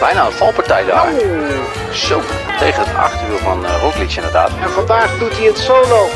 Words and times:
bijna 0.00 0.26
een 0.26 0.32
valpartij 0.32 0.84
daar. 0.84 1.12
Oh. 1.12 1.92
Zo, 1.92 2.20
tegen 2.58 2.84
het 2.84 2.96
achterwiel 2.96 3.38
van 3.38 3.64
uh, 3.64 3.82
Roglic 3.82 4.12
inderdaad. 4.12 4.50
En 4.62 4.70
vandaag 4.70 5.18
doet 5.18 5.36
hij 5.36 5.46
het 5.46 5.58
solo. 5.58 6.06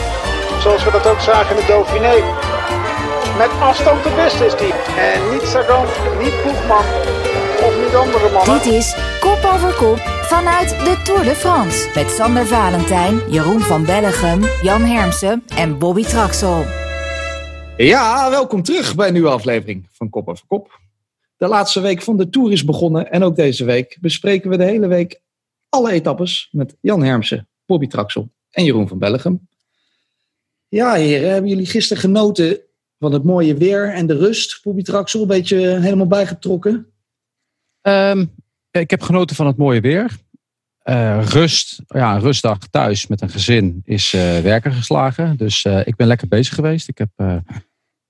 Zoals 0.60 0.84
we 0.84 0.90
dat 0.90 1.06
ook 1.06 1.20
zagen 1.20 1.56
in 1.56 1.60
de 1.60 1.66
Dauphiné. 1.66 2.14
Met 3.38 3.50
afstand 3.60 4.02
de 4.02 4.10
beste 4.16 4.46
is 4.46 4.52
hij. 4.52 4.72
En 4.96 5.30
niet 5.30 5.42
Sagan, 5.42 5.86
niet 6.18 6.42
Boegman 6.42 6.84
of 7.66 7.76
niet 7.84 7.94
andere 7.94 8.30
mannen. 8.32 8.58
Dit 8.58 8.72
is 8.72 8.96
Kop 9.20 9.50
over 9.54 9.74
Kop 9.74 9.98
vanuit 10.22 10.68
de 10.68 11.00
Tour 11.04 11.24
de 11.24 11.34
France. 11.34 11.88
Met 11.94 12.10
Sander 12.10 12.46
Valentijn, 12.46 13.20
Jeroen 13.28 13.60
van 13.60 13.84
Bellegem, 13.84 14.40
Jan 14.62 14.84
Hermsen 14.84 15.44
en 15.56 15.78
Bobby 15.78 16.04
Traxel. 16.04 16.64
Ja, 17.76 18.30
welkom 18.30 18.62
terug 18.62 18.94
bij 18.94 19.06
een 19.06 19.12
nieuwe 19.12 19.28
aflevering 19.28 19.88
van 19.92 20.10
Kop 20.10 20.28
over 20.28 20.44
Kop. 20.48 20.80
De 21.42 21.48
laatste 21.48 21.80
week 21.80 22.02
van 22.02 22.16
de 22.16 22.28
Tour 22.28 22.52
is 22.52 22.64
begonnen 22.64 23.10
en 23.10 23.22
ook 23.22 23.36
deze 23.36 23.64
week 23.64 23.98
bespreken 24.00 24.50
we 24.50 24.56
de 24.56 24.64
hele 24.64 24.86
week 24.86 25.20
alle 25.68 25.92
etappes 25.92 26.48
met 26.52 26.76
Jan 26.80 27.02
Hermsen, 27.02 27.48
Bobby 27.66 27.86
Traxel 27.86 28.32
en 28.50 28.64
Jeroen 28.64 28.88
van 28.88 28.98
Bellegem. 28.98 29.48
Ja, 30.68 30.94
heren, 30.94 31.30
hebben 31.30 31.50
jullie 31.50 31.66
gisteren 31.66 32.02
genoten 32.02 32.60
van 32.98 33.12
het 33.12 33.24
mooie 33.24 33.56
weer 33.56 33.92
en 33.92 34.06
de 34.06 34.16
rust? 34.16 34.60
Bobby 34.62 34.82
Traxel, 34.82 35.20
een 35.20 35.26
beetje 35.26 35.58
helemaal 35.58 36.06
bijgetrokken? 36.06 36.86
Um, 37.82 38.34
ik 38.70 38.90
heb 38.90 39.02
genoten 39.02 39.36
van 39.36 39.46
het 39.46 39.56
mooie 39.56 39.80
weer. 39.80 40.10
Uh, 40.84 41.26
rust, 41.28 41.82
ja, 41.86 42.16
rustdag 42.18 42.58
thuis 42.58 43.06
met 43.06 43.20
een 43.20 43.30
gezin 43.30 43.82
is 43.84 44.12
uh, 44.12 44.38
werken 44.38 44.72
geslagen. 44.72 45.36
Dus 45.36 45.64
uh, 45.64 45.86
ik 45.86 45.96
ben 45.96 46.06
lekker 46.06 46.28
bezig 46.28 46.54
geweest. 46.54 46.88
Ik 46.88 46.98
heb 46.98 47.42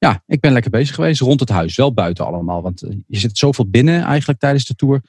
ja, 0.03 0.23
ik 0.27 0.41
ben 0.41 0.53
lekker 0.53 0.71
bezig 0.71 0.95
geweest 0.95 1.21
rond 1.21 1.41
het 1.41 1.49
huis. 1.49 1.77
Wel 1.77 1.93
buiten 1.93 2.27
allemaal. 2.27 2.63
Want 2.63 2.81
je 3.07 3.19
zit 3.19 3.39
zoveel 3.39 3.69
binnen 3.71 4.03
eigenlijk 4.03 4.41
tijdens 4.41 4.65
de 4.65 4.75
tour. 4.75 5.03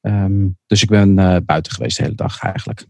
Um, 0.00 0.58
dus 0.66 0.82
ik 0.82 0.88
ben 0.88 1.18
uh, 1.18 1.36
buiten 1.44 1.72
geweest 1.72 1.96
de 1.96 2.02
hele 2.02 2.14
dag 2.14 2.42
eigenlijk. 2.42 2.86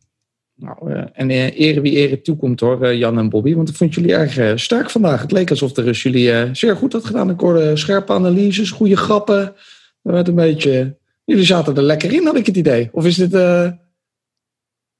Nou, 0.54 0.92
uh, 0.92 1.04
en 1.12 1.30
uh, 1.30 1.60
ere 1.60 1.80
wie 1.80 1.96
ere 1.96 2.20
toekomt 2.20 2.60
hoor, 2.60 2.94
Jan 2.94 3.18
en 3.18 3.28
Bobby. 3.28 3.54
Want 3.54 3.68
ik 3.68 3.74
vond 3.74 3.94
jullie 3.94 4.14
erg 4.14 4.60
sterk 4.60 4.90
vandaag. 4.90 5.22
Het 5.22 5.32
leek 5.32 5.50
alsof 5.50 5.76
rust 5.76 6.02
jullie 6.02 6.54
zeer 6.54 6.76
goed 6.76 6.92
had 6.92 7.04
gedaan. 7.04 7.30
Ik 7.30 7.40
hoorde 7.40 7.76
scherpe 7.76 8.12
analyses, 8.12 8.70
goede 8.70 8.96
grappen. 8.96 9.54
Dat 10.02 10.12
werd 10.12 10.28
een 10.28 10.34
beetje... 10.34 10.98
Jullie 11.24 11.44
zaten 11.44 11.76
er 11.76 11.82
lekker 11.82 12.12
in, 12.12 12.26
had 12.26 12.36
ik 12.36 12.46
het 12.46 12.56
idee. 12.56 12.88
Of 12.92 13.06
is 13.06 13.16
dit... 13.16 13.32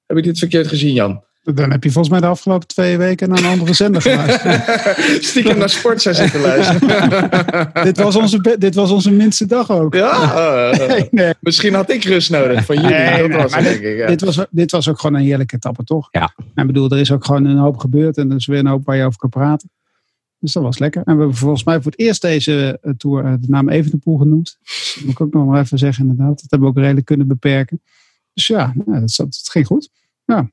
Heb 0.06 0.16
ik 0.16 0.24
dit 0.24 0.38
verkeerd 0.38 0.66
gezien, 0.66 0.92
Jan? 0.92 1.24
Dan 1.42 1.70
heb 1.70 1.84
je 1.84 1.90
volgens 1.90 2.08
mij 2.08 2.20
de 2.20 2.26
afgelopen 2.26 2.68
twee 2.68 2.98
weken 2.98 3.28
naar 3.28 3.38
een 3.38 3.44
andere 3.44 3.74
zender 3.74 4.02
geluisterd. 4.02 5.24
Stiekem 5.24 5.58
naar 5.58 5.68
sport 5.68 6.02
zijn 6.02 6.14
zitten 6.14 6.40
luisteren. 6.40 7.30
dit, 7.84 7.98
was 7.98 8.16
onze, 8.16 8.56
dit 8.58 8.74
was 8.74 8.90
onze 8.90 9.10
minste 9.10 9.46
dag 9.46 9.70
ook. 9.70 9.94
Ja, 9.94 10.72
uh, 10.72 10.78
nee, 10.88 11.08
nee. 11.10 11.34
misschien 11.40 11.74
had 11.74 11.90
ik 11.90 12.04
rust 12.04 12.30
nodig 12.30 12.64
van 12.64 12.76
jullie. 12.76 12.90
Nee, 12.90 13.28
dat 13.28 13.42
was 13.42 13.50
maar 13.50 13.62
het, 13.62 13.72
dit, 13.72 13.82
denk 13.82 13.94
ik. 13.94 14.00
Ja. 14.00 14.06
dit, 14.06 14.20
was, 14.20 14.46
dit 14.50 14.70
was 14.70 14.88
ook 14.88 15.00
gewoon 15.00 15.20
een 15.20 15.26
heerlijke 15.26 15.56
etappe, 15.56 15.84
toch? 15.84 16.08
Ja. 16.10 16.34
Ik 16.54 16.66
bedoel, 16.66 16.90
er 16.90 16.98
is 16.98 17.12
ook 17.12 17.24
gewoon 17.24 17.44
een 17.44 17.56
hoop 17.56 17.76
gebeurd 17.76 18.16
en 18.16 18.30
er 18.30 18.36
is 18.36 18.46
weer 18.46 18.58
een 18.58 18.66
hoop 18.66 18.84
waar 18.84 18.96
je 18.96 19.04
over 19.04 19.18
kan 19.18 19.30
praten. 19.30 19.70
Dus 20.38 20.52
dat 20.52 20.62
was 20.62 20.78
lekker. 20.78 21.02
En 21.04 21.14
we 21.14 21.20
hebben 21.20 21.38
volgens 21.38 21.64
mij 21.64 21.80
voor 21.80 21.90
het 21.90 22.00
eerst 22.00 22.22
deze 22.22 22.78
uh, 22.82 22.92
tour 22.96 23.24
uh, 23.24 23.32
de 23.40 23.48
naam 23.48 23.68
Evenepoel 23.68 24.18
genoemd. 24.18 24.58
Dus 24.62 24.92
dat 24.94 25.04
moet 25.04 25.12
ik 25.12 25.20
ook 25.20 25.32
nog 25.32 25.46
maar 25.46 25.60
even 25.60 25.78
zeggen, 25.78 26.08
inderdaad. 26.08 26.40
Dat 26.40 26.50
hebben 26.50 26.68
we 26.68 26.74
ook 26.74 26.80
redelijk 26.80 27.06
kunnen 27.06 27.26
beperken. 27.26 27.82
Dus 28.32 28.46
ja, 28.46 28.72
nou, 28.74 29.00
dat, 29.00 29.16
dat 29.16 29.48
ging 29.50 29.66
goed. 29.66 29.90
Ja. 30.24 30.50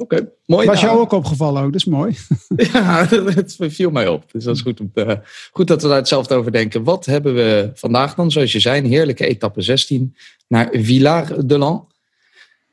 Oké, 0.00 0.14
okay, 0.14 0.28
mooi. 0.46 0.66
Was 0.66 0.80
jou 0.80 0.98
ook 0.98 1.12
opgevallen 1.12 1.62
ook, 1.62 1.72
dat 1.72 1.80
is 1.80 1.86
mooi. 1.86 2.16
ja, 2.72 3.06
het 3.08 3.56
viel 3.58 3.90
mij 3.90 4.08
op. 4.08 4.32
Dus 4.32 4.44
dat 4.44 4.56
is 4.56 4.60
goed, 4.62 4.80
om 4.80 4.90
te, 4.94 5.20
goed 5.50 5.66
dat 5.66 5.82
we 5.82 5.88
daar 5.88 5.96
hetzelfde 5.96 6.34
over 6.34 6.52
denken. 6.52 6.84
Wat 6.84 7.06
hebben 7.06 7.34
we 7.34 7.70
vandaag 7.74 8.14
dan, 8.14 8.30
zoals 8.30 8.52
je 8.52 8.60
zei, 8.60 8.88
heerlijke 8.88 9.26
etappe 9.26 9.62
16 9.62 10.16
naar 10.48 10.68
Villard 10.72 11.48
de 11.48 11.58
Lans. 11.58 11.82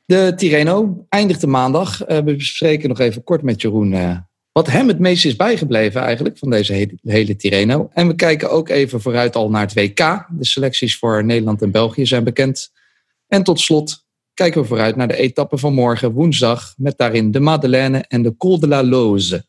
De 0.04 0.32
Tirreno 0.36 1.06
eindigt 1.08 1.40
de 1.40 1.46
maandag. 1.46 2.08
Uh, 2.08 2.18
we 2.18 2.36
bespreken 2.36 2.88
nog 2.88 2.98
even 2.98 3.24
kort 3.24 3.42
met 3.42 3.62
Jeroen 3.62 3.92
uh, 3.92 4.16
wat 4.52 4.66
hem 4.66 4.88
het 4.88 4.98
meest 4.98 5.24
is 5.24 5.36
bijgebleven 5.36 6.00
eigenlijk 6.00 6.38
van 6.38 6.50
deze 6.50 6.72
hele, 6.72 6.98
hele 7.02 7.36
Tirreno. 7.36 7.90
En 7.92 8.06
we 8.06 8.14
kijken 8.14 8.50
ook 8.50 8.68
even 8.68 9.00
vooruit 9.00 9.36
al 9.36 9.50
naar 9.50 9.62
het 9.62 9.74
WK. 9.74 10.26
De 10.30 10.44
selecties 10.44 10.98
voor 10.98 11.24
Nederland 11.24 11.62
en 11.62 11.70
België 11.70 12.06
zijn 12.06 12.24
bekend. 12.24 12.72
En 13.26 13.42
tot 13.42 13.60
slot 13.60 14.06
kijken 14.38 14.60
we 14.60 14.66
vooruit 14.66 14.96
naar 14.96 15.08
de 15.08 15.16
etappe 15.16 15.58
van 15.58 15.74
morgen, 15.74 16.12
woensdag, 16.12 16.74
met 16.76 16.98
daarin 16.98 17.30
de 17.30 17.40
Madeleine 17.40 18.04
en 18.08 18.22
de 18.22 18.36
Col 18.36 18.60
de 18.60 18.68
la 18.68 18.84
Loze. 18.84 19.44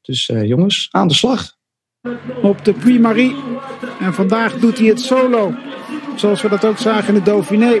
Dus 0.00 0.28
uh, 0.28 0.44
jongens, 0.44 0.88
aan 0.90 1.08
de 1.08 1.14
slag. 1.14 1.56
Op 2.42 2.64
de 2.64 2.72
Puy-Marie. 2.72 3.34
En 4.00 4.14
vandaag 4.14 4.58
doet 4.58 4.78
hij 4.78 4.86
het 4.86 5.00
solo. 5.00 5.54
Zoals 6.16 6.42
we 6.42 6.48
dat 6.48 6.64
ook 6.64 6.78
zagen 6.78 7.08
in 7.08 7.14
de 7.14 7.22
Dauphiné. 7.22 7.80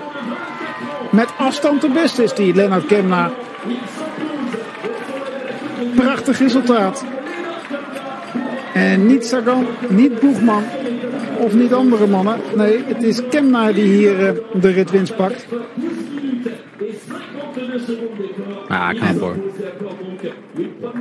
Met 1.12 1.28
afstand 1.38 1.80
de 1.80 1.90
beste 1.90 2.22
is 2.22 2.34
die, 2.34 2.54
Lennart 2.54 2.86
Kemna. 2.86 3.32
Prachtig 5.94 6.38
resultaat. 6.38 7.04
En 8.74 9.06
niet 9.06 9.24
Sagan, 9.24 9.66
niet 9.88 10.20
Boegman 10.20 10.62
of 11.38 11.54
niet 11.54 11.72
andere 11.72 12.06
mannen. 12.06 12.40
Nee, 12.56 12.84
het 12.84 13.02
is 13.02 13.28
Kemna 13.28 13.72
die 13.72 13.84
hier 13.84 14.20
uh, 14.20 14.60
de 14.60 14.70
ritwinst 14.70 15.16
pakt. 15.16 15.46
Ja, 18.68 18.92
kan 18.92 19.14
voor. 19.14 19.36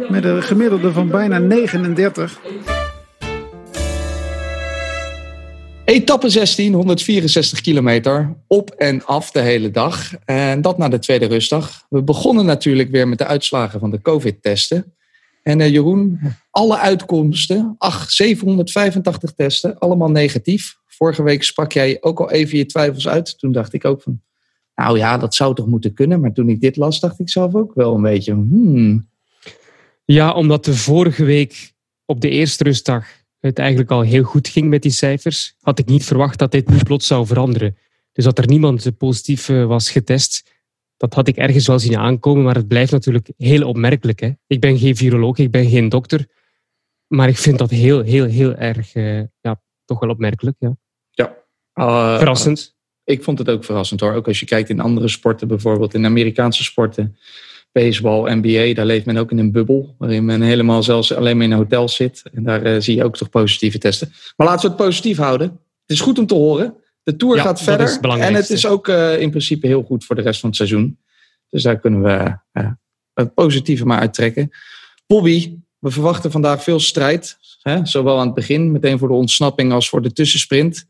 Met 0.09 0.23
een 0.23 0.43
gemiddelde 0.43 0.91
van 0.91 1.09
bijna 1.09 1.37
39. 1.37 2.39
Etappe 5.85 6.29
16, 6.29 6.73
164 6.73 7.61
kilometer. 7.61 8.35
Op 8.47 8.69
en 8.69 9.05
af 9.05 9.31
de 9.31 9.39
hele 9.39 9.71
dag. 9.71 10.11
En 10.25 10.61
dat 10.61 10.77
na 10.77 10.89
de 10.89 10.99
tweede 10.99 11.25
rustdag. 11.25 11.85
We 11.89 12.03
begonnen 12.03 12.45
natuurlijk 12.45 12.91
weer 12.91 13.07
met 13.07 13.17
de 13.17 13.25
uitslagen 13.25 13.79
van 13.79 13.91
de 13.91 14.01
COVID-testen. 14.01 14.93
En 15.43 15.59
uh, 15.59 15.69
Jeroen, 15.69 16.19
alle 16.51 16.77
uitkomsten, 16.77 17.75
ach, 17.77 18.11
785 18.11 19.31
testen, 19.33 19.79
allemaal 19.79 20.11
negatief. 20.11 20.77
Vorige 20.85 21.23
week 21.23 21.43
sprak 21.43 21.71
jij 21.71 21.97
ook 22.01 22.19
al 22.19 22.31
even 22.31 22.57
je 22.57 22.65
twijfels 22.65 23.07
uit. 23.07 23.39
Toen 23.39 23.51
dacht 23.51 23.73
ik 23.73 23.85
ook 23.85 24.01
van, 24.01 24.21
nou 24.75 24.97
ja, 24.97 25.17
dat 25.17 25.35
zou 25.35 25.55
toch 25.55 25.67
moeten 25.67 25.93
kunnen. 25.93 26.19
Maar 26.19 26.33
toen 26.33 26.49
ik 26.49 26.61
dit 26.61 26.75
las, 26.75 26.99
dacht 26.99 27.19
ik 27.19 27.29
zelf 27.29 27.55
ook 27.55 27.73
wel 27.73 27.95
een 27.95 28.01
beetje, 28.01 28.33
hmm. 28.33 29.07
Ja, 30.05 30.31
omdat 30.31 30.65
de 30.65 30.75
vorige 30.75 31.23
week 31.23 31.73
op 32.05 32.21
de 32.21 32.29
eerste 32.29 32.63
rustdag 32.63 33.07
het 33.39 33.59
eigenlijk 33.59 33.91
al 33.91 34.01
heel 34.01 34.23
goed 34.23 34.47
ging 34.47 34.69
met 34.69 34.81
die 34.81 34.91
cijfers, 34.91 35.55
had 35.59 35.79
ik 35.79 35.85
niet 35.85 36.03
verwacht 36.03 36.39
dat 36.39 36.51
dit 36.51 36.69
nu 36.69 36.77
plots 36.83 37.07
zou 37.07 37.25
veranderen. 37.25 37.77
Dus 38.13 38.23
dat 38.23 38.37
er 38.37 38.47
niemand 38.47 38.97
positief 38.97 39.47
was 39.47 39.91
getest, 39.91 40.49
dat 40.99 41.13
had 41.13 41.27
ik 41.27 41.37
ergens 41.37 41.67
wel 41.67 41.79
zien 41.79 41.97
aankomen, 41.97 42.43
maar 42.43 42.55
het 42.55 42.67
blijft 42.67 42.91
natuurlijk 42.91 43.29
heel 43.37 43.67
opmerkelijk. 43.67 44.19
Hè? 44.19 44.31
Ik 44.47 44.59
ben 44.59 44.77
geen 44.77 44.95
viroloog, 44.95 45.37
ik 45.37 45.51
ben 45.51 45.69
geen 45.69 45.89
dokter, 45.89 46.27
maar 47.07 47.27
ik 47.27 47.37
vind 47.37 47.57
dat 47.57 47.69
heel, 47.69 48.01
heel, 48.01 48.25
heel 48.25 48.55
erg, 48.55 48.95
uh, 48.95 49.21
ja, 49.41 49.61
toch 49.85 49.99
wel 49.99 50.09
opmerkelijk. 50.09 50.55
Ja. 50.59 50.77
ja. 51.11 51.35
Uh, 51.75 52.17
Verrassend. 52.17 52.75
Ik 53.03 53.23
vond 53.23 53.39
het 53.39 53.49
ook 53.49 53.63
verrassend 53.63 53.99
hoor. 53.99 54.13
Ook 54.13 54.27
als 54.27 54.39
je 54.39 54.45
kijkt 54.45 54.69
in 54.69 54.79
andere 54.79 55.07
sporten, 55.07 55.47
bijvoorbeeld 55.47 55.93
in 55.93 56.05
Amerikaanse 56.05 56.63
sporten, 56.63 57.17
baseball, 57.71 58.35
NBA, 58.35 58.73
daar 58.73 58.85
leeft 58.85 59.05
men 59.05 59.17
ook 59.17 59.31
in 59.31 59.37
een 59.37 59.51
bubbel, 59.51 59.95
waarin 59.97 60.25
men 60.25 60.41
helemaal 60.41 60.83
zelfs 60.83 61.13
alleen 61.13 61.37
maar 61.37 61.45
in 61.45 61.51
een 61.51 61.57
hotel 61.57 61.89
zit. 61.89 62.23
En 62.33 62.43
daar 62.43 62.65
uh, 62.65 62.81
zie 62.81 62.95
je 62.95 63.03
ook 63.03 63.17
toch 63.17 63.29
positieve 63.29 63.77
testen. 63.77 64.11
Maar 64.35 64.47
laten 64.47 64.61
we 64.61 64.75
het 64.75 64.85
positief 64.85 65.17
houden. 65.17 65.47
Het 65.47 65.97
is 65.97 66.01
goed 66.01 66.19
om 66.19 66.27
te 66.27 66.35
horen. 66.35 66.75
De 67.09 67.15
Tour 67.15 67.35
ja, 67.35 67.43
gaat 67.43 67.61
verder. 67.61 67.87
Het 67.87 68.05
en 68.05 68.33
het 68.33 68.49
is 68.49 68.65
ook 68.65 68.87
uh, 68.87 69.21
in 69.21 69.29
principe 69.29 69.67
heel 69.67 69.83
goed 69.83 70.05
voor 70.05 70.15
de 70.15 70.21
rest 70.21 70.39
van 70.39 70.49
het 70.49 70.57
seizoen. 70.57 70.99
Dus 71.49 71.63
daar 71.63 71.79
kunnen 71.79 72.01
we 72.01 72.37
uh, 72.53 72.71
het 73.13 73.33
positieve 73.33 73.85
maar 73.85 73.99
uittrekken. 73.99 74.49
Bobby, 75.07 75.57
we 75.79 75.91
verwachten 75.91 76.31
vandaag 76.31 76.63
veel 76.63 76.79
strijd. 76.79 77.37
Hè? 77.61 77.85
Zowel 77.85 78.19
aan 78.19 78.25
het 78.25 78.35
begin, 78.35 78.71
meteen 78.71 78.97
voor 78.97 79.07
de 79.07 79.13
ontsnapping, 79.13 79.71
als 79.71 79.89
voor 79.89 80.01
de 80.01 80.13
tussensprint. 80.13 80.85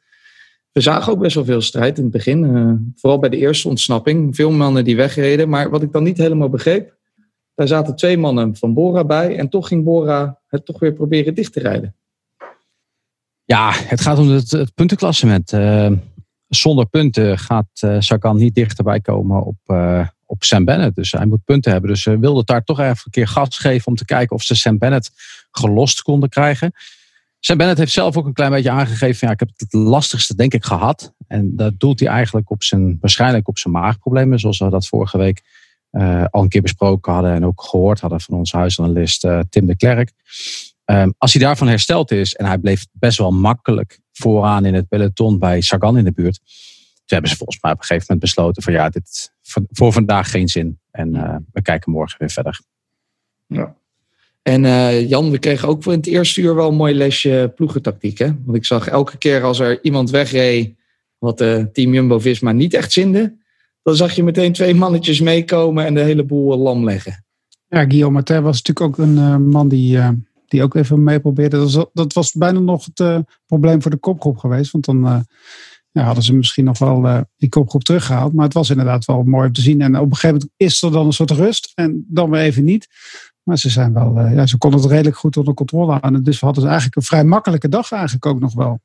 We 0.71 0.81
zagen 0.81 1.11
ook 1.11 1.19
best 1.19 1.35
wel 1.35 1.45
veel 1.45 1.61
strijd 1.61 1.97
in 1.97 2.03
het 2.03 2.11
begin. 2.11 2.43
Uh, 2.43 2.73
vooral 2.95 3.19
bij 3.19 3.29
de 3.29 3.37
eerste 3.37 3.67
ontsnapping. 3.67 4.35
Veel 4.35 4.51
mannen 4.51 4.83
die 4.83 4.95
wegreden. 4.95 5.49
Maar 5.49 5.69
wat 5.69 5.81
ik 5.81 5.91
dan 5.91 6.03
niet 6.03 6.17
helemaal 6.17 6.49
begreep. 6.49 6.97
Daar 7.55 7.67
zaten 7.67 7.95
twee 7.95 8.17
mannen 8.17 8.55
van 8.55 8.73
Bora 8.73 9.03
bij. 9.03 9.37
En 9.37 9.49
toch 9.49 9.67
ging 9.67 9.83
Bora 9.83 10.39
het 10.47 10.65
toch 10.65 10.79
weer 10.79 10.93
proberen 10.93 11.35
dicht 11.35 11.53
te 11.53 11.59
rijden. 11.59 11.95
Ja, 13.49 13.71
het 13.73 14.01
gaat 14.01 14.17
om 14.17 14.29
het, 14.29 14.51
het 14.51 14.73
puntenklassement. 14.73 15.51
Uh, 15.51 15.91
zonder 16.49 16.85
punten 16.85 17.39
gaat 17.39 17.81
uh, 17.83 17.95
Sagan 17.99 18.37
niet 18.37 18.55
dichterbij 18.55 18.99
komen 18.99 19.45
op, 19.45 19.57
uh, 19.67 20.07
op 20.25 20.43
Sam 20.43 20.65
Bennett. 20.65 20.95
Dus 20.95 21.11
hij 21.11 21.25
moet 21.25 21.43
punten 21.43 21.71
hebben. 21.71 21.89
Dus 21.89 22.01
ze 22.01 22.19
wilden 22.19 22.45
daar 22.45 22.63
toch 22.63 22.79
even 22.79 23.01
een 23.03 23.11
keer 23.11 23.27
gas 23.27 23.57
geven 23.57 23.87
om 23.87 23.95
te 23.95 24.05
kijken 24.05 24.35
of 24.35 24.43
ze 24.43 24.55
Sam 24.55 24.77
Bennett 24.77 25.11
gelost 25.51 26.01
konden 26.01 26.29
krijgen. 26.29 26.73
Sam 27.39 27.57
Bennett 27.57 27.79
heeft 27.79 27.91
zelf 27.91 28.17
ook 28.17 28.25
een 28.25 28.33
klein 28.33 28.51
beetje 28.51 28.69
aangegeven. 28.69 29.27
Ja, 29.27 29.33
ik 29.33 29.39
heb 29.39 29.49
het 29.55 29.73
lastigste 29.73 30.35
denk 30.35 30.53
ik 30.53 30.65
gehad. 30.65 31.13
En 31.27 31.55
dat 31.55 31.79
doelt 31.79 31.99
hij 31.99 32.09
eigenlijk 32.09 32.49
op 32.49 32.63
zijn, 32.63 32.97
waarschijnlijk 33.01 33.47
op 33.47 33.57
zijn 33.57 33.73
maagproblemen. 33.73 34.39
Zoals 34.39 34.59
we 34.59 34.69
dat 34.69 34.87
vorige 34.87 35.17
week 35.17 35.41
al 36.29 36.43
een 36.43 36.49
keer 36.49 36.61
besproken 36.61 37.13
hadden. 37.13 37.33
En 37.33 37.45
ook 37.45 37.61
gehoord 37.61 37.99
hadden 37.99 38.21
van 38.21 38.37
onze 38.37 38.57
huisanalist 38.57 39.27
Tim 39.49 39.65
de 39.65 39.75
Klerk. 39.75 40.11
Um, 40.91 41.13
als 41.17 41.33
hij 41.33 41.41
daarvan 41.41 41.67
hersteld 41.67 42.11
is 42.11 42.33
en 42.33 42.45
hij 42.45 42.57
bleef 42.57 42.85
best 42.91 43.17
wel 43.17 43.31
makkelijk 43.31 43.99
vooraan 44.11 44.65
in 44.65 44.73
het 44.73 44.87
peloton 44.87 45.39
bij 45.39 45.61
Sagan 45.61 45.97
in 45.97 46.03
de 46.03 46.11
buurt. 46.11 46.39
hebben 47.05 47.29
ze 47.29 47.35
volgens 47.35 47.61
mij 47.61 47.71
op 47.71 47.77
een 47.77 47.83
gegeven 47.83 48.05
moment 48.07 48.25
besloten 48.25 48.63
van 48.63 48.73
ja, 48.73 48.89
dit 48.89 49.31
voor 49.71 49.93
vandaag 49.93 50.31
geen 50.31 50.47
zin. 50.47 50.79
En 50.91 51.11
we 51.51 51.61
kijken 51.61 51.91
morgen 51.91 52.19
weer 52.19 52.29
verder. 52.29 52.61
Ja. 53.47 53.75
En 54.41 54.63
uh, 54.63 55.09
Jan, 55.09 55.31
we 55.31 55.37
kregen 55.39 55.67
ook 55.67 55.85
in 55.85 55.91
het 55.91 56.07
eerste 56.07 56.41
uur 56.41 56.55
wel 56.55 56.69
een 56.69 56.75
mooi 56.75 56.93
lesje 56.93 57.51
ploegentactiek. 57.55 58.17
Hè? 58.17 58.31
Want 58.45 58.57
ik 58.57 58.65
zag 58.65 58.87
elke 58.87 59.17
keer 59.17 59.43
als 59.43 59.59
er 59.59 59.83
iemand 59.83 60.09
wegreed 60.09 60.75
wat 61.17 61.37
de 61.37 61.69
team 61.73 61.93
Jumbo-Visma 61.93 62.51
niet 62.51 62.73
echt 62.73 62.91
zinde, 62.91 63.37
dan 63.83 63.95
zag 63.95 64.13
je 64.13 64.23
meteen 64.23 64.53
twee 64.53 64.75
mannetjes 64.75 65.19
meekomen 65.19 65.85
en 65.85 65.93
de 65.93 66.01
hele 66.01 66.23
boel 66.23 66.57
lam 66.57 66.83
leggen. 66.83 67.25
Ja, 67.67 67.83
Guillaume 67.83 68.13
Martin 68.13 68.41
was 68.41 68.61
natuurlijk 68.61 68.99
ook 68.99 69.05
een 69.05 69.15
uh, 69.15 69.37
man 69.37 69.67
die, 69.67 69.97
uh, 69.97 70.09
die 70.49 70.63
ook 70.63 70.75
even 70.75 71.03
mee 71.03 71.19
probeerde. 71.19 71.57
Dat 71.57 71.73
was, 71.73 71.85
dat 71.93 72.13
was 72.13 72.33
bijna 72.33 72.59
nog 72.59 72.87
het 72.93 73.25
probleem 73.45 73.81
voor 73.81 73.91
de 73.91 73.97
kopgroep 73.97 74.37
geweest. 74.37 74.71
Want 74.71 74.85
dan 74.85 75.25
ja, 75.91 76.03
hadden 76.03 76.23
ze 76.23 76.33
misschien 76.33 76.65
nog 76.65 76.79
wel 76.79 77.25
die 77.37 77.49
kopgroep 77.49 77.83
teruggehaald. 77.83 78.33
Maar 78.33 78.45
het 78.45 78.53
was 78.53 78.69
inderdaad 78.69 79.05
wel 79.05 79.23
mooi 79.23 79.47
om 79.47 79.53
te 79.53 79.61
zien. 79.61 79.81
En 79.81 79.95
op 79.95 80.05
een 80.05 80.15
gegeven 80.15 80.35
moment 80.35 80.51
is 80.57 80.81
er 80.81 80.91
dan 80.91 81.05
een 81.05 81.13
soort 81.13 81.31
rust 81.31 81.71
en 81.75 82.05
dan 82.07 82.29
weer 82.29 82.41
even 82.41 82.63
niet. 82.63 82.87
Maar 83.43 83.57
ze 83.57 83.69
zijn 83.69 83.93
wel, 83.93 84.19
ja, 84.19 84.45
ze 84.45 84.57
konden 84.57 84.79
het 84.79 84.89
redelijk 84.89 85.17
goed 85.17 85.37
onder 85.37 85.53
controle 85.53 85.91
houden. 85.91 86.23
Dus 86.23 86.39
we 86.39 86.45
hadden 86.45 86.65
eigenlijk 86.65 86.95
een 86.95 87.01
vrij 87.01 87.23
makkelijke 87.23 87.69
dag 87.69 87.91
eigenlijk 87.91 88.25
ook 88.25 88.39
nog 88.39 88.53
wel. 88.53 88.79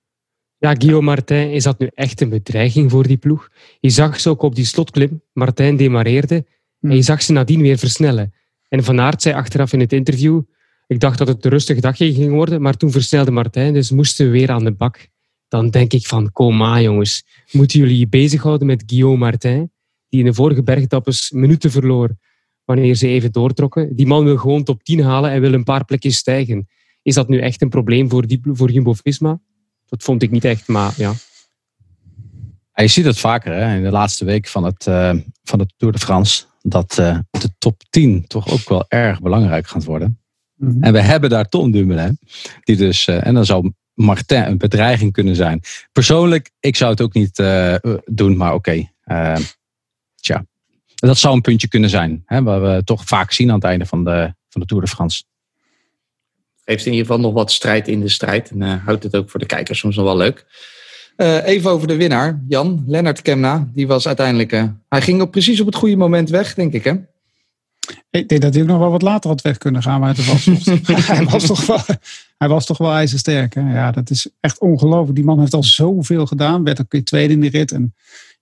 Ja, 0.59 0.75
Guillaume 0.75 1.07
Martin, 1.07 1.53
is 1.53 1.63
dat 1.63 1.79
nu 1.79 1.91
echt 1.95 2.21
een 2.21 2.29
bedreiging 2.29 2.91
voor 2.91 3.07
die 3.07 3.17
ploeg? 3.17 3.49
Je 3.81 3.91
zag 3.91 4.21
ze 4.21 4.31
ook 4.31 4.43
op 4.43 4.55
die 4.55 4.65
slotklim. 4.65 5.23
Martin 5.33 5.77
demareerde 5.77 6.47
en 6.81 6.97
je 6.97 7.03
zag 7.03 7.23
ze 7.23 7.33
nadien 7.33 7.61
weer 7.61 7.79
versnellen. 7.79 8.35
En 8.69 8.85
Van 8.85 9.01
Aert 9.01 9.23
zei 9.23 9.35
achteraf 9.35 9.73
in 9.73 9.81
het 9.81 9.93
interview, 9.93 10.41
ik 10.87 11.01
dacht 11.01 11.19
dat 11.19 11.29
het 11.29 11.45
een 11.45 11.51
rustig 11.51 11.81
dagje 11.81 12.15
ging 12.15 12.33
worden, 12.33 12.63
maar 12.63 12.77
toen 12.77 12.91
versnelde 12.91 13.31
Martin, 13.31 13.73
dus 13.73 13.91
moesten 13.91 14.27
we 14.27 14.33
weer 14.33 14.51
aan 14.51 14.65
de 14.65 14.73
bak. 14.73 15.09
Dan 15.49 15.71
denk 15.71 15.93
ik 15.93 16.07
van, 16.07 16.33
kom 16.33 16.57
maar 16.57 16.83
jongens, 16.83 17.25
moeten 17.51 17.79
jullie 17.79 17.99
je 17.99 18.09
bezighouden 18.09 18.67
met 18.67 18.83
Guillaume 18.87 19.19
Martin, 19.19 19.73
die 20.09 20.21
in 20.21 20.27
de 20.27 20.35
vorige 20.35 20.63
bergetappes 20.63 21.31
minuten 21.31 21.71
verloor 21.71 22.17
wanneer 22.65 22.95
ze 22.95 23.09
even 23.09 23.33
doortrokken. 23.33 23.97
Die 23.97 24.07
man 24.07 24.25
wil 24.25 24.37
gewoon 24.37 24.65
top 24.65 24.83
10 24.83 25.01
halen 25.01 25.31
en 25.31 25.41
wil 25.41 25.53
een 25.53 25.65
paar 25.65 25.85
plekjes 25.85 26.17
stijgen. 26.17 26.69
Is 27.03 27.15
dat 27.15 27.29
nu 27.29 27.41
echt 27.41 27.63
een 27.63 27.69
probleem 27.69 28.11
voor, 28.11 28.27
die, 28.27 28.41
voor 28.43 28.71
Jumbo-Visma? 28.71 29.41
Dat 29.87 30.03
vond 30.03 30.23
ik 30.23 30.31
niet 30.31 30.45
echt, 30.45 30.69
maar 30.69 30.95
ja. 30.97 31.13
je 32.75 32.87
ziet 32.89 33.05
het 33.05 33.19
vaker 33.19 33.53
hè, 33.53 33.77
in 33.77 33.83
de 33.83 33.91
laatste 33.91 34.25
week 34.25 34.47
van 34.47 34.65
het, 34.65 34.87
uh, 34.87 35.15
van 35.43 35.59
de 35.59 35.67
Tour 35.77 35.93
de 35.93 36.01
France. 36.01 36.45
Dat 36.63 36.99
uh, 37.01 37.19
de 37.31 37.51
top 37.59 37.83
10 37.91 38.27
toch 38.27 38.49
ook 38.49 38.69
wel 38.69 38.85
erg 38.89 39.21
belangrijk 39.21 39.67
gaat 39.67 39.85
worden. 39.85 40.24
Mm 40.65 40.73
-hmm. 40.73 40.83
En 40.83 40.93
we 40.93 41.01
hebben 41.01 41.31
daar 41.31 41.49
Tom 41.49 41.71
Dumoulin. 41.71 42.19
Die 42.63 42.77
dus, 42.77 43.07
uh, 43.07 43.27
en 43.27 43.35
dan 43.35 43.45
zou 43.45 43.73
Martin 43.95 44.43
een 44.43 44.59
bedreiging 44.59 45.13
kunnen 45.13 45.37
zijn. 45.37 45.61
Persoonlijk, 45.93 46.51
ik 46.61 46.77
zou 46.77 46.91
het 46.91 47.01
ook 47.01 47.15
niet 47.15 47.43
doen, 48.05 48.37
maar 48.37 48.55
oké. 48.55 48.87
Okay. 49.05 49.43
tja, 50.15 50.45
dat 50.95 51.19
zou 51.19 51.35
een 51.35 51.41
puntje 51.41 51.69
kunnen 51.69 51.91
zijn. 51.91 52.23
Hè, 52.27 52.43
wat 52.43 52.61
we 52.61 52.83
toch 52.85 53.05
vaak 53.05 53.33
zien 53.33 53.49
aan 53.49 53.55
het 53.55 53.65
einde 53.65 53.87
van 53.87 54.05
de, 54.05 54.35
van 54.49 54.61
de 54.61 54.67
Tour 54.67 54.85
de 54.85 54.91
France. 54.91 55.23
Geeft 56.65 56.87
in 56.87 56.93
ieder 56.93 57.07
geval 57.07 57.23
nog 57.23 57.33
wat 57.33 57.53
strijd 57.53 57.89
in 57.89 58.01
de 58.01 58.09
strijd. 58.09 58.51
En 58.51 58.63
houdt 58.63 59.03
het 59.03 59.17
ook 59.17 59.31
voor 59.31 59.41
de 59.41 59.47
kijkers 59.47 59.79
soms 59.79 59.97
nog 59.97 60.05
wel 60.05 60.17
leuk. 60.17 60.47
Uh, 61.17 61.47
even 61.47 61.71
over 61.71 61.89
de 61.89 61.97
winnaar, 61.97 62.43
Jan. 62.49 62.85
Lennart 62.87 63.23
Kemna. 63.23 63.71
Die 63.75 63.87
was 63.87 64.07
uiteindelijk... 64.07 64.53
Uh, 64.53 64.65
hij 64.89 65.03
ging 65.03 65.21
op, 65.21 65.31
precies 65.31 65.61
op 65.61 65.67
het 65.67 65.75
goede 65.75 65.97
moment 65.97 66.31
weg, 66.31 66.55
denk 66.55 66.73
ik 66.73 66.85
hè? 66.85 66.95
Ik 68.11 68.29
denk 68.29 68.41
dat 68.41 68.55
hij 68.55 68.63
ook 68.63 68.69
nog 68.69 68.79
wel 68.79 68.91
wat 68.91 69.03
later 69.03 69.31
had 69.31 69.43
weg 69.43 69.59
kunnen 69.59 69.83
gaan. 69.83 70.01
Maar 70.01 70.17
het 70.17 70.27
was, 70.27 70.45
hij, 71.17 71.25
was 71.25 71.47
toch 71.47 71.67
wel, 71.67 71.81
hij 72.39 72.49
was 72.49 72.67
toch 72.67 72.79
wel 72.79 72.93
ijzersterk. 72.93 73.55
Hè? 73.55 73.73
Ja, 73.73 73.91
dat 73.91 74.11
is 74.11 74.29
echt 74.41 74.59
ongelooflijk. 74.59 75.15
Die 75.15 75.25
man 75.25 75.41
heeft 75.41 75.55
al 75.55 75.65
zoveel 75.65 76.27
gedaan. 76.27 76.65
Werd 76.65 76.81
ook 76.81 76.93
weer 76.93 77.05
tweede 77.05 77.33
in 77.33 77.41
de 77.41 77.49
rit. 77.49 77.73
En 77.73 77.95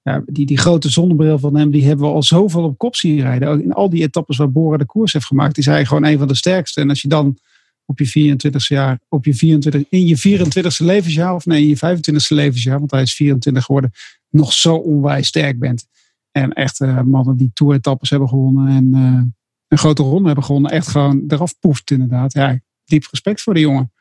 ja, 0.02 0.22
die, 0.26 0.46
die 0.46 0.58
grote 0.58 0.90
zonnebril 0.90 1.38
van 1.38 1.56
hem, 1.56 1.70
die 1.70 1.84
hebben 1.84 2.06
we 2.06 2.12
al 2.12 2.22
zoveel 2.22 2.62
op 2.62 2.78
kop 2.78 2.96
zien 2.96 3.20
rijden. 3.20 3.48
Ook 3.48 3.60
in 3.60 3.72
al 3.72 3.90
die 3.90 4.02
etappes 4.02 4.36
waar 4.36 4.52
Bora 4.52 4.76
de 4.76 4.84
koers 4.84 5.12
heeft 5.12 5.26
gemaakt, 5.26 5.58
is 5.58 5.66
hij 5.66 5.86
gewoon 5.86 6.04
een 6.04 6.18
van 6.18 6.28
de 6.28 6.34
sterkste. 6.34 6.80
En 6.80 6.88
als 6.88 7.02
je 7.02 7.08
dan 7.08 7.38
op 7.84 7.98
je 7.98 8.06
24 8.06 8.68
jaar, 8.68 8.98
op 9.08 9.24
je 9.24 9.34
24, 9.34 9.84
in 9.88 10.06
je 10.06 10.18
24ste 10.18 10.84
levensjaar, 10.84 11.34
of 11.34 11.46
nee, 11.46 11.62
in 11.62 11.68
je 11.68 11.76
25ste 11.76 12.34
levensjaar, 12.34 12.78
want 12.78 12.90
hij 12.90 13.02
is 13.02 13.14
24 13.14 13.64
geworden, 13.64 13.92
nog 14.30 14.52
zo 14.52 14.74
onwijs 14.74 15.26
sterk 15.26 15.58
bent. 15.58 15.86
En 16.32 16.52
echt 16.52 16.80
uh, 16.80 17.00
mannen 17.00 17.36
die 17.36 17.50
tour-etappes 17.54 18.10
hebben 18.10 18.28
gewonnen 18.28 18.68
en 18.68 18.94
uh, 18.94 19.22
een 19.68 19.78
grote 19.78 20.02
ronde 20.02 20.26
hebben 20.26 20.44
gewonnen, 20.44 20.70
echt 20.70 20.88
gewoon 20.88 21.24
eraf 21.28 21.58
poeft 21.58 21.90
inderdaad. 21.90 22.32
Ja, 22.32 22.60
diep 22.84 23.06
respect 23.10 23.40
voor 23.40 23.54
de 23.54 23.60
jongen. 23.60 23.92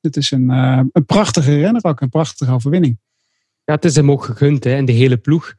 Het 0.00 0.16
is 0.16 0.30
een, 0.30 0.50
uh, 0.50 0.80
een 0.92 1.06
prachtige 1.06 1.60
renner 1.60 1.84
ook, 1.84 2.00
een 2.00 2.08
prachtige 2.08 2.52
overwinning. 2.52 2.98
Ja, 3.64 3.74
het 3.74 3.84
is 3.84 3.96
hem 3.96 4.10
ook 4.10 4.24
gegund 4.24 4.64
hè, 4.64 4.74
en 4.74 4.84
de 4.84 4.92
hele 4.92 5.16
ploeg. 5.16 5.54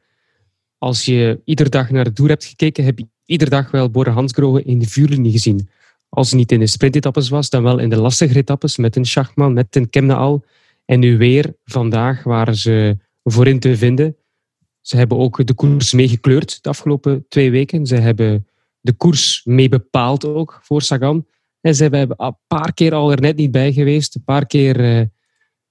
Als 0.78 1.04
je 1.04 1.40
iedere 1.44 1.68
dag 1.68 1.90
naar 1.90 2.04
de 2.04 2.12
Tour 2.12 2.30
hebt 2.30 2.44
gekeken, 2.44 2.84
heb 2.84 2.98
je 2.98 3.08
iedere 3.24 3.50
dag 3.50 3.70
wel 3.70 3.90
Bora 3.90 4.12
Hansgrohe 4.12 4.62
in 4.62 4.78
de 4.78 4.88
vuurlinie 4.88 5.32
gezien. 5.32 5.68
Als 6.08 6.28
het 6.28 6.38
niet 6.38 6.52
in 6.52 6.58
de 6.58 6.66
sprintetappes 6.66 7.28
was, 7.28 7.50
dan 7.50 7.62
wel 7.62 7.78
in 7.78 7.90
de 7.90 8.00
lastige 8.00 8.36
etappes 8.36 8.76
met 8.76 8.96
een 8.96 9.04
Schachman, 9.04 9.52
met 9.52 9.76
een 9.76 9.90
Kemnaal. 9.90 10.44
En 10.84 11.00
nu 11.00 11.18
weer, 11.18 11.54
vandaag, 11.64 12.22
waren 12.22 12.56
ze 12.56 12.96
voorin 13.22 13.60
te 13.60 13.76
vinden. 13.76 14.16
Ze 14.88 14.96
hebben 14.96 15.18
ook 15.18 15.46
de 15.46 15.54
koers 15.54 15.92
meegekleurd 15.92 16.62
de 16.62 16.68
afgelopen 16.68 17.24
twee 17.28 17.50
weken. 17.50 17.86
Ze 17.86 17.96
hebben 17.96 18.46
de 18.80 18.92
koers 18.92 19.40
mee 19.44 19.68
bepaald 19.68 20.24
ook 20.24 20.60
voor 20.62 20.82
Sagan. 20.82 21.26
En 21.60 21.74
ze 21.74 21.82
hebben 21.82 22.14
een 22.16 22.36
paar 22.46 22.74
keer 22.74 22.94
al 22.94 23.10
er 23.10 23.20
net 23.20 23.36
niet 23.36 23.50
bij 23.50 23.72
geweest. 23.72 24.14
Een 24.14 24.24
paar 24.24 24.46
keer 24.46 24.80
uh, 24.80 25.04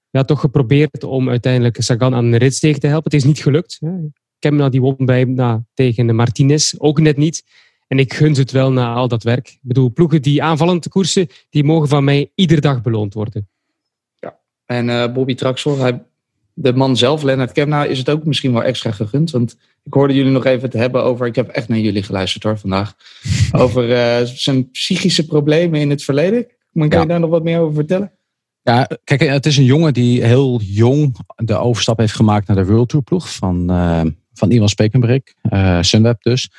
ja, 0.09 0.23
toch 0.23 0.39
geprobeerd 0.39 1.03
om 1.03 1.29
uiteindelijk 1.29 1.81
Sagan 1.81 2.15
aan 2.15 2.31
de 2.31 2.37
ritsteeg 2.37 2.77
te 2.77 2.87
helpen. 2.87 3.11
Het 3.11 3.21
is 3.21 3.27
niet 3.27 3.39
gelukt. 3.39 3.77
Hè. 3.79 3.89
Kemna 4.39 4.69
die 4.69 4.81
won 4.81 4.95
bij, 4.97 5.23
na, 5.23 5.63
tegen 5.73 6.15
Martinez 6.15 6.73
ook 6.77 6.99
net 6.99 7.17
niet. 7.17 7.43
En 7.87 7.99
ik 7.99 8.13
gun 8.13 8.35
ze 8.35 8.41
het 8.41 8.51
wel 8.51 8.71
na 8.71 8.93
al 8.93 9.07
dat 9.07 9.23
werk. 9.23 9.47
Ik 9.47 9.59
bedoel, 9.61 9.91
ploegen 9.91 10.21
die 10.21 10.43
aanvallende 10.43 10.89
koersen, 10.89 11.27
die 11.49 11.63
mogen 11.63 11.87
van 11.87 12.03
mij 12.03 12.31
iedere 12.35 12.61
dag 12.61 12.81
beloond 12.81 13.13
worden. 13.13 13.49
Ja. 14.15 14.39
En 14.65 14.87
uh, 14.87 15.13
Bobby 15.13 15.35
Traxel, 15.35 15.77
hij, 15.77 16.03
de 16.59 16.73
man 16.73 16.97
zelf, 16.97 17.23
Lennart 17.23 17.51
Kemna, 17.51 17.85
is 17.85 17.97
het 17.97 18.09
ook 18.09 18.25
misschien 18.25 18.53
wel 18.53 18.63
extra 18.63 18.91
gegund. 18.91 19.31
Want 19.31 19.57
ik 19.83 19.93
hoorde 19.93 20.13
jullie 20.13 20.31
nog 20.31 20.45
even 20.45 20.69
te 20.69 20.77
hebben 20.77 21.03
over, 21.03 21.27
ik 21.27 21.35
heb 21.35 21.47
echt 21.47 21.67
naar 21.67 21.79
jullie 21.79 22.03
geluisterd 22.03 22.43
hoor 22.43 22.57
vandaag, 22.57 22.93
over 23.51 23.89
uh, 23.89 24.27
zijn 24.27 24.71
psychische 24.71 25.25
problemen 25.25 25.79
in 25.79 25.89
het 25.89 26.03
verleden. 26.03 26.47
Maar 26.71 26.87
kan 26.87 26.97
ja. 26.97 27.03
je 27.03 27.09
daar 27.09 27.19
nog 27.19 27.29
wat 27.29 27.43
meer 27.43 27.59
over 27.59 27.73
vertellen? 27.73 28.11
Ja, 28.61 28.89
kijk, 29.03 29.21
het 29.21 29.45
is 29.45 29.57
een 29.57 29.63
jongen 29.63 29.93
die 29.93 30.23
heel 30.23 30.61
jong 30.61 31.17
de 31.35 31.57
overstap 31.57 31.97
heeft 31.97 32.15
gemaakt 32.15 32.47
naar 32.47 32.57
de 32.57 32.65
World 32.65 32.89
Tour 32.89 33.03
ploeg 33.03 33.33
van, 33.33 33.71
uh, 33.71 34.01
van 34.33 34.51
Ivan 34.51 34.69
Spekenbrink, 34.69 35.33
uh, 35.49 35.81
Sunweb 35.81 36.21
dus. 36.21 36.49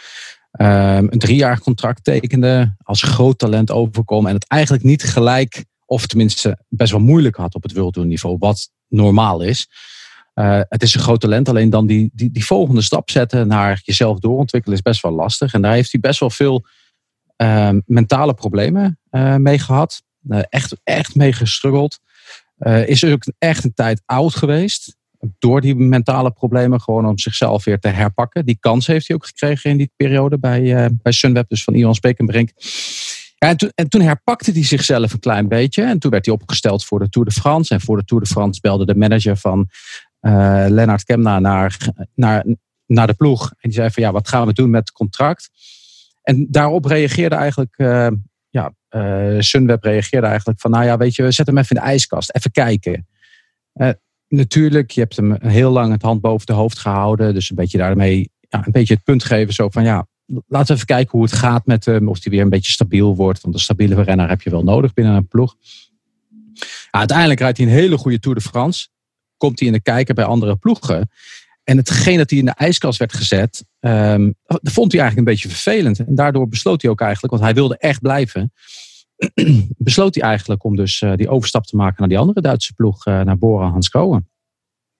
Um, 0.60 0.66
een 0.66 1.18
driejarig 1.18 1.60
contract 1.60 2.04
tekende, 2.04 2.74
als 2.82 3.02
groot 3.02 3.38
talent 3.38 3.70
overkomen 3.70 4.28
en 4.28 4.34
het 4.34 4.46
eigenlijk 4.48 4.84
niet 4.84 5.02
gelijk, 5.02 5.64
of 5.86 6.06
tenminste 6.06 6.58
best 6.68 6.90
wel 6.90 7.00
moeilijk 7.00 7.36
had 7.36 7.54
op 7.54 7.62
het 7.62 7.72
World 7.72 7.92
Tour 7.92 8.08
niveau, 8.08 8.36
wat 8.38 8.70
normaal 8.88 9.42
is. 9.42 9.68
Uh, 10.38 10.60
het 10.68 10.82
is 10.82 10.94
een 10.94 11.00
groot 11.00 11.20
talent, 11.20 11.48
alleen 11.48 11.70
dan 11.70 11.86
die, 11.86 12.10
die, 12.12 12.30
die 12.30 12.44
volgende 12.44 12.82
stap 12.82 13.10
zetten 13.10 13.48
naar 13.48 13.80
jezelf 13.84 14.18
doorontwikkelen 14.18 14.76
is 14.76 14.82
best 14.82 15.02
wel 15.02 15.12
lastig. 15.12 15.54
En 15.54 15.62
daar 15.62 15.72
heeft 15.72 15.92
hij 15.92 16.00
best 16.00 16.20
wel 16.20 16.30
veel 16.30 16.66
mentale 17.84 18.34
problemen 18.34 18.98
mee 19.36 19.58
gehad. 19.58 20.02
Echt, 20.28 20.76
echt 20.84 21.14
mee 21.14 21.32
gestruggeld. 21.32 21.98
Is 22.86 23.04
ook 23.04 23.22
echt 23.38 23.64
een 23.64 23.74
tijd 23.74 24.02
oud 24.06 24.34
geweest. 24.34 24.96
Door 25.38 25.60
die 25.60 25.74
mentale 25.74 26.30
problemen, 26.30 26.80
gewoon 26.80 27.06
om 27.06 27.18
zichzelf 27.18 27.64
weer 27.64 27.78
te 27.78 27.88
herpakken. 27.88 28.44
Die 28.44 28.56
kans 28.60 28.86
heeft 28.86 29.08
hij 29.08 29.16
ook 29.16 29.26
gekregen 29.26 29.70
in 29.70 29.76
die 29.76 29.92
periode 29.96 30.38
bij, 30.38 30.90
bij 31.02 31.12
Sunweb, 31.12 31.48
dus 31.48 31.64
van 31.64 31.74
Ivan 31.74 31.94
Spekenbrink. 31.94 32.50
Ja, 33.38 33.48
en, 33.48 33.56
toen, 33.56 33.72
en 33.74 33.88
toen 33.88 34.00
herpakte 34.00 34.52
hij 34.52 34.64
zichzelf 34.64 35.12
een 35.12 35.20
klein 35.20 35.48
beetje. 35.48 35.82
En 35.82 35.98
toen 35.98 36.10
werd 36.10 36.24
hij 36.24 36.34
opgesteld 36.34 36.84
voor 36.84 36.98
de 36.98 37.08
Tour 37.08 37.28
de 37.28 37.34
France. 37.34 37.74
En 37.74 37.80
voor 37.80 37.96
de 37.96 38.04
Tour 38.04 38.22
de 38.22 38.28
France 38.28 38.60
belde 38.60 38.86
de 38.86 38.96
manager 38.96 39.36
van 39.36 39.68
Lennart 40.20 41.04
Kemna 41.04 41.38
naar, 41.38 41.76
naar, 42.14 42.44
naar 42.86 43.06
de 43.06 43.14
ploeg. 43.14 43.50
En 43.50 43.56
die 43.60 43.72
zei 43.72 43.90
van 43.90 44.02
ja, 44.02 44.12
wat 44.12 44.28
gaan 44.28 44.46
we 44.46 44.52
doen 44.52 44.70
met 44.70 44.80
het 44.80 44.92
contract? 44.92 45.50
En 46.22 46.46
daarop 46.50 46.84
reageerde 46.84 47.34
eigenlijk 47.34 47.74
uh, 47.78 48.08
ja, 48.48 48.72
uh, 48.90 49.40
Sunweb 49.40 49.84
reageerde 49.84 50.26
eigenlijk 50.26 50.60
van, 50.60 50.70
nou 50.70 50.84
ja, 50.84 50.96
weet 50.96 51.14
je, 51.14 51.30
zet 51.30 51.46
hem 51.46 51.58
even 51.58 51.76
in 51.76 51.82
de 51.82 51.88
ijskast, 51.88 52.34
even 52.34 52.50
kijken. 52.50 53.06
Natuurlijk, 54.28 54.90
je 54.90 55.00
hebt 55.00 55.16
hem 55.16 55.36
heel 55.40 55.70
lang 55.70 55.92
het 55.92 56.02
hand 56.02 56.20
boven 56.20 56.46
de 56.46 56.52
hoofd 56.52 56.78
gehouden, 56.78 57.34
dus 57.34 57.50
een 57.50 57.56
beetje 57.56 57.78
daarmee, 57.78 58.30
ja, 58.40 58.66
een 58.66 58.72
beetje 58.72 58.94
het 58.94 59.04
punt 59.04 59.24
geven, 59.24 59.54
zo 59.54 59.68
van, 59.68 59.84
ja, 59.84 60.06
laten 60.46 60.66
we 60.66 60.74
even 60.74 60.86
kijken 60.86 61.10
hoe 61.10 61.22
het 61.22 61.32
gaat 61.32 61.66
met 61.66 61.84
hem, 61.84 62.08
of 62.08 62.22
hij 62.22 62.32
weer 62.32 62.42
een 62.42 62.48
beetje 62.48 62.72
stabiel 62.72 63.16
wordt, 63.16 63.40
want 63.40 63.54
een 63.54 63.60
stabiele 63.60 64.02
renner 64.02 64.28
heb 64.28 64.42
je 64.42 64.50
wel 64.50 64.64
nodig 64.64 64.92
binnen 64.92 65.14
een 65.14 65.28
ploeg. 65.28 65.56
Uiteindelijk 66.90 67.40
rijdt 67.40 67.58
hij 67.58 67.66
een 67.66 67.72
hele 67.72 67.98
goede 67.98 68.18
Tour 68.18 68.36
de 68.36 68.44
France, 68.44 68.88
komt 69.38 69.58
hij 69.58 69.68
in 69.68 69.74
de 69.74 69.82
kijker 69.82 70.14
bij 70.14 70.24
andere 70.24 70.56
ploegen. 70.56 71.10
En 71.64 71.76
hetgeen 71.76 72.16
dat 72.16 72.30
hij 72.30 72.38
in 72.38 72.44
de 72.44 72.54
ijskast 72.54 72.98
werd 72.98 73.12
gezet, 73.14 73.64
um, 73.80 74.34
dat 74.44 74.72
vond 74.72 74.92
hij 74.92 75.00
eigenlijk 75.00 75.16
een 75.16 75.34
beetje 75.34 75.48
vervelend. 75.48 75.98
En 75.98 76.14
daardoor 76.14 76.48
besloot 76.48 76.82
hij 76.82 76.90
ook 76.90 77.00
eigenlijk, 77.00 77.32
want 77.32 77.44
hij 77.44 77.54
wilde 77.54 77.78
echt 77.78 78.00
blijven, 78.00 78.52
besloot 79.76 80.14
hij 80.14 80.24
eigenlijk 80.24 80.64
om 80.64 80.76
dus 80.76 81.00
uh, 81.00 81.14
die 81.14 81.28
overstap 81.28 81.66
te 81.66 81.76
maken 81.76 81.96
naar 81.98 82.08
die 82.08 82.18
andere 82.18 82.40
Duitse 82.40 82.74
ploeg, 82.74 83.06
uh, 83.06 83.20
naar 83.20 83.38
Bora 83.38 83.70
Hans 83.70 83.88
Koen. 83.88 84.28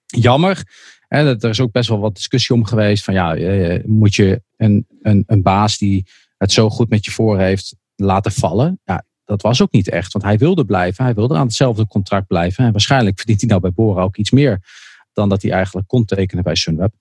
jammer. 0.05 0.63
Dat, 1.07 1.43
er 1.43 1.49
is 1.49 1.59
ook 1.59 1.71
best 1.71 1.89
wel 1.89 1.99
wat 1.99 2.15
discussie 2.15 2.55
om 2.55 2.65
geweest. 2.65 3.03
Van 3.03 3.13
ja, 3.13 3.35
eh, 3.35 3.83
moet 3.85 4.15
je 4.15 4.41
een, 4.57 4.87
een, 5.01 5.23
een 5.27 5.41
baas 5.41 5.77
die 5.77 6.05
het 6.37 6.51
zo 6.51 6.69
goed 6.69 6.89
met 6.89 7.05
je 7.05 7.11
voor 7.11 7.39
heeft 7.39 7.75
laten 7.95 8.31
vallen? 8.31 8.79
Ja, 8.83 9.05
dat 9.29 9.41
was 9.41 9.61
ook 9.61 9.71
niet 9.71 9.89
echt. 9.89 10.13
Want 10.13 10.25
hij 10.25 10.37
wilde 10.37 10.65
blijven. 10.65 11.03
Hij 11.03 11.13
wilde 11.13 11.35
aan 11.35 11.45
hetzelfde 11.45 11.87
contract 11.87 12.27
blijven. 12.27 12.65
En 12.65 12.71
waarschijnlijk 12.71 13.17
verdient 13.19 13.39
hij 13.39 13.49
nou 13.49 13.61
bij 13.61 13.71
Bora 13.71 14.01
ook 14.01 14.17
iets 14.17 14.31
meer 14.31 14.61
dan 15.13 15.29
dat 15.29 15.41
hij 15.41 15.51
eigenlijk 15.51 15.87
kon 15.87 16.05
tekenen 16.05 16.43
bij 16.43 16.55
Sunweb. 16.55 16.93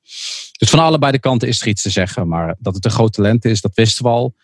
Dus 0.58 0.70
van 0.70 0.78
allebei 0.78 1.12
de 1.12 1.18
kanten 1.18 1.48
is 1.48 1.60
er 1.60 1.68
iets 1.68 1.82
te 1.82 1.90
zeggen. 1.90 2.28
Maar 2.28 2.56
dat 2.58 2.74
het 2.74 2.84
een 2.84 2.90
groot 2.90 3.12
talent 3.12 3.44
is, 3.44 3.60
dat 3.60 3.74
wisten 3.74 4.04
we 4.04 4.10
al. 4.10 4.34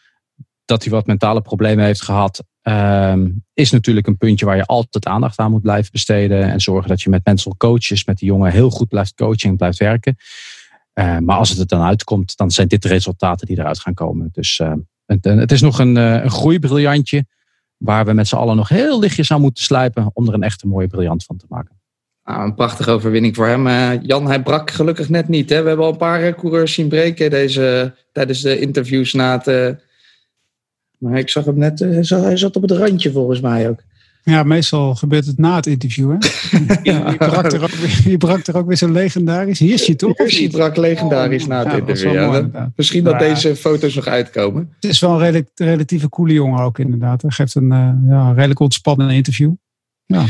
Dat 0.64 0.82
hij 0.82 0.92
wat 0.92 1.06
mentale 1.06 1.40
problemen 1.40 1.84
heeft 1.84 2.02
gehad, 2.02 2.44
ehm, 2.62 3.30
is 3.54 3.70
natuurlijk 3.70 4.06
een 4.06 4.16
puntje 4.16 4.46
waar 4.46 4.56
je 4.56 4.64
altijd 4.64 5.06
aandacht 5.06 5.38
aan 5.38 5.50
moet 5.50 5.62
blijven 5.62 5.92
besteden. 5.92 6.42
En 6.42 6.60
zorgen 6.60 6.88
dat 6.88 7.02
je 7.02 7.10
met 7.10 7.24
mental 7.24 7.54
coaches, 7.56 8.04
met 8.04 8.18
die 8.18 8.28
jongen 8.28 8.52
heel 8.52 8.70
goed 8.70 8.88
blijft 8.88 9.14
coachen 9.14 9.50
en 9.50 9.56
blijft 9.56 9.78
werken. 9.78 10.16
Uh, 10.94 11.18
maar 11.18 11.36
als 11.36 11.50
het 11.50 11.58
er 11.58 11.66
dan 11.66 11.82
uitkomt, 11.82 12.36
dan 12.36 12.50
zijn 12.50 12.68
dit 12.68 12.82
de 12.82 12.88
resultaten 12.88 13.46
die 13.46 13.58
eruit 13.58 13.78
gaan 13.78 13.94
komen. 13.94 14.28
Dus 14.32 14.58
uh, 14.58 14.72
het, 15.06 15.24
het, 15.24 15.52
is 15.52 15.60
nog 15.60 15.78
een, 15.78 15.96
uh, 15.96 16.22
een 16.22 16.30
groeibriljantje. 16.30 17.26
Waar 17.84 18.04
we 18.04 18.12
met 18.12 18.28
z'n 18.28 18.36
allen 18.36 18.56
nog 18.56 18.68
heel 18.68 18.98
lichtjes 18.98 19.32
aan 19.32 19.40
moeten 19.40 19.64
slijpen. 19.64 20.10
om 20.12 20.28
er 20.28 20.34
een 20.34 20.42
echte 20.42 20.66
mooie 20.66 20.86
briljant 20.86 21.24
van 21.24 21.36
te 21.36 21.46
maken. 21.48 21.80
Nou, 22.24 22.44
een 22.44 22.54
prachtige 22.54 22.90
overwinning 22.90 23.34
voor 23.34 23.46
hem. 23.46 23.66
Uh, 23.66 24.02
Jan, 24.02 24.26
hij 24.26 24.42
brak 24.42 24.70
gelukkig 24.70 25.08
net 25.08 25.28
niet. 25.28 25.50
Hè? 25.50 25.62
We 25.62 25.68
hebben 25.68 25.86
al 25.86 25.92
een 25.92 25.98
paar 25.98 26.26
uh, 26.26 26.32
coureurs 26.32 26.74
zien 26.74 26.88
breken 26.88 27.30
deze, 27.30 27.94
tijdens 28.12 28.40
de 28.40 28.58
interviews 28.58 29.12
na 29.12 29.32
het. 29.32 29.48
Uh... 29.48 29.70
Maar 30.98 31.18
ik 31.18 31.28
zag 31.28 31.44
hem 31.44 31.58
net, 31.58 31.78
hij 32.08 32.36
zat 32.36 32.56
op 32.56 32.62
het 32.62 32.70
randje 32.70 33.12
volgens 33.12 33.40
mij 33.40 33.68
ook. 33.68 33.82
Ja, 34.24 34.42
meestal 34.42 34.94
gebeurt 34.94 35.26
het 35.26 35.38
na 35.38 35.56
het 35.56 35.66
interview. 35.66 36.10
Hè? 36.10 36.16
ja. 36.92 37.10
je, 37.10 37.16
brak 37.16 37.52
er 37.52 37.62
ook, 37.62 37.70
je 38.04 38.16
brak 38.16 38.46
er 38.46 38.56
ook 38.56 38.66
weer 38.66 38.76
zo 38.76 38.92
legendarisch. 38.92 39.58
Hirschi 39.58 39.96
toch? 39.96 40.18
Hirschi 40.18 40.50
brak 40.50 40.76
legendarisch 40.76 41.42
oh, 41.42 41.48
na 41.48 41.58
het 41.58 41.72
ja, 41.72 41.78
interview. 41.78 42.12
Ja. 42.12 42.72
Misschien 42.76 43.04
dat 43.04 43.18
deze 43.18 43.56
foto's 43.56 43.94
nog 43.94 44.06
uitkomen. 44.06 44.74
Het 44.80 44.90
is 44.90 45.00
wel 45.00 45.10
een 45.10 45.18
redelijk, 45.18 45.50
relatieve 45.54 46.08
coole 46.08 46.32
jongen 46.32 46.62
ook 46.62 46.78
inderdaad. 46.78 47.22
Hij 47.22 47.30
geeft 47.30 47.54
een 47.54 47.68
ja, 48.08 48.32
redelijk 48.32 48.60
ontspannen 48.60 49.10
interview. 49.10 49.52
Ja. 50.06 50.24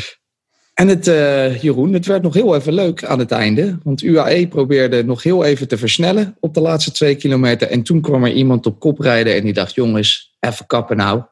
En 0.75 0.89
het, 0.89 1.07
uh, 1.09 1.63
Jeroen, 1.63 1.93
het 1.93 2.07
werd 2.07 2.23
nog 2.23 2.35
heel 2.35 2.55
even 2.55 2.73
leuk 2.73 3.05
aan 3.05 3.19
het 3.19 3.31
einde. 3.31 3.79
Want 3.83 4.03
UAE 4.03 4.49
probeerde 4.49 5.05
nog 5.05 5.23
heel 5.23 5.45
even 5.45 5.69
te 5.69 5.79
versnellen 5.79 6.37
op 6.41 6.55
de 6.55 6.61
laatste 6.61 6.93
twee 6.93 7.15
kilometer. 7.15 7.69
En 7.69 7.83
toen 7.83 8.01
kwam 8.01 8.25
er 8.25 8.33
iemand 8.33 8.67
op 8.67 8.81
kop 8.81 8.99
rijden 8.99 9.35
en 9.35 9.45
die 9.45 9.53
dacht: 9.53 9.75
jongens, 9.75 10.37
even 10.41 10.67
kappen 10.67 10.97
nou. 10.97 11.23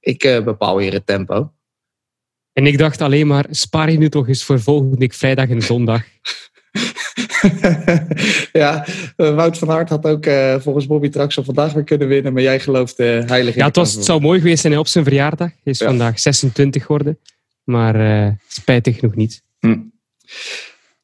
Ik 0.00 0.24
uh, 0.24 0.44
bepaal 0.44 0.78
hier 0.78 0.92
het 0.92 1.06
tempo. 1.06 1.52
En 2.52 2.66
ik 2.66 2.78
dacht 2.78 3.00
alleen 3.00 3.26
maar: 3.26 3.46
spaar 3.50 3.90
je 3.90 3.98
nu 3.98 4.08
toch 4.08 4.28
eens 4.28 4.44
voor 4.44 4.60
volgende 4.60 5.10
vrijdag 5.12 5.48
en 5.48 5.62
zondag. 5.62 6.02
ja, 8.52 8.86
uh, 9.16 9.34
Wout 9.34 9.58
van 9.58 9.70
Aert 9.70 9.88
had 9.88 10.06
ook 10.06 10.24
volgens 10.62 10.86
Bobby 10.86 11.08
Traxel 11.08 11.44
vandaag 11.44 11.72
weer 11.72 11.84
kunnen 11.84 12.08
winnen. 12.08 12.32
Maar 12.32 12.42
jij 12.42 12.60
gelooft 12.60 12.96
heilig 12.98 13.54
Ja, 13.54 13.66
het, 13.66 13.76
was, 13.76 13.94
het 13.94 14.04
zou 14.04 14.20
mooi 14.20 14.40
geweest 14.40 14.60
zijn 14.60 14.78
op 14.78 14.86
zijn 14.86 15.04
verjaardag. 15.04 15.48
Hij 15.48 15.72
is 15.72 15.78
ja. 15.78 15.86
vandaag 15.86 16.20
26 16.20 16.82
geworden. 16.82 17.18
Maar 17.64 18.00
uh, 18.00 18.32
spijtig 18.48 18.98
genoeg 18.98 19.14
niet. 19.14 19.42
Hm. 19.58 19.78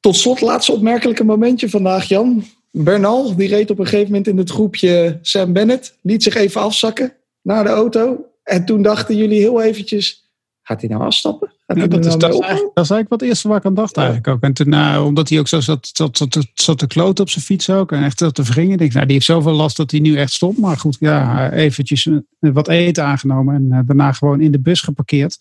Tot 0.00 0.16
slot, 0.16 0.40
laatste 0.40 0.72
opmerkelijke 0.72 1.24
momentje 1.24 1.68
vandaag, 1.68 2.08
Jan. 2.08 2.44
Bernal, 2.70 3.36
die 3.36 3.48
reed 3.48 3.70
op 3.70 3.78
een 3.78 3.86
gegeven 3.86 4.06
moment 4.06 4.26
in 4.26 4.38
het 4.38 4.50
groepje 4.50 5.18
Sam 5.22 5.52
Bennett. 5.52 5.98
Liet 6.02 6.22
zich 6.22 6.34
even 6.34 6.60
afzakken 6.60 7.12
naar 7.42 7.64
de 7.64 7.70
auto. 7.70 8.24
En 8.42 8.64
toen 8.64 8.82
dachten 8.82 9.16
jullie 9.16 9.40
heel 9.40 9.62
eventjes, 9.62 10.25
gaat 10.66 10.80
hij 10.80 10.90
nou 10.90 11.02
afstappen? 11.02 11.52
Gaat 11.66 11.76
ja, 11.76 11.86
dat, 11.86 12.06
is, 12.06 12.16
dat, 12.16 12.34
is 12.34 12.38
eigenlijk, 12.40 12.74
dat, 12.74 12.84
is 12.84 12.90
eigenlijk 12.90 13.08
wat 13.08 13.20
het 13.20 13.28
eerste 13.28 13.48
waar 13.48 13.56
ik 13.56 13.64
aan 13.64 13.74
dacht 13.74 13.96
eigenlijk 13.96 14.28
ook. 14.28 14.42
En 14.42 14.52
toen, 14.52 14.68
nou, 14.68 15.06
omdat 15.06 15.28
hij 15.28 15.38
ook 15.38 15.48
zo 15.48 15.60
zat, 15.60 15.90
zat, 15.92 16.16
zat, 16.16 16.46
zat 16.54 16.78
te 16.78 16.86
kloten 16.86 17.24
op 17.24 17.30
zijn 17.30 17.44
fiets 17.44 17.70
ook. 17.70 17.92
En 17.92 18.02
echt 18.02 18.16
te 18.16 18.42
wringen. 18.42 18.78
Denk, 18.78 18.92
nou, 18.92 19.04
die 19.04 19.14
heeft 19.14 19.26
zoveel 19.26 19.52
last 19.52 19.76
dat 19.76 19.90
hij 19.90 20.00
nu 20.00 20.16
echt 20.16 20.32
stopt. 20.32 20.58
Maar 20.58 20.76
goed, 20.76 20.96
ja, 21.00 21.52
eventjes 21.52 22.08
wat 22.38 22.68
eten 22.68 23.04
aangenomen. 23.04 23.54
En 23.54 23.66
uh, 23.70 23.78
daarna 23.86 24.12
gewoon 24.12 24.40
in 24.40 24.52
de 24.52 24.60
bus 24.60 24.80
geparkeerd. 24.80 25.38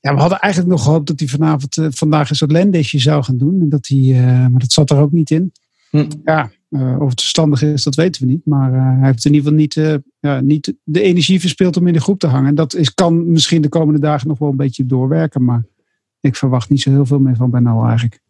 Ja, 0.00 0.14
we 0.14 0.20
hadden 0.20 0.38
eigenlijk 0.38 0.72
nog 0.72 0.82
gehoopt 0.82 1.06
dat 1.06 1.18
hij 1.18 1.28
vanavond, 1.28 1.76
uh, 1.76 1.86
vandaag 1.90 2.30
een 2.30 2.36
soort 2.36 2.52
lendisje 2.52 2.98
zou 2.98 3.24
gaan 3.24 3.38
doen. 3.38 3.60
En 3.60 3.68
dat 3.68 3.86
hij, 3.86 4.14
maar 4.50 4.60
dat 4.60 4.72
zat 4.72 4.90
er 4.90 4.98
ook 4.98 5.12
niet 5.12 5.30
in. 5.30 5.52
Hm. 5.90 6.10
Ja, 6.24 6.50
uh, 6.70 7.00
of 7.00 7.10
het 7.10 7.20
verstandig 7.20 7.62
is, 7.62 7.82
dat 7.82 7.94
weten 7.94 8.22
we 8.22 8.28
niet. 8.28 8.46
Maar 8.46 8.72
hij 8.72 9.06
heeft 9.06 9.24
in 9.24 9.34
ieder 9.34 9.52
geval 9.52 9.58
niet, 9.58 10.02
ja, 10.20 10.40
niet 10.40 10.74
de 10.84 11.00
energie 11.00 11.40
verspeeld 11.40 11.76
om 11.76 11.86
in 11.86 11.92
de 11.92 12.00
groep 12.00 12.18
te 12.18 12.26
hangen. 12.26 12.48
En 12.48 12.54
dat 12.54 12.74
is, 12.74 12.94
kan 12.94 13.30
misschien 13.30 13.62
de 13.62 13.68
komende 13.68 14.00
dagen 14.00 14.28
nog 14.28 14.38
wel 14.38 14.48
een 14.48 14.56
beetje 14.56 14.86
doorwerken. 14.86 15.44
Maar 15.44 15.64
ik 16.20 16.36
verwacht 16.36 16.70
niet 16.70 16.80
zo 16.80 16.90
heel 16.90 17.06
veel 17.06 17.18
meer 17.18 17.36
van 17.36 17.50
Bernal 17.50 17.86
eigenlijk. 17.86 18.20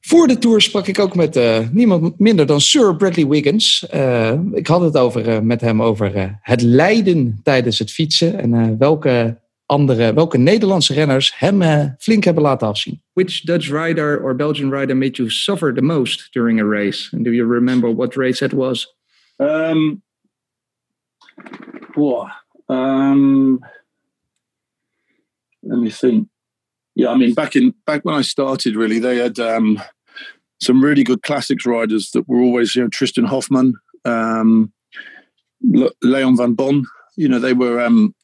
Voor 0.00 0.26
de 0.26 0.38
tour 0.38 0.60
sprak 0.60 0.86
ik 0.86 0.98
ook 0.98 1.14
met 1.14 1.40
niemand 1.72 2.18
minder 2.18 2.46
dan 2.46 2.60
Sir 2.60 2.96
Bradley 2.96 3.26
Wiggins. 3.26 3.86
Ik 4.52 4.66
had 4.66 4.80
het 4.80 4.96
over, 4.96 5.44
met 5.44 5.60
hem 5.60 5.82
over 5.82 6.38
het 6.40 6.62
lijden 6.62 7.40
tijdens 7.42 7.78
het 7.78 7.90
fietsen 7.90 8.38
en 8.40 8.78
welke 8.78 9.38
andere, 9.66 10.14
welke 10.14 10.38
Nederlandse 10.38 10.94
renners 10.94 11.32
hem 11.36 11.62
flink 11.98 12.24
hebben 12.24 12.42
laten 12.42 12.68
afzien. 12.68 13.02
Which 13.12 13.44
Dutch 13.44 13.70
rider 13.70 14.20
or 14.22 14.34
Belgian 14.34 14.70
rider 14.70 14.96
made 14.96 15.18
you 15.18 15.30
suffer 15.30 15.72
the 15.74 15.82
most 15.82 16.28
during 16.32 16.60
a 16.60 16.64
race? 16.64 17.08
And 17.12 17.24
do 17.24 17.32
you 17.32 17.44
remember 17.44 17.94
what 17.94 18.16
race 18.16 18.44
it 18.44 18.52
was? 18.52 18.94
Um, 19.38 20.02
wow, 21.94 22.30
um, 22.68 23.60
let 25.62 25.78
me 25.78 25.90
think. 25.90 26.28
Yeah, 26.94 27.10
I 27.10 27.16
mean, 27.16 27.34
back 27.34 27.54
in 27.56 27.74
back 27.84 28.04
when 28.04 28.14
I 28.14 28.22
started, 28.22 28.74
really, 28.74 28.98
they 28.98 29.18
had 29.18 29.38
um, 29.38 29.78
some 30.60 30.82
really 30.82 31.04
good 31.04 31.22
classics 31.22 31.66
riders 31.66 32.10
that 32.12 32.26
were 32.26 32.40
always, 32.40 32.74
you 32.74 32.82
know, 32.82 32.88
Tristan 32.88 33.26
Hoffman, 33.26 33.74
um, 34.04 34.72
Leon 36.02 36.36
van 36.36 36.54
Bon. 36.54 36.84
You 37.16 37.28
know, 37.28 37.38
they 37.38 37.52
were 37.52 37.80
um, 37.84 38.14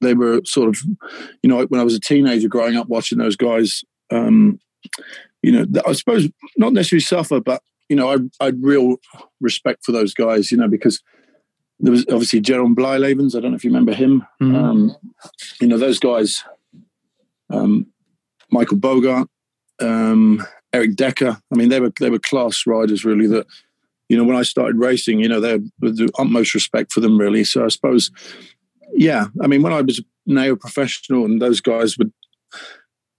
they 0.00 0.14
were 0.14 0.40
sort 0.44 0.68
of, 0.68 0.78
you 1.42 1.48
know, 1.48 1.64
when 1.66 1.80
I 1.80 1.84
was 1.84 1.94
a 1.94 2.00
teenager 2.00 2.48
growing 2.48 2.76
up 2.76 2.88
watching 2.88 3.18
those 3.18 3.36
guys. 3.36 3.84
Um, 4.10 4.60
you 5.42 5.52
know, 5.52 5.80
I 5.86 5.92
suppose 5.92 6.28
not 6.56 6.72
necessarily 6.72 7.02
suffer, 7.02 7.40
but 7.40 7.62
you 7.88 7.96
know, 7.96 8.10
I 8.10 8.16
I 8.40 8.46
had 8.46 8.62
real 8.62 8.96
respect 9.40 9.84
for 9.84 9.92
those 9.92 10.14
guys. 10.14 10.50
You 10.50 10.58
know, 10.58 10.68
because 10.68 11.02
there 11.80 11.92
was 11.92 12.04
obviously 12.08 12.40
Jerome 12.40 12.76
Blylavens. 12.76 13.36
I 13.36 13.40
don't 13.40 13.52
know 13.52 13.56
if 13.56 13.64
you 13.64 13.70
remember 13.70 13.94
him. 13.94 14.26
Mm-hmm. 14.42 14.54
Um, 14.54 14.96
you 15.60 15.68
know, 15.68 15.78
those 15.78 15.98
guys. 15.98 16.44
Um, 17.50 17.86
Michael 18.50 18.78
Bogart. 18.78 19.28
Um, 19.80 20.44
Eric 20.72 20.96
Decker. 20.96 21.38
I 21.52 21.56
mean, 21.56 21.68
they 21.68 21.80
were 21.80 21.92
they 21.98 22.10
were 22.10 22.18
class 22.18 22.66
riders, 22.66 23.04
really. 23.04 23.26
That 23.26 23.46
you 24.08 24.16
know, 24.16 24.24
when 24.24 24.36
I 24.36 24.42
started 24.42 24.76
racing, 24.76 25.20
you 25.20 25.28
know, 25.28 25.40
they 25.40 25.50
had 25.50 25.70
the 25.80 26.10
utmost 26.18 26.54
respect 26.54 26.92
for 26.92 27.00
them, 27.00 27.18
really. 27.18 27.44
So 27.44 27.64
I 27.64 27.68
suppose, 27.68 28.10
yeah. 28.94 29.26
I 29.42 29.46
mean, 29.46 29.62
when 29.62 29.72
I 29.72 29.82
was 29.82 29.98
a 29.98 30.02
neo 30.26 30.56
professional, 30.56 31.24
and 31.24 31.40
those 31.40 31.60
guys 31.60 31.96
would 31.98 32.12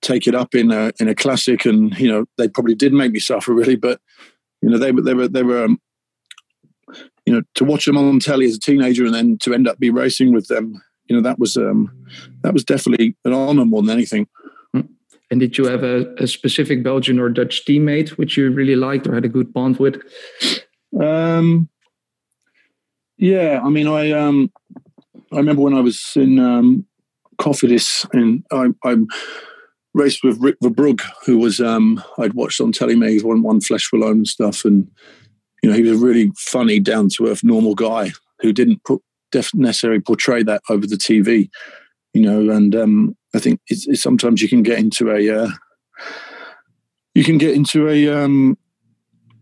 take 0.02 0.28
it 0.28 0.36
up 0.36 0.56
in 0.56 0.72
a 0.72 0.92
in 1.00 1.08
a 1.08 1.16
classic, 1.16 1.66
and 1.66 1.98
you 2.00 2.08
know, 2.08 2.26
they 2.38 2.48
probably 2.48 2.76
did 2.76 2.94
make 2.94 3.12
me 3.12 3.20
suffer, 3.20 3.54
really. 3.54 3.76
But 3.76 4.00
you 4.62 4.70
know, 4.70 4.78
they 4.78 4.92
were 4.92 5.02
they 5.02 5.14
were 5.14 5.28
they 5.28 5.44
were. 5.44 5.66
Um, 5.66 5.80
you 7.26 7.36
know, 7.36 7.44
to 7.54 7.64
watch 7.64 7.86
them 7.86 7.96
on 7.96 8.20
telly 8.20 8.48
as 8.48 8.56
a 8.56 8.60
teenager 8.60 9.06
and 9.06 9.14
then 9.14 9.38
to 9.38 9.54
end 9.54 9.68
up 9.68 9.78
be 9.78 9.92
racing 9.92 10.34
with 10.34 10.48
them, 10.48 10.82
you 11.06 11.16
know, 11.16 11.22
that 11.22 11.38
was 11.38 11.58
um, 11.58 11.92
that 12.42 12.54
was 12.54 12.64
definitely 12.64 13.16
an 13.24 13.34
honour 13.34 13.66
more 13.66 13.84
than 13.84 13.92
anything. 13.92 14.28
And 15.32 15.40
did 15.40 15.58
you 15.58 15.66
have 15.66 15.84
a, 15.84 16.12
a, 16.16 16.28
specific 16.28 16.82
Belgian 16.84 17.20
or 17.20 17.30
Dutch 17.30 17.64
teammate 17.66 18.10
which 18.12 18.36
you 18.36 18.50
really 18.52 18.76
liked 18.76 19.06
or 19.06 19.14
had 19.14 19.26
a 19.26 19.30
good 19.30 19.54
bond 19.54 19.78
with? 19.78 20.02
Um, 21.00 21.70
yeah, 23.18 23.62
I 23.64 23.70
mean, 23.70 23.88
I 23.88 24.12
um, 24.12 24.52
I 25.32 25.38
remember 25.38 25.62
when 25.62 25.74
I 25.74 25.82
was 25.82 26.14
in 26.16 26.40
um, 26.40 26.86
Cofidis 27.40 28.08
and 28.14 28.44
I, 28.52 28.68
I 28.84 28.98
raced 29.94 30.24
with 30.24 30.42
Rick 30.42 30.58
Verbrugge, 30.64 31.02
who 31.26 31.38
was 31.38 31.60
um, 31.60 32.04
I'd 32.18 32.34
watched 32.34 32.62
on 32.62 32.72
telly. 32.72 32.96
He's 33.12 33.24
won 33.24 33.44
one 33.44 33.62
Flesh 33.62 33.86
for 33.86 34.00
Loan 34.00 34.18
and 34.18 34.28
stuff, 34.28 34.66
and 34.66 34.90
you 35.62 35.70
know 35.70 35.76
he 35.76 35.84
was 35.84 36.02
a 36.02 36.06
really 36.06 36.32
funny, 36.38 36.80
down 36.80 37.10
to 37.16 37.28
earth, 37.28 37.44
normal 37.44 37.76
guy 37.76 38.12
who 38.42 38.54
didn't 38.54 38.84
put 38.84 39.02
def- 39.32 39.54
necessarily 39.54 40.00
portray 40.00 40.44
that 40.44 40.62
over 40.70 40.88
the 40.88 40.96
TV, 40.96 41.50
you 42.14 42.22
know. 42.22 42.54
And 42.54 42.76
um, 42.76 43.18
I 43.36 43.40
think 43.40 43.60
it's, 43.68 43.88
it's 43.88 44.02
sometimes 44.02 44.42
you 44.42 44.50
can 44.50 44.64
get 44.64 44.80
into 44.80 45.12
a 45.12 45.44
uh, 45.44 45.50
you 47.14 47.24
can 47.24 47.38
get 47.38 47.56
into 47.56 47.88
a 47.88 48.10
um, 48.10 48.58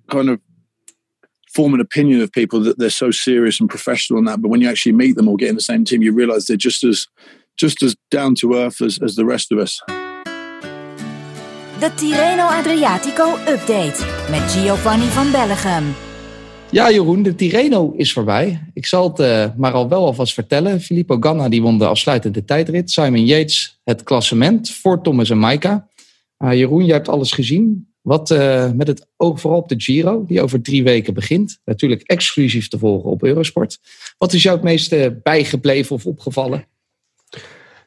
kind 0.09 0.29
of 0.29 0.41
form 1.57 1.73
an 1.73 1.81
opinion 1.81 2.21
of 2.21 2.29
people 2.31 2.59
that 2.67 2.77
they're 2.77 2.99
so 3.05 3.09
serious 3.11 3.59
and 3.59 3.69
professional 3.69 4.19
and 4.19 4.27
that, 4.27 4.39
but 4.41 4.51
when 4.51 4.61
you 4.61 4.69
actually 4.69 4.97
meet 5.03 5.15
them 5.15 5.27
or 5.27 5.35
get 5.37 5.49
in 5.49 5.55
the 5.55 5.69
same 5.71 5.83
team, 5.83 6.01
you 6.03 6.13
realize 6.15 6.43
they're 6.45 6.65
just 6.69 6.83
as 6.83 7.07
just 7.63 7.81
as 7.81 7.95
down 8.09 8.35
to 8.35 8.53
earth 8.53 8.81
as, 8.87 8.99
as 9.01 9.15
the 9.15 9.25
rest 9.25 9.51
of 9.51 9.57
us. 9.57 9.81
De 11.79 11.89
Tirreno 11.95 12.47
Adriatico 12.47 13.37
Update 13.47 14.05
met 14.29 14.51
Giovanni 14.51 15.05
van 15.05 15.31
Bellegem. 15.31 15.83
Ja, 16.71 16.91
Jeroen, 16.91 17.23
de 17.23 17.35
Tirreno 17.35 17.93
is 17.95 18.13
voorbij. 18.13 18.71
Ik 18.73 18.85
zal 18.85 19.09
het 19.09 19.19
uh, 19.19 19.45
maar 19.57 19.71
al 19.71 19.89
wel 19.89 20.05
alvast 20.05 20.33
vertellen. 20.33 20.81
Filippo 20.81 21.17
Ganna 21.19 21.49
die 21.49 21.61
won 21.61 21.77
de 21.77 21.87
afsluitende 21.87 22.45
tijdrit. 22.45 22.91
Simon 22.91 23.25
Yates 23.25 23.79
het 23.83 24.03
klassement 24.03 24.71
voor 24.71 25.01
Thomas 25.01 25.29
en 25.29 25.39
Maika. 25.39 25.87
Uh, 26.39 26.53
Jeroen, 26.53 26.85
jij 26.85 26.95
hebt 26.95 27.09
alles 27.09 27.31
gezien. 27.31 27.87
Wat 28.07 28.31
uh, 28.31 28.71
met 28.71 28.87
het 28.87 29.07
oog 29.17 29.39
vooral 29.39 29.59
op 29.59 29.69
de 29.69 29.75
Giro, 29.77 30.25
die 30.27 30.41
over 30.41 30.61
drie 30.61 30.83
weken 30.83 31.13
begint. 31.13 31.59
Natuurlijk 31.65 32.01
exclusief 32.01 32.67
te 32.67 32.77
volgen 32.77 33.09
op 33.09 33.23
Eurosport. 33.23 33.79
Wat 34.17 34.33
is 34.33 34.43
jou 34.43 34.55
het 34.55 34.65
meeste 34.65 35.19
bijgebleven 35.23 35.95
of 35.95 36.05
opgevallen? 36.05 36.65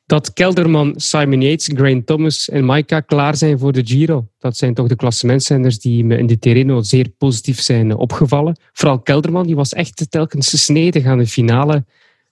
dat 0.06 0.32
Kelderman, 0.32 0.92
Simon 0.96 1.40
Yates, 1.40 1.70
Grain 1.74 2.04
Thomas 2.04 2.48
en 2.48 2.64
Maika 2.64 3.00
klaar 3.00 3.36
zijn 3.36 3.58
voor 3.58 3.72
de 3.72 3.86
Giro. 3.86 4.28
Dat 4.38 4.56
zijn 4.56 4.74
toch 4.74 4.88
de 4.88 4.96
klassementzenders 4.96 5.78
die 5.78 6.04
me 6.04 6.16
in 6.16 6.26
de 6.26 6.38
Terreno 6.38 6.82
zeer 6.82 7.08
positief 7.08 7.60
zijn 7.60 7.96
opgevallen. 7.96 8.58
Vooral 8.72 9.00
Kelderman, 9.00 9.46
die 9.46 9.56
was 9.56 9.72
echt 9.72 10.06
telkens 10.10 10.64
snedig 10.64 11.04
aan 11.04 11.18
de 11.18 11.26
finale. 11.26 11.84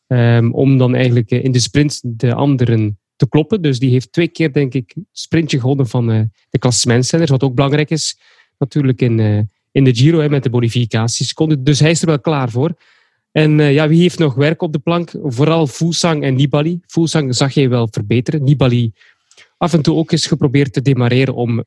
Um, 0.07 0.55
om 0.55 0.79
dan 0.79 0.95
eigenlijk 0.95 1.31
in 1.31 1.53
de 1.53 1.61
sprint 1.61 2.01
de 2.05 2.35
anderen 2.35 2.99
te 3.19 3.29
kloppen. 3.29 3.63
Dus 3.63 3.79
die 3.79 3.91
heeft 3.91 4.13
twee 4.13 4.29
keer, 4.29 4.53
denk 4.53 4.75
ik, 4.75 4.95
sprintje 5.13 5.61
gewonnen 5.61 5.89
van 5.89 6.11
uh, 6.11 6.21
de 6.51 6.59
klassementzenders. 6.59 7.31
Wat 7.31 7.43
ook 7.43 7.55
belangrijk 7.55 7.91
is, 7.91 8.19
natuurlijk 8.59 9.01
in, 9.01 9.19
uh, 9.19 9.41
in 9.73 9.85
de 9.85 9.95
Giro 9.95 10.29
met 10.29 10.43
de 10.43 10.51
bonificatieseconde. 10.51 11.63
Dus 11.63 11.81
hij 11.81 11.91
is 11.91 12.01
er 12.01 12.07
wel 12.07 12.21
klaar 12.21 12.51
voor. 12.51 12.77
En 13.33 13.59
uh, 13.59 13.73
ja, 13.73 13.89
wie 13.89 14.01
heeft 14.01 14.19
nog 14.19 14.35
werk 14.35 14.63
op 14.63 14.73
de 14.73 14.79
plank? 14.79 15.13
Vooral 15.23 15.67
Fusang 15.67 16.23
en 16.23 16.35
Nibali. 16.35 16.81
Fusang 16.87 17.35
zag 17.35 17.53
je 17.53 17.69
wel 17.69 17.89
verbeteren. 17.91 18.45
Nibali 18.45 18.93
af 19.57 19.73
en 19.73 19.83
toe 19.83 19.97
ook 19.97 20.13
eens 20.13 20.27
geprobeerd 20.27 20.73
te 20.73 20.83
demareren 20.83 21.35
om 21.35 21.65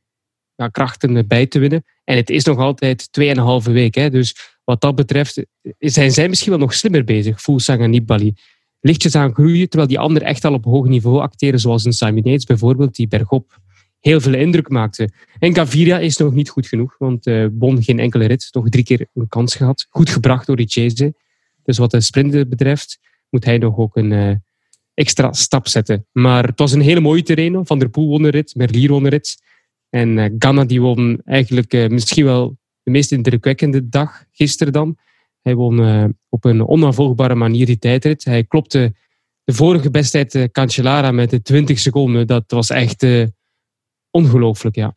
krachten 0.72 1.27
bij 1.27 1.46
te 1.46 1.60
winnen. 1.60 1.84
En 2.03 2.15
het 2.15 2.29
is 2.29 2.43
nog 2.43 2.58
altijd 2.58 3.10
2,5 3.65 3.72
week. 3.72 3.96
Hè. 3.96 4.10
Dus 4.10 4.36
wat 4.63 4.81
dat 4.81 4.96
betreft 4.96 5.46
zijn 5.77 6.12
zij 6.12 6.29
misschien 6.29 6.51
wel 6.51 6.60
nog 6.60 6.74
slimmer 6.74 7.03
bezig, 7.03 7.41
Fusang 7.41 7.81
en 7.81 7.89
Nibali. 7.89 8.34
Lichtjes 8.82 9.16
aan 9.16 9.34
groeien, 9.34 9.70
terwijl 9.70 9.90
die 9.90 10.00
anderen 10.00 10.28
echt 10.28 10.46
al 10.46 10.54
op 10.54 10.64
hoog 10.64 10.88
niveau 10.88 11.20
acteren, 11.20 11.60
zoals 11.60 11.86
een 11.86 11.94
Simon 11.94 12.40
bijvoorbeeld, 12.46 12.96
die 12.96 13.08
bergop 13.08 13.60
heel 14.00 14.22
veel 14.22 14.34
indruk 14.34 14.70
maakte. 14.70 15.10
En 15.40 15.56
Gaviria 15.56 16.00
is 16.00 16.18
nog 16.18 16.34
niet 16.34 16.50
goed 16.50 16.68
genoeg, 16.68 16.96
want 16.98 17.28
uh, 17.28 17.48
Bon 17.52 17.84
geen 17.84 18.00
enkele 18.00 18.26
rit, 18.26 18.52
toch 18.52 18.70
drie 18.70 18.84
keer 18.84 19.08
een 19.14 19.28
kans 19.28 19.56
gehad. 19.56 19.88
Goed 19.90 20.10
gebracht 20.10 20.46
door 20.46 20.56
Richese. 20.56 21.14
Dus 21.64 21.78
wat 21.78 21.92
de 21.92 22.02
sprint 22.02 22.50
betreft, 22.50 23.00
moet 23.30 23.46
hij 23.46 23.58
nog 23.58 23.78
ook 23.78 23.96
een 23.96 24.12
uh, 24.12 24.36
extra 24.94 25.34
stap 25.34 25.68
zetten. 25.68 26.06
Maar 26.12 26.46
het 26.46 26.60
was 26.60 26.72
een 26.72 26.82
hele 26.82 27.00
mooie 27.00 27.24
terrein. 27.24 27.66
Van 27.66 27.80
der 27.80 27.90
Poel 27.90 28.08
won 28.08 28.24
een 28.24 28.30
rit, 28.30 28.56
Merlier 28.56 28.90
won 28.90 29.04
een 29.04 29.10
rit. 29.10 29.44
En 29.90 30.18
uh, 30.18 30.26
Ganna 30.38 30.66
die 30.66 30.82
won 30.82 31.22
eigenlijk 31.26 31.90
misschien 31.90 32.26
wel 32.26 32.58
de 32.84 32.92
meest 32.92 33.12
indrukwekkende 33.12 33.90
dag, 33.90 34.26
gisteren 34.32 34.74
dan. 34.74 34.98
Hij 35.42 35.56
won 35.56 36.16
op 36.30 36.46
een 36.46 36.68
onafvolgbare 36.68 37.36
manier 37.36 37.66
die 37.66 37.80
tijdrit. 37.80 38.24
Hij 38.24 38.44
klopte 38.44 38.94
de 39.44 39.54
vorige 39.54 39.92
besttijd 39.92 40.50
Cancellara 40.52 41.12
met 41.12 41.30
de 41.30 41.42
20 41.42 41.80
seconden. 41.80 42.28
Dat 42.28 42.44
was 42.48 42.70
echt 42.70 43.06
ongelooflijk, 44.12 44.76
ja. 44.76 44.96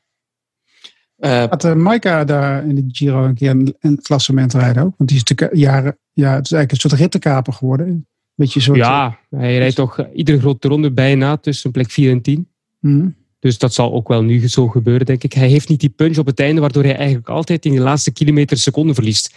Uh, 1.19 1.45
Had 1.45 1.65
uh, 1.65 1.75
Maika 1.75 2.25
daar 2.25 2.67
in 2.67 2.75
de 2.75 2.85
Giro 2.89 3.25
een 3.25 3.35
keer 3.35 3.51
een, 3.51 3.77
een 3.81 4.03
klassement 4.03 4.53
rijden 4.53 4.83
ook? 4.83 4.95
Want 4.97 5.11
die 5.11 5.19
is 5.19 5.25
natuurlijk 5.25 5.59
jaren, 5.61 5.99
ja, 6.13 6.35
het 6.35 6.45
is 6.45 6.53
eigenlijk 6.53 6.71
een 6.71 6.91
soort 6.91 7.01
rittenkaper 7.01 7.53
geworden. 7.53 8.07
Beetje 8.35 8.61
soort, 8.61 8.79
ja, 8.79 9.19
hij 9.31 9.59
rijdt 9.59 9.77
toch 9.77 10.07
iedere 10.15 10.39
grote 10.39 10.69
ronde 10.69 10.93
bijna 10.93 11.37
tussen 11.37 11.71
plek 11.71 11.91
4 11.91 12.11
en 12.11 12.23
10. 12.23 12.49
Mm. 12.81 13.15
Dus 13.39 13.59
dat 13.59 13.75
zal 13.75 13.93
ook 13.93 14.09
wel 14.09 14.23
nu 14.23 14.49
zo 14.49 14.69
gebeuren, 14.69 15.07
denk 15.07 15.23
ik. 15.23 15.33
Hij 15.33 15.49
heeft 15.49 15.69
niet 15.69 15.81
die 15.81 15.89
punch 15.89 16.19
op 16.19 16.27
het 16.27 16.41
einde, 16.41 16.61
waardoor 16.61 16.83
hij 16.83 16.97
eigenlijk 16.97 17.29
altijd 17.29 17.65
in 17.65 17.75
de 17.75 17.81
laatste 17.81 18.13
kilometer 18.13 18.57
seconden 18.57 18.95
verliest. 18.95 19.35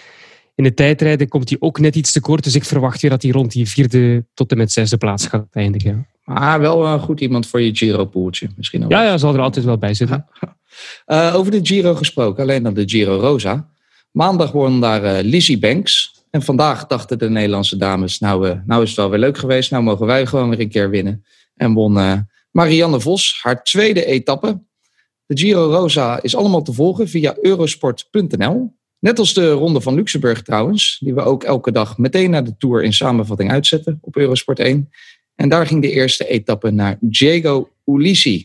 In 0.58 0.64
de 0.64 0.74
tijdrijden 0.74 1.28
komt 1.28 1.50
hij 1.50 1.58
ook 1.60 1.80
net 1.80 1.96
iets 1.96 2.12
te 2.12 2.22
kort, 2.22 2.44
dus 2.44 2.56
ik 2.56 2.64
verwacht 2.64 3.02
weer 3.02 3.12
dat 3.12 3.22
hij 3.22 3.32
rond 3.32 3.52
die 3.52 3.70
vierde 3.70 4.26
tot 4.34 4.52
en 4.52 4.58
met 4.58 4.72
zesde 4.72 4.98
plaats 4.98 5.28
gaat 5.28 5.48
eindigen. 5.52 6.08
Maar 6.24 6.60
wel 6.60 6.84
uh, 6.84 7.04
goed 7.04 7.22
iemand 7.22 7.48
voor 7.48 7.62
je 7.62 7.76
Giro-poeltje 7.76 8.50
misschien 8.56 8.84
ook. 8.84 8.92
Ja, 8.92 9.04
ja, 9.04 9.18
zal 9.18 9.34
er 9.34 9.40
altijd 9.40 9.66
wel 9.66 9.78
bij 9.78 9.94
zitten. 9.94 10.28
Uh, 11.08 11.36
over 11.38 11.52
de 11.52 11.60
Giro 11.64 11.96
gesproken, 11.96 12.44
alleen 12.44 12.64
dan 12.64 12.74
de 12.74 12.90
Giro 12.90 13.20
Rosa. 13.20 13.70
Maandag 14.12 14.52
won 14.52 14.82
daar 14.82 15.04
uh, 15.04 15.30
Lizzie 15.30 15.60
Banks. 15.60 16.24
En 16.30 16.42
vandaag 16.42 16.88
dachten 16.88 17.20
de 17.20 17.30
Nederlandse 17.30 17.78
dames, 17.78 18.20
nou, 18.20 18.50
uh, 18.50 18.56
nou 18.66 18.84
is 18.84 18.90
het 18.90 18.98
wel 18.98 19.10
weer 19.10 19.20
leuk 19.20 19.38
geweest. 19.38 19.72
Nou 19.72 19.84
mogen 19.84 20.06
wij 20.06 20.26
gewoon 20.26 20.50
weer 20.50 20.60
een 20.60 20.70
keer 20.70 20.90
winnen. 20.90 21.26
En 21.56 21.74
won 21.74 22.26
Marianne 22.52 23.00
Vos 23.00 23.40
haar 23.42 23.64
tweede 23.64 24.06
etappe. 24.06 24.62
De 25.26 25.38
Giro 25.38 25.72
Rosa 25.72 26.22
is 26.22 26.36
allemaal 26.36 26.62
te 26.62 26.74
volgen 26.74 27.08
via 27.08 27.36
eurosport.nl. 27.42 28.77
Net 29.00 29.20
als 29.20 29.34
de 29.34 29.52
Ronde 29.52 29.82
van 29.82 29.96
Luxemburg 29.96 30.42
trouwens, 30.42 30.98
die 31.04 31.14
we 31.14 31.22
ook 31.22 31.44
elke 31.44 31.72
dag 31.72 31.98
meteen 31.98 32.30
naar 32.30 32.44
de 32.44 32.58
Tour 32.58 32.84
in 32.84 32.94
samenvatting 32.94 33.52
uitzetten 33.52 33.98
op 34.02 34.16
Eurosport 34.16 34.60
1. 34.60 34.90
En 35.36 35.50
daar 35.50 35.68
ging 35.68 35.82
de 35.82 35.92
eerste 35.92 36.28
etappe 36.28 36.72
naar 36.72 36.98
Diego 37.00 37.70
Ulissi. 37.86 38.44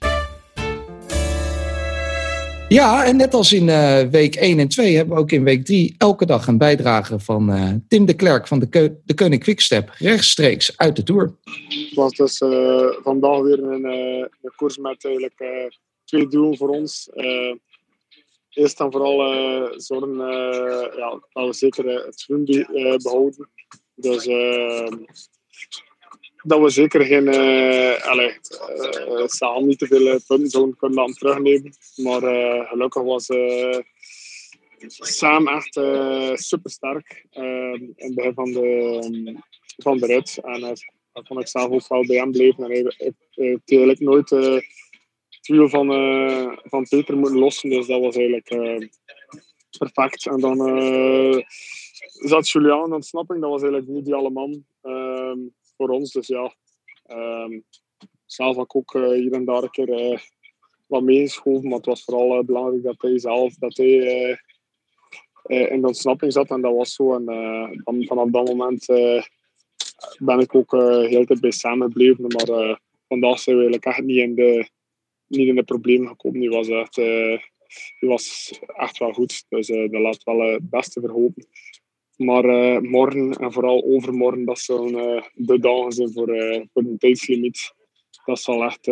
Ja, 2.68 3.04
en 3.04 3.16
net 3.16 3.34
als 3.34 3.52
in 3.52 3.68
uh, 3.68 4.00
week 4.00 4.34
1 4.34 4.58
en 4.58 4.68
2 4.68 4.96
hebben 4.96 5.14
we 5.14 5.20
ook 5.20 5.30
in 5.30 5.44
week 5.44 5.64
3 5.64 5.94
elke 5.98 6.26
dag 6.26 6.46
een 6.46 6.58
bijdrage 6.58 7.18
van 7.18 7.50
uh, 7.50 7.70
Tim 7.88 8.04
de 8.04 8.14
Klerk 8.14 8.46
van 8.46 8.58
de, 8.58 8.68
Keu 8.68 8.90
de 9.04 9.14
Koning 9.14 9.42
Quickstep, 9.42 9.90
rechtstreeks 9.98 10.76
uit 10.76 10.96
de 10.96 11.02
Tour. 11.02 11.34
Het 11.68 11.94
was 11.94 12.12
dus 12.12 12.40
uh, 12.40 12.86
vandaag 13.02 13.40
weer 13.40 13.62
een, 13.62 13.84
een, 13.84 14.52
koers 14.56 14.78
met 14.78 15.04
eigenlijk 15.04 15.68
twee 16.04 16.28
doelen 16.28 16.56
voor 16.56 16.68
ons. 16.68 17.10
Eerst 18.54 18.80
en 18.80 18.92
vooral 18.92 19.18
zorgen 19.80 20.16
ja, 20.96 21.20
dat 21.32 21.46
we 21.46 21.52
zeker 21.52 22.04
het 22.04 22.20
swim 22.20 22.44
behouden. 23.02 23.48
Dus 23.94 24.26
dat 26.42 26.60
we 26.60 26.70
zeker 26.70 27.04
geen, 27.04 27.26
uh, 27.26 28.06
allee, 28.06 28.32
uh, 29.08 29.26
samen 29.26 29.66
niet 29.66 29.78
te 29.78 29.86
veel 29.86 30.20
punten 30.26 30.50
zouden 30.50 30.76
kunnen 30.76 31.12
terugnemen. 31.12 31.74
Maar 31.96 32.22
uh, 32.22 32.68
gelukkig 32.68 33.02
was 33.02 33.28
Sam 34.98 35.48
echt 35.48 35.80
super 36.34 36.70
sterk 36.70 37.26
in 37.30 37.92
het 37.96 38.14
begin 38.14 38.34
van 38.34 38.52
de, 38.52 39.36
van 39.76 39.98
de 39.98 40.06
rit. 40.06 40.38
En 40.42 40.60
dat 40.60 41.26
kon 41.28 41.40
ik 41.40 41.48
zelf 41.48 41.70
ook 41.70 41.88
wel 41.88 42.06
bij 42.06 42.16
hem 42.16 42.32
blijven. 42.32 42.64
En 42.64 42.70
hij 42.70 42.92
heeft 43.34 43.60
eigenlijk 43.64 44.00
nooit 44.00 44.30
het 45.42 45.70
van, 45.70 45.86
van 46.62 46.86
Peter 46.88 47.16
moeten 47.16 47.38
lossen. 47.38 47.70
Dus 47.70 47.86
dat 47.86 48.00
was 48.00 48.16
eigenlijk 48.16 48.48
perfect. 49.78 50.26
En 50.26 50.40
dan 50.40 50.58
zat 52.12 52.48
Julian 52.48 52.82
aan 52.82 52.92
ontsnapping. 52.92 53.40
Dat 53.40 53.50
was 53.50 53.62
eigenlijk 53.62 53.92
niet 53.92 54.04
die 54.04 54.14
alle 54.14 54.30
man 54.30 54.64
voor 55.76 55.88
ons. 55.88 56.12
Dus 56.12 56.26
ja, 56.26 56.54
um, 57.06 57.64
zelf 58.26 58.56
had 58.56 58.64
ik 58.64 58.76
ook 58.76 58.94
uh, 58.94 59.08
hier 59.08 59.32
en 59.32 59.44
daar 59.44 59.62
een 59.62 59.70
keer 59.70 60.10
uh, 60.12 60.18
wat 60.86 61.02
meegeschoven. 61.02 61.68
Maar 61.68 61.76
het 61.76 61.86
was 61.86 62.04
vooral 62.04 62.38
uh, 62.38 62.44
belangrijk 62.44 62.82
dat 62.82 63.02
hij 63.02 63.18
zelf 63.18 63.54
dat 63.54 63.76
hij, 63.76 64.40
in 65.46 65.80
de 65.80 65.86
ontsnapping 65.86 66.32
zat. 66.32 66.50
En 66.50 66.60
dat 66.60 66.74
was 66.74 66.94
zo. 66.94 67.14
En 67.14 68.06
vanaf 68.06 68.30
dat 68.30 68.46
moment 68.46 68.86
ben 70.18 70.38
ik 70.38 70.54
ook 70.54 70.72
heel 71.08 71.24
tijd 71.24 71.40
bij 71.40 71.50
samen 71.50 71.86
gebleven. 71.86 72.26
Maar 72.26 72.80
vandaag 73.08 73.38
zijn 73.38 73.56
we 73.56 73.62
eigenlijk 73.62 73.96
echt 73.96 74.06
niet 74.06 74.18
in 74.18 74.34
de, 74.34 74.68
niet 75.36 75.48
in 75.48 75.54
de 75.54 75.62
problemen 75.62 76.08
gekomen. 76.08 76.40
Die 76.40 76.50
was 76.50 76.68
echt, 76.68 76.94
die 76.94 78.08
was 78.08 78.52
echt 78.76 78.98
wel 78.98 79.12
goed. 79.12 79.44
Dus 79.48 79.66
dat 79.66 79.90
laat 79.90 80.22
wel 80.22 80.40
het 80.40 80.70
beste 80.70 81.00
verhopen. 81.00 81.46
Maar 82.16 82.44
morgen 82.82 83.32
en 83.32 83.52
vooral 83.52 83.84
overmorgen, 83.84 84.44
dat 84.44 84.58
zullen 84.58 85.24
de 85.34 85.58
dagen 85.58 85.92
zijn 85.92 86.12
voor, 86.12 86.36
uh, 86.36 86.60
voor 86.72 86.82
een 86.82 86.98
tijdslimiet. 86.98 87.74
Dat 88.24 88.40
zal 88.40 88.64
echt 88.64 88.86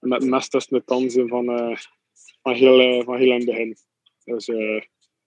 met 0.00 0.24
mes 0.24 0.48
tussen 0.48 0.76
de 0.76 0.84
tanden 0.84 1.10
zijn 1.10 1.28
van, 1.28 1.46
van, 2.42 2.54
heel, 2.54 3.02
van 3.04 3.16
heel 3.16 3.30
in 3.30 3.36
het 3.36 3.44
begin. 3.44 3.76
Dus 4.24 4.46
we 4.46 4.86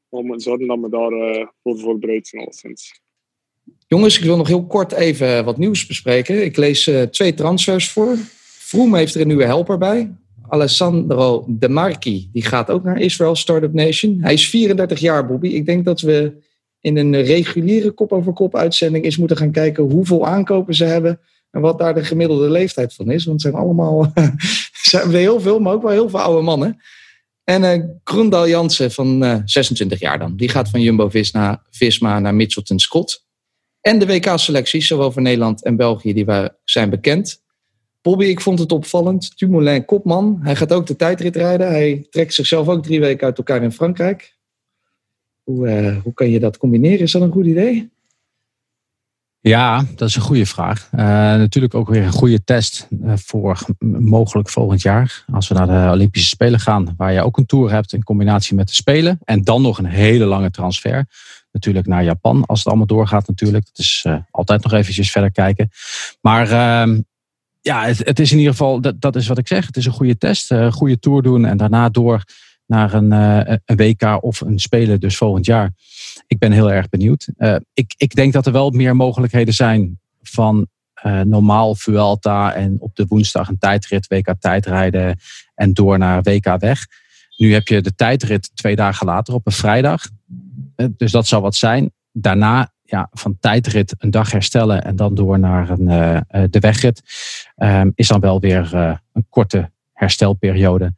moeten 0.10 0.40
zorgen 0.40 0.68
dat 0.68 0.80
we 0.80 0.90
daar 0.90 1.54
voor 1.64 1.80
voorbereid 1.80 2.28
zijn 2.28 2.42
alleszins. 2.42 3.02
Jongens, 3.88 4.18
ik 4.18 4.24
wil 4.24 4.38
nog 4.38 4.48
heel 4.48 4.66
kort 4.66 4.92
even 4.92 5.46
wat 5.46 5.58
nieuws 5.58 5.86
bespreken. 5.86 6.44
Ik 6.44 6.58
lees 6.58 6.92
twee 7.12 7.34
transfers 7.34 7.92
voor. 7.92 8.18
Vroom 8.60 8.96
heeft 8.96 9.16
er 9.16 9.22
een 9.22 9.28
nieuwe 9.28 9.46
helper 9.46 9.78
bij. 9.78 10.16
Alessandro 10.54 11.46
De 11.48 11.70
Marchi, 11.70 12.30
die 12.32 12.46
gaat 12.46 12.70
ook 12.70 12.84
naar 12.84 13.00
Israel 13.00 13.36
Startup 13.36 13.74
Nation. 13.74 14.18
Hij 14.22 14.34
is 14.34 14.50
34 14.50 15.00
jaar, 15.00 15.28
Bobby. 15.28 15.48
Ik 15.48 15.66
denk 15.66 15.86
dat 15.86 16.02
we 16.02 16.34
in 16.80 16.98
een 16.98 17.22
reguliere 17.22 17.92
kop-over-kop 17.92 18.56
uitzending 18.56 19.06
eens 19.06 19.18
moeten 19.18 19.38
gaan 19.38 19.52
kijken 19.52 19.84
hoeveel 19.84 20.26
aankopen 20.26 20.76
ze 20.76 20.84
hebben 20.84 21.20
en 21.52 21.62
wat 21.62 21.80
daar 21.80 21.94
de 21.94 22.04
gemiddelde 22.04 22.50
leeftijd 22.50 22.94
van 22.94 23.12
is. 23.12 23.26
Want 23.26 23.42
het 23.44 23.52
zijn 23.52 23.64
allemaal 23.64 24.14
zijn 24.92 25.10
we 25.10 25.18
heel 25.18 25.40
veel, 25.40 25.60
maar 25.60 25.74
ook 25.74 25.82
wel 25.82 25.92
heel 25.92 26.10
veel 26.10 26.20
oude 26.20 26.42
mannen. 26.42 26.82
En 27.44 27.64
uh, 28.16 28.48
Jansen 28.48 28.92
van 28.92 29.24
uh, 29.24 29.32
eh, 29.32 29.42
26 29.46 30.00
jaar 30.00 30.20
dan. 30.20 30.36
Die 30.36 30.50
gaat 30.50 30.70
van 30.70 30.82
Jumbo-Visma 30.82 31.64
Visma 31.70 32.20
naar 32.20 32.36
Mitchelton 32.36 32.80
Scott. 32.80 33.26
En 33.82 34.00
de 34.00 34.06
WK-selecties, 34.06 34.88
zowel 34.88 35.12
voor 35.12 35.22
Nederland 35.22 35.64
en 35.64 35.76
België, 35.76 36.14
die 36.14 36.26
zijn 36.64 36.90
bekend. 36.90 37.43
Bobby, 38.04 38.26
ik 38.26 38.42
vond 38.42 38.60
het 38.60 38.72
opvallend. 38.72 39.38
Dumoulin 39.38 39.86
kopman. 39.86 40.40
Hij 40.42 40.56
gaat 40.56 40.74
ook 40.74 40.86
de 40.86 40.96
tijdrit 40.96 41.36
rijden. 41.36 41.68
Hij 41.68 42.08
trekt 42.10 42.34
zichzelf 42.34 42.68
ook 42.68 42.84
drie 42.84 43.00
weken 43.00 43.26
uit 43.26 43.38
elkaar 43.38 43.64
in 43.64 43.72
Frankrijk. 43.72 44.38
Hoe, 45.44 45.68
eh, 45.68 45.98
hoe 46.04 46.14
kan 46.14 46.30
je 46.30 46.40
dat 46.40 46.58
combineren? 46.58 47.00
Is 47.00 47.12
dat 47.12 47.22
een 47.22 47.32
goed 47.32 47.46
idee? 47.46 47.92
Ja, 49.40 49.86
dat 49.96 50.10
is 50.10 50.16
een 50.16 50.22
goede 50.22 50.46
vraag. 50.46 50.90
Uh, 50.94 51.00
natuurlijk 51.00 51.74
ook 51.74 51.90
weer 51.90 52.04
een 52.04 52.12
goede 52.12 52.44
test 52.44 52.88
uh, 53.04 53.14
voor 53.16 53.60
mogelijk 54.00 54.50
volgend 54.50 54.82
jaar. 54.82 55.26
Als 55.34 55.48
we 55.48 55.54
naar 55.54 55.68
de 55.68 55.92
Olympische 55.92 56.30
Spelen 56.30 56.60
gaan, 56.60 56.94
waar 56.98 57.14
je 57.14 57.22
ook 57.22 57.38
een 57.38 57.46
tour 57.46 57.72
hebt 57.72 57.94
in 57.94 58.04
combinatie 58.04 58.56
met 58.56 58.68
de 58.68 58.74
Spelen. 58.74 59.20
En 59.24 59.42
dan 59.42 59.62
nog 59.62 59.78
een 59.78 59.86
hele 59.86 60.26
lange 60.26 60.52
transfer. 60.52 61.06
Natuurlijk 61.52 61.88
naar 61.88 62.04
Japan, 62.04 62.46
als 62.46 62.60
het 62.60 62.68
allemaal 62.68 62.86
doorgaat 62.86 63.28
natuurlijk. 63.28 63.66
Dat 63.66 63.78
is 63.78 64.04
uh, 64.08 64.18
altijd 64.32 64.64
nog 64.64 64.74
eventjes 64.74 65.12
verder 65.12 65.32
kijken. 65.32 65.70
Maar 66.22 66.52
ehm, 66.52 67.00
ja, 67.64 67.86
het, 67.86 68.20
is 68.20 68.32
in 68.32 68.38
ieder 68.38 68.52
geval, 68.52 68.82
dat, 68.82 69.02
dat 69.02 69.16
is 69.16 69.28
wat 69.28 69.38
ik 69.38 69.48
zeg. 69.48 69.66
Het 69.66 69.78
is 69.78 69.86
een 69.86 69.92
goede 69.92 70.18
test, 70.18 70.52
een 70.52 70.72
goede 70.72 71.00
tour 71.00 71.22
doen 71.22 71.46
en 71.46 71.58
daarna 71.58 71.90
door 71.90 72.24
naar 72.66 72.94
een, 72.94 73.12
een 73.12 73.76
WK 73.76 74.24
of 74.24 74.42
een 74.42 74.60
Spelen 74.60 75.00
dus 75.00 75.18
volgend 75.18 75.46
jaar 75.46 75.72
ik 76.28 76.40
ben 76.40 76.52
heel 76.52 76.72
erg 76.72 76.90
benieuwd. 76.90 77.28
Uh, 77.38 77.56
ik, 77.74 77.94
ik 77.98 78.16
denk 78.16 78.34
dat 78.34 78.46
er 78.46 78.52
wel 78.52 78.70
meer 78.70 78.96
mogelijkheden 78.96 79.54
zijn 79.54 80.00
van 80.22 80.68
normaal 81.24 81.76
Vuelta 81.76 82.54
en 82.54 82.76
op 82.80 82.96
de 82.96 83.06
woensdag 83.08 83.48
een 83.48 83.58
tijdrit, 83.58 84.08
WK 84.08 84.34
tijdrijden 84.40 85.20
en 85.56 85.74
door 85.74 85.98
naar 85.98 86.22
WK 86.22 86.56
weg. 86.60 86.86
Nu 87.38 87.54
heb 87.54 87.68
je 87.68 87.82
de 87.82 87.96
tijdrit 87.96 88.52
twee 88.54 88.76
dagen 88.76 89.06
later 89.06 89.34
op 89.34 89.48
een 89.48 89.52
vrijdag. 89.52 90.08
Dus 90.98 91.12
dat 91.12 91.28
zou 91.28 91.42
wat 91.42 91.56
zijn. 91.56 91.92
Daarna 92.12 92.73
ja, 92.94 93.08
van 93.12 93.38
tijdrit 93.40 93.96
een 93.98 94.12
dag 94.12 94.32
herstellen 94.32 94.84
en 94.84 94.96
dan 94.96 95.16
door 95.16 95.40
naar 95.40 95.70
een, 95.70 95.86
de 96.50 96.60
wegrit. 96.60 97.02
Ehm, 97.56 97.90
is 97.96 98.08
dan 98.08 98.20
wel 98.20 98.40
weer 98.40 98.74
een 99.14 99.26
korte 99.30 99.72
herstelperiode. 99.94 100.94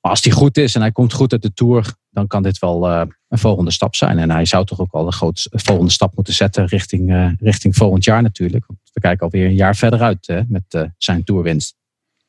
Maar 0.00 0.10
als 0.10 0.20
die 0.20 0.32
goed 0.32 0.56
is 0.56 0.74
en 0.74 0.80
hij 0.80 0.92
komt 0.92 1.12
goed 1.12 1.32
uit 1.32 1.42
de 1.42 1.52
Tour, 1.52 1.94
dan 2.10 2.26
kan 2.26 2.42
dit 2.42 2.58
wel 2.58 2.88
uh, 2.88 3.02
een 3.28 3.38
volgende 3.38 3.70
stap 3.70 3.94
zijn. 3.94 4.18
En 4.18 4.30
hij 4.30 4.44
zou 4.44 4.64
toch 4.64 4.80
ook 4.80 4.92
al 4.92 5.06
een 5.06 5.12
groot 5.12 5.48
volgende 5.50 5.90
stap 5.90 6.14
moeten 6.14 6.34
zetten 6.34 6.66
richting, 6.66 7.10
uh, 7.10 7.32
richting 7.38 7.76
volgend 7.76 8.04
jaar 8.04 8.22
natuurlijk. 8.22 8.64
Want 8.66 8.78
we 8.92 9.00
kijken 9.00 9.24
alweer 9.24 9.46
een 9.46 9.54
jaar 9.54 9.76
verder 9.76 10.00
uit 10.00 10.26
hè, 10.26 10.40
met 10.48 10.62
uh, 10.70 10.82
zijn 10.98 11.24
Tourwinst. 11.24 11.76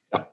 Ja. 0.09 0.31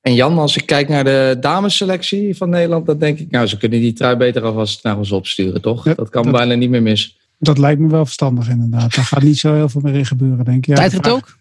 En 0.00 0.14
Jan, 0.14 0.38
als 0.38 0.56
ik 0.56 0.66
kijk 0.66 0.88
naar 0.88 1.04
de 1.04 1.36
damesselectie 1.40 2.36
van 2.36 2.48
Nederland, 2.48 2.86
dan 2.86 2.98
denk 2.98 3.18
ik, 3.18 3.30
nou, 3.30 3.46
ze 3.46 3.56
kunnen 3.56 3.80
die 3.80 3.92
trui 3.92 4.16
beter 4.16 4.42
alvast 4.42 4.82
naar 4.82 4.98
ons 4.98 5.12
opsturen, 5.12 5.60
toch? 5.60 5.84
Ja, 5.84 5.94
dat 5.94 6.08
kan 6.08 6.22
dat, 6.22 6.32
bijna 6.32 6.54
niet 6.54 6.70
meer 6.70 6.82
mis. 6.82 7.17
Dat 7.38 7.58
lijkt 7.58 7.80
me 7.80 7.88
wel 7.88 8.04
verstandig 8.04 8.48
inderdaad. 8.48 8.94
Daar 8.94 9.04
gaat 9.04 9.22
niet 9.22 9.38
zo 9.38 9.54
heel 9.54 9.68
veel 9.68 9.80
meer 9.80 9.94
in 9.94 10.06
gebeuren, 10.06 10.44
denk 10.44 10.58
ik. 10.58 10.66
Ja, 10.66 10.74
Tijdrit 10.74 11.08
ook? 11.08 11.36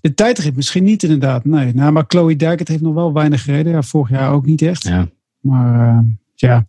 De 0.00 0.14
tijdrit 0.14 0.56
misschien 0.56 0.84
niet 0.84 1.02
inderdaad. 1.02 1.44
Nee, 1.44 1.74
nou, 1.74 1.92
maar 1.92 2.04
Chloe 2.06 2.36
Dijkert 2.36 2.68
heeft 2.68 2.82
nog 2.82 2.94
wel 2.94 3.12
weinig 3.12 3.42
gereden. 3.42 3.72
Ja, 3.72 3.82
vorig 3.82 4.10
jaar 4.10 4.32
ook 4.32 4.46
niet 4.46 4.62
echt. 4.62 4.82
Ja. 4.82 5.08
Maar 5.40 5.96
uh, 5.96 6.10
ja, 6.34 6.66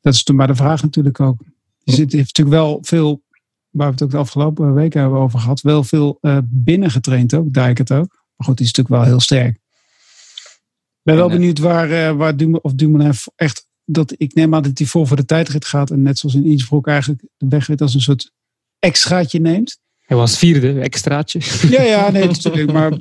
dat 0.00 0.14
is 0.14 0.22
toen 0.22 0.36
maar 0.36 0.46
de 0.46 0.54
vraag 0.54 0.82
natuurlijk 0.82 1.20
ook. 1.20 1.42
Dus 1.84 1.96
het 1.96 2.12
heeft 2.12 2.36
natuurlijk 2.36 2.56
wel 2.56 2.78
veel, 2.82 3.22
waar 3.70 3.86
we 3.86 3.92
het 3.92 4.02
ook 4.02 4.10
de 4.10 4.16
afgelopen 4.16 4.74
weken 4.74 5.00
hebben 5.00 5.18
over 5.18 5.38
gehad, 5.38 5.60
wel 5.60 5.84
veel 5.84 6.18
uh, 6.20 6.38
binnen 6.44 6.90
getraind 6.90 7.34
ook. 7.34 7.52
Dijkert 7.52 7.92
ook. 7.92 8.24
Maar 8.36 8.46
goed, 8.46 8.56
die 8.56 8.66
is 8.66 8.72
natuurlijk 8.72 9.02
wel 9.02 9.12
heel 9.12 9.20
sterk. 9.20 9.54
Ik 9.56 11.10
ben 11.10 11.16
wel 11.16 11.28
benieuwd 11.28 11.58
waar, 11.58 11.90
uh, 11.90 12.16
waar 12.16 12.36
Dumoulin, 12.36 12.62
of 12.62 12.74
Dumoulin 12.74 13.12
echt, 13.36 13.63
dat 13.84 14.14
ik 14.16 14.34
neem 14.34 14.54
aan 14.54 14.62
dat 14.62 14.78
hij 14.78 14.86
voor 14.86 15.06
voor 15.06 15.16
de 15.16 15.24
tijdrit 15.24 15.64
gaat. 15.64 15.90
En 15.90 16.02
net 16.02 16.18
zoals 16.18 16.34
in 16.34 16.44
Innsbruck 16.44 16.86
eigenlijk 16.86 17.22
de 17.36 17.48
wegrit 17.48 17.80
als 17.80 17.94
een 17.94 18.00
soort 18.00 18.30
extraatje 18.78 19.40
neemt. 19.40 19.78
Hij 20.00 20.16
was 20.16 20.38
vierde, 20.38 20.80
extraatje. 20.80 21.40
Ja, 21.70 21.82
ja, 21.82 22.10
nee, 22.10 22.26
natuurlijk. 22.26 22.72
Maar 22.72 22.92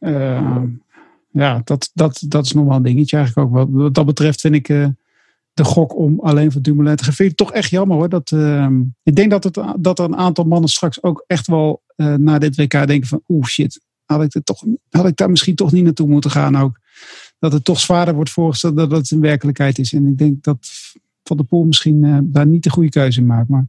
uh, 0.00 0.62
ja, 1.30 1.60
dat, 1.64 1.90
dat, 1.94 2.22
dat 2.26 2.44
is 2.44 2.52
nog 2.52 2.64
wel 2.64 2.76
een 2.76 2.82
dingetje 2.82 3.16
eigenlijk 3.16 3.48
ook. 3.48 3.54
Wat, 3.54 3.68
wat 3.70 3.94
dat 3.94 4.06
betreft 4.06 4.40
vind 4.40 4.54
ik 4.54 4.68
uh, 4.68 4.86
de 5.52 5.64
gok 5.64 5.96
om 5.96 6.20
alleen 6.20 6.52
voor 6.52 6.62
Dumoulin 6.62 6.96
te 6.96 7.04
gaan. 7.04 7.12
Vind 7.12 7.30
ik 7.30 7.36
toch 7.36 7.52
echt 7.52 7.70
jammer 7.70 7.96
hoor. 7.96 8.08
Dat, 8.08 8.30
uh, 8.30 8.68
ik 9.02 9.14
denk 9.14 9.30
dat, 9.30 9.44
het, 9.44 9.58
dat 9.78 9.98
er 9.98 10.04
een 10.04 10.16
aantal 10.16 10.44
mannen 10.44 10.70
straks 10.70 11.02
ook 11.02 11.24
echt 11.26 11.46
wel 11.46 11.82
uh, 11.96 12.14
na 12.14 12.38
dit 12.38 12.56
WK 12.56 12.70
denken 12.70 13.06
van 13.06 13.22
oeh 13.28 13.46
shit, 13.46 13.80
had 14.04 14.22
ik, 14.22 14.34
er 14.34 14.42
toch, 14.42 14.62
had 14.88 15.06
ik 15.06 15.16
daar 15.16 15.30
misschien 15.30 15.54
toch 15.54 15.72
niet 15.72 15.84
naartoe 15.84 16.08
moeten 16.08 16.30
gaan 16.30 16.56
ook. 16.56 16.78
Dat 17.40 17.52
het 17.52 17.64
toch 17.64 17.80
zwaarder 17.80 18.14
wordt 18.14 18.30
voorgesteld 18.30 18.76
dan 18.76 18.88
dat 18.88 18.98
het 18.98 19.10
in 19.10 19.20
werkelijkheid 19.20 19.78
is. 19.78 19.92
En 19.92 20.06
ik 20.06 20.18
denk 20.18 20.42
dat 20.42 20.68
Van 21.24 21.36
der 21.36 21.46
Poel 21.46 21.64
misschien 21.64 22.28
daar 22.32 22.46
niet 22.46 22.62
de 22.62 22.70
goede 22.70 22.88
keuze 22.88 23.20
in 23.20 23.26
maakt. 23.26 23.48
Maar 23.48 23.66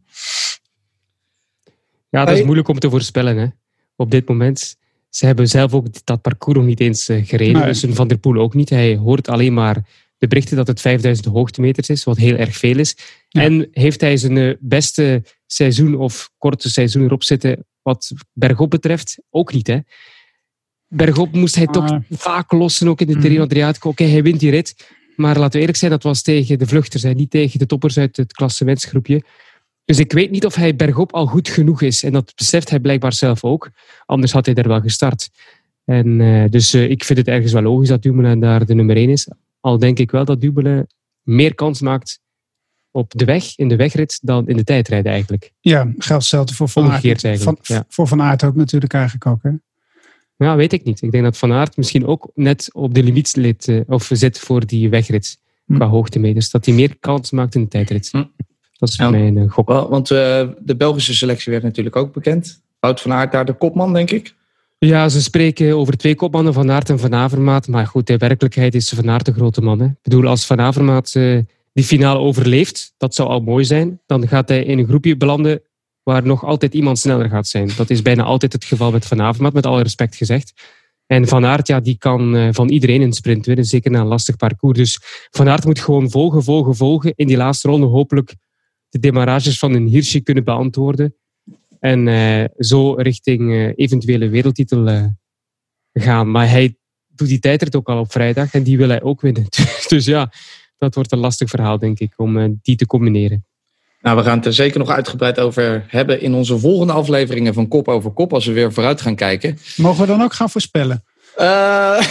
ja, 2.10 2.26
dat 2.26 2.38
is 2.38 2.44
moeilijk 2.44 2.68
om 2.68 2.80
te 2.80 2.90
voorspellen 2.90 3.38
hè? 3.38 3.48
op 3.96 4.12
dit 4.12 4.28
moment. 4.28 4.78
Ze 5.10 5.26
hebben 5.26 5.48
zelf 5.48 5.74
ook 5.74 6.06
dat 6.06 6.22
parcours 6.22 6.58
nog 6.58 6.68
niet 6.68 6.80
eens 6.80 7.10
uh, 7.10 7.26
gereden. 7.26 7.62
Nee. 7.62 7.66
Dus 7.66 7.86
Van 7.90 8.08
der 8.08 8.18
Poel 8.18 8.38
ook 8.38 8.54
niet. 8.54 8.70
Hij 8.70 8.96
hoort 8.96 9.28
alleen 9.28 9.54
maar 9.54 9.88
de 10.18 10.28
berichten 10.28 10.56
dat 10.58 10.68
het 10.68 10.82
5000 10.82 11.28
hoogtemeters 11.28 11.90
is, 11.90 12.04
wat 12.04 12.18
heel 12.18 12.36
erg 12.36 12.58
veel 12.58 12.78
is. 12.78 12.96
Ja. 13.28 13.42
En 13.42 13.68
heeft 13.72 14.02
hij 14.02 14.18
zijn 14.18 14.36
uh, 14.36 14.54
beste 14.60 15.24
seizoen 15.46 15.96
of 15.96 16.32
korte 16.38 16.70
seizoen 16.70 17.04
erop 17.04 17.24
zitten 17.24 17.66
wat 17.82 18.12
bergop 18.34 18.70
betreft? 18.70 19.20
Ook 19.30 19.54
niet, 19.54 19.68
hè? 19.68 19.80
Bergop 20.94 21.32
moest 21.32 21.56
hij 21.56 21.68
ah. 21.68 21.74
toch 21.74 22.00
vaak 22.10 22.52
lossen, 22.52 22.88
ook 22.88 23.02
in 23.02 23.08
de 23.08 23.18
Tirreno 23.18 23.44
Adriatico. 23.44 23.90
Oké, 23.90 24.02
okay, 24.02 24.14
hij 24.14 24.24
wint 24.24 24.40
die 24.40 24.52
rit. 24.52 24.76
Maar 25.16 25.38
laten 25.38 25.52
we 25.52 25.60
eerlijk 25.60 25.78
zijn, 25.78 25.92
dat 25.92 26.04
was 26.04 26.22
tegen 26.22 26.60
de 26.60 26.68
vluchters, 26.68 27.04
hè, 27.04 27.14
niet 27.14 27.30
tegen 27.30 27.60
de 27.60 27.66
toppers 27.66 27.98
uit 27.98 28.18
het 28.18 28.34
klassementsgroepje. 28.34 29.24
Dus 29.86 30.00
ik 30.00 30.12
weet 30.12 30.32
niet 30.32 30.46
of 30.46 30.56
hij 30.56 30.76
bergop 30.76 31.14
al 31.14 31.26
goed 31.26 31.50
genoeg 31.50 31.82
is. 31.82 32.04
En 32.04 32.12
dat 32.12 32.34
beseft 32.36 32.70
hij 32.70 32.80
blijkbaar 32.80 33.14
zelf 33.14 33.44
ook. 33.44 33.70
Anders 34.06 34.32
had 34.32 34.46
hij 34.46 34.56
er 34.56 34.68
wel 34.68 34.82
gestart. 34.82 35.30
En 35.86 36.20
uh, 36.20 36.50
dus 36.50 36.74
uh, 36.74 36.90
ik 36.90 37.04
vind 37.04 37.20
het 37.20 37.28
ergens 37.28 37.54
wel 37.54 37.62
logisch 37.62 37.88
dat 37.88 38.02
Dumoulin 38.02 38.40
daar 38.40 38.66
de 38.66 38.74
nummer 38.74 38.96
1 38.96 39.10
is. 39.10 39.30
Al 39.60 39.78
denk 39.78 40.00
ik 40.00 40.12
wel 40.12 40.26
dat 40.26 40.42
Dumoulin 40.42 40.88
meer 41.22 41.56
kans 41.56 41.82
maakt 41.82 42.20
op 42.92 43.12
de 43.16 43.26
weg, 43.26 43.58
in 43.58 43.68
de 43.68 43.76
wegrit, 43.76 44.20
dan 44.22 44.48
in 44.48 44.58
de 44.58 44.64
tijdrijden 44.64 45.12
eigenlijk. 45.12 45.52
Ja, 45.60 45.84
geldt 45.84 46.08
hetzelfde 46.08 46.54
voor 46.54 46.70
Van 46.70 46.92
Aert. 46.92 47.28
Voor 47.88 48.08
Van 48.08 48.22
Aert 48.22 48.44
ook 48.44 48.56
natuurlijk 48.56 48.94
eigenlijk 48.94 49.26
ook. 49.26 49.44
Hè? 49.44 49.52
Ja, 50.42 50.56
weet 50.56 50.74
ik 50.74 50.84
niet. 50.84 51.02
Ik 51.02 51.12
denk 51.12 51.24
dat 51.24 51.38
Van 51.38 51.52
Aert 51.52 51.78
misschien 51.78 52.06
ook 52.06 52.32
net 52.34 52.70
op 52.74 52.94
de 52.94 53.04
limiet 53.04 53.28
zit, 53.28 53.68
uh, 53.68 53.82
of 53.88 54.10
zit 54.14 54.40
voor 54.40 54.66
die 54.66 54.90
wegrit 54.90 55.40
hm. 55.66 55.76
qua 55.76 55.88
hoogtemeters. 55.88 56.50
Dat 56.50 56.66
hij 56.66 56.74
meer 56.74 56.98
kans 57.00 57.32
maakt 57.32 57.56
in 57.56 57.62
de 57.62 57.68
tijdrit. 57.68 58.10
Hm. 58.12 58.24
Dat 58.72 58.90
is 58.90 58.96
ja, 58.96 59.10
mijn 59.10 59.38
uh, 59.38 59.52
gok. 59.52 59.68
Wel, 59.68 59.90
want 59.90 60.12
uh, 60.12 60.18
de 60.60 60.76
Belgische 60.78 61.14
selectie 61.14 61.52
werd 61.52 61.64
natuurlijk 61.64 61.96
ook 61.96 62.14
bekend. 62.14 62.62
Wout 62.80 63.02
van 63.02 63.14
Aert 63.14 63.32
daar 63.32 63.46
de 63.46 63.54
kopman, 63.54 63.94
denk 63.94 64.12
ik. 64.12 64.36
Ja, 64.80 65.10
ze 65.10 65.22
spreken 65.22 65.76
over 65.76 65.98
twee 65.98 66.16
kopmannen, 66.16 66.54
Van 66.54 66.72
Aert 66.72 66.90
en 66.90 67.00
Van 67.00 67.14
Avermaat. 67.14 67.68
Maar 67.68 67.88
goed, 67.88 68.10
in 68.10 68.18
werkelijkheid 68.18 68.76
is 68.76 68.90
Van 68.90 69.10
Aert 69.10 69.26
de 69.26 69.34
grote 69.34 69.62
man. 69.62 69.80
Hè. 69.80 69.86
Ik 69.86 70.02
bedoel, 70.02 70.28
als 70.28 70.46
Van 70.46 70.60
Avermaat 70.60 71.14
uh, 71.18 71.40
die 71.74 71.84
finale 71.84 72.20
overleeft, 72.20 72.94
dat 72.98 73.16
zou 73.16 73.30
al 73.30 73.40
mooi 73.40 73.66
zijn. 73.66 74.02
Dan 74.06 74.28
gaat 74.28 74.50
hij 74.50 74.64
in 74.64 74.80
een 74.80 74.88
groepje 74.88 75.18
belanden 75.18 75.62
waar 76.04 76.26
nog 76.26 76.46
altijd 76.46 76.74
iemand 76.74 77.00
sneller 77.00 77.30
gaat 77.30 77.48
zijn. 77.48 77.70
Dat 77.76 77.90
is 77.90 78.02
bijna 78.02 78.24
altijd 78.24 78.54
het 78.54 78.66
geval 78.66 78.92
met 78.92 79.06
Van 79.06 79.22
Avermaat, 79.22 79.54
met 79.54 79.66
alle 79.66 79.82
respect 79.82 80.16
gezegd. 80.16 80.54
En 81.06 81.28
Van 81.28 81.46
Aert, 81.46 81.68
ja, 81.68 81.80
die 81.80 81.98
kan 81.98 82.36
uh, 82.36 82.48
van 82.52 82.70
iedereen 82.70 83.02
een 83.02 83.14
sprint 83.14 83.46
winnen, 83.46 83.66
zeker 83.66 83.92
na 83.92 84.00
een 84.00 84.08
lastig 84.08 84.36
parcours. 84.36 84.78
Dus 84.78 85.00
Van 85.30 85.50
Aert 85.50 85.66
moet 85.66 85.80
gewoon 85.80 86.10
volgen, 86.10 86.44
volgen, 86.44 86.76
volgen. 86.76 87.14
In 87.16 87.28
die 87.28 87.38
laatste 87.38 87.68
ronde 87.68 87.86
hopelijk 87.86 88.36
de 88.90 89.00
demarages 89.00 89.60
van 89.60 89.74
een 89.74 89.88
Hirschi 89.88 90.24
kunnen 90.24 90.44
beantwoorden. 90.44 91.16
En 91.80 92.08
uh, 92.08 92.44
zo 92.58 92.94
richting 92.94 93.42
uh, 93.42 93.72
eventuele 93.76 94.30
wereldtitel 94.30 95.10
gaan. 95.94 96.32
Maar 96.32 96.50
hij 96.50 96.76
doet 97.08 97.28
die 97.28 97.40
tijdrit 97.40 97.76
ook 97.76 97.90
al 97.90 98.00
op 98.00 98.12
vrijdag 98.12 98.54
en 98.54 98.64
die 98.64 98.78
wil 98.78 98.90
hij 98.90 99.02
ook 99.02 99.22
winnen. 99.22 99.46
dus 99.88 100.06
ja, 100.06 100.32
dat 100.78 100.96
wordt 100.96 101.12
een 101.12 101.20
lastig 101.20 101.50
verhaal, 101.50 101.78
denk 101.78 102.00
ik, 102.00 102.14
om 102.16 102.60
die 102.62 102.76
te 102.76 102.86
combineren. 102.86 103.46
Nou, 104.02 104.18
we 104.18 104.24
gaan 104.24 104.38
het 104.38 104.46
er 104.46 104.54
zeker 104.54 104.80
nog 104.80 104.90
uitgebreid 104.90 105.40
over 105.40 105.86
hebben 105.88 106.22
in 106.22 106.34
onze 106.34 106.58
volgende 106.58 106.94
afleveringen 106.94 107.54
van 107.54 107.68
Kop 107.68 107.88
over 107.88 108.12
Kop, 108.12 108.34
als 108.34 108.46
we 108.46 108.52
weer 108.52 108.74
vooruit 108.74 109.02
gaan 109.02 109.16
kijken. 109.16 109.58
Mogen 109.76 110.02
we 110.02 110.08
dan 110.08 110.22
ook 110.22 110.34
gaan 110.34 110.50
voorspellen? 110.50 111.04
Uh, 111.40 111.46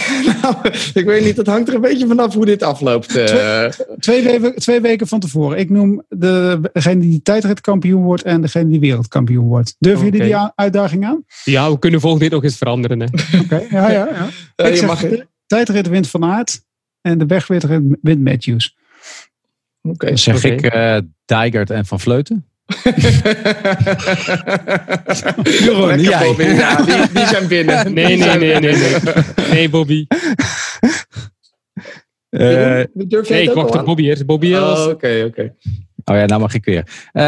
nou, 0.41 0.55
ik 0.93 1.05
weet 1.05 1.23
niet, 1.23 1.37
het 1.37 1.47
hangt 1.47 1.67
er 1.67 1.75
een 1.75 1.81
beetje 1.81 2.07
vanaf 2.07 2.33
hoe 2.33 2.45
dit 2.45 2.63
afloopt. 2.63 3.15
Uh. 3.15 3.65
Twee, 3.99 4.23
twee, 4.23 4.39
weken, 4.39 4.59
twee, 4.59 4.81
weken 4.81 5.07
van 5.07 5.19
tevoren. 5.19 5.57
Ik 5.57 5.69
noem 5.69 6.03
de, 6.09 6.59
degene 6.73 7.01
die 7.01 7.21
tijdritkampioen 7.21 8.03
wordt 8.03 8.23
en 8.23 8.41
degene 8.41 8.69
die 8.69 8.79
wereldkampioen 8.79 9.47
wordt. 9.47 9.75
Durven 9.79 10.07
okay. 10.07 10.19
jullie 10.19 10.35
die 10.35 10.51
uitdaging 10.55 11.05
aan? 11.05 11.25
Ja, 11.43 11.71
we 11.71 11.79
kunnen 11.79 11.99
volgende 11.99 12.25
dit 12.25 12.33
nog 12.33 12.43
eens 12.43 12.57
veranderen. 12.57 13.01
Oké, 13.41 13.43
okay, 13.43 13.67
ja, 13.69 13.91
ja. 13.91 14.07
ja. 14.07 14.29
Uh, 14.55 14.71
ik 14.71 14.77
zeg, 14.77 14.87
mag... 14.87 14.99
de 14.99 15.27
tijdrit 15.47 15.87
wint 15.87 16.07
Van 16.07 16.23
Aert 16.23 16.61
en 17.01 17.17
de 17.17 17.25
wegrit 17.25 17.65
wint 18.01 18.23
Matthews. 18.23 18.75
Oké. 19.81 19.93
Okay. 19.93 20.09
Dan 20.09 20.17
zeg 20.17 20.37
okay. 20.37 20.51
ik 20.51 20.75
uh, 20.75 20.97
Dijgert 21.25 21.69
en 21.69 21.85
Van 21.85 21.99
Vleuten. 21.99 22.45
Jeroen, 25.43 25.99
jij. 25.99 26.25
Bobby. 26.25 26.43
Ja, 26.43 26.75
die, 26.75 27.11
die, 27.13 27.25
zijn 27.25 27.47
binnen. 27.47 27.93
Nee, 27.93 28.17
nee, 28.17 28.37
nee, 28.37 28.59
nee, 28.59 28.75
nee. 28.75 28.99
Nee, 29.51 29.69
Bobby. 29.69 30.05
Uh, 32.31 32.83
Durf 32.93 33.29
nee, 33.29 33.41
ik 33.41 33.53
wacht 33.53 33.75
op 33.75 33.85
Bobby 33.85 34.03
eerst. 34.03 34.25
Bobby 34.25 34.53
Oké, 34.53 34.71
oké. 34.71 34.89
Okay, 34.89 35.23
okay. 35.23 35.53
Oh 36.05 36.15
ja, 36.15 36.25
nou 36.25 36.41
mag 36.41 36.53
ik 36.53 36.65
weer. 36.65 36.83
Uh, 37.13 37.23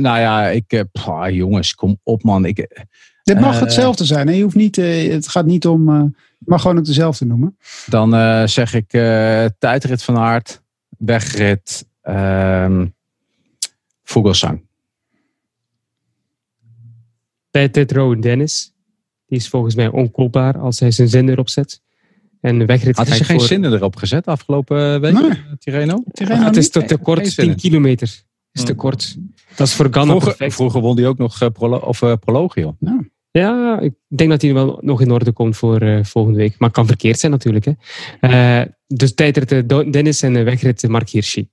nou 0.00 0.18
ja, 0.18 0.48
ik... 0.48 0.84
Pah, 0.92 1.30
jongens, 1.30 1.74
kom 1.74 2.00
op 2.02 2.22
man. 2.22 2.44
Ik, 2.44 2.86
Dit 3.22 3.40
mag 3.40 3.54
uh, 3.54 3.60
hetzelfde 3.60 4.04
zijn. 4.04 4.26
Hè? 4.26 4.34
Je 4.34 4.42
hoeft 4.42 4.54
niet, 4.54 4.76
het 4.76 5.28
gaat 5.28 5.46
niet 5.46 5.66
om... 5.66 5.92
je 6.38 6.44
mag 6.44 6.60
gewoon 6.60 6.76
het 6.76 6.86
dezelfde 6.86 7.26
noemen. 7.26 7.56
Dan 7.86 8.48
zeg 8.48 8.74
ik 8.74 8.90
tijdrit 9.58 10.02
van 10.02 10.18
Aert. 10.18 10.62
Wegrit. 11.00 11.88
Ehm, 12.02 12.86
Vogelsang. 14.04 14.62
Tijdrit 17.50 17.92
Rowan 17.92 18.20
Dennis. 18.20 18.74
Die 19.26 19.38
is 19.38 19.48
volgens 19.48 19.74
mij 19.74 19.88
onkoopbaar 19.88 20.58
als 20.58 20.80
hij 20.80 20.90
zijn 20.90 21.08
zin 21.08 21.28
erop 21.28 21.48
zet. 21.48 21.82
En 22.40 22.66
wegrit 22.66 22.96
Had 22.96 23.08
hij 23.08 23.18
geen 23.18 23.40
zinnen 23.40 23.72
erop 23.72 23.96
gezet 23.96 24.26
afgelopen 24.26 25.00
week, 25.00 25.12
Nee. 25.12 25.30
eh, 25.30 25.36
Tirreno? 25.58 26.02
Ah, 26.14 26.44
het 26.44 26.56
is 26.56 26.70
te, 26.70 26.96
kort, 27.02 27.18
geen 27.18 27.24
10 27.26 27.32
zinnen. 27.32 27.56
kilometer. 27.56 28.22
is 28.52 28.64
te 28.64 28.74
kort. 28.74 29.16
Dat 29.56 29.66
is 29.66 29.74
voor 29.74 29.86
Ghana 29.90 30.06
Vroeger, 30.06 30.28
perfect. 30.28 30.54
vroeger 30.54 30.80
won 30.80 30.96
hij 30.96 31.06
ook 31.06 31.18
nog 31.18 31.40
eh, 31.40 31.48
prolo 31.48 31.76
of, 31.76 32.02
eh, 32.02 32.12
proloog, 32.20 32.54
joh. 32.54 32.80
Ja, 33.30 33.80
ik 33.80 33.92
denk 34.08 34.30
dat 34.30 34.42
hij 34.42 34.54
wel 34.54 34.78
nog 34.82 35.00
in 35.00 35.10
orde 35.10 35.32
komt 35.32 35.56
voor 35.56 35.80
eh, 35.80 36.04
volgende 36.04 36.38
week. 36.38 36.50
Maar 36.58 36.68
het 36.68 36.76
kan 36.76 36.86
verkeerd 36.86 37.18
zijn 37.18 37.32
natuurlijk. 37.32 37.64
Hè. 38.20 38.64
Eh, 38.90 38.96
dus 38.96 39.14
tijdrit 39.14 39.52
eh, 39.52 39.90
Dennis 39.90 40.22
en 40.22 40.36
eh, 40.36 40.44
wegrit 40.44 40.82
eh, 40.82 40.90
Mark 40.90 41.08
Hirschi. 41.08 41.48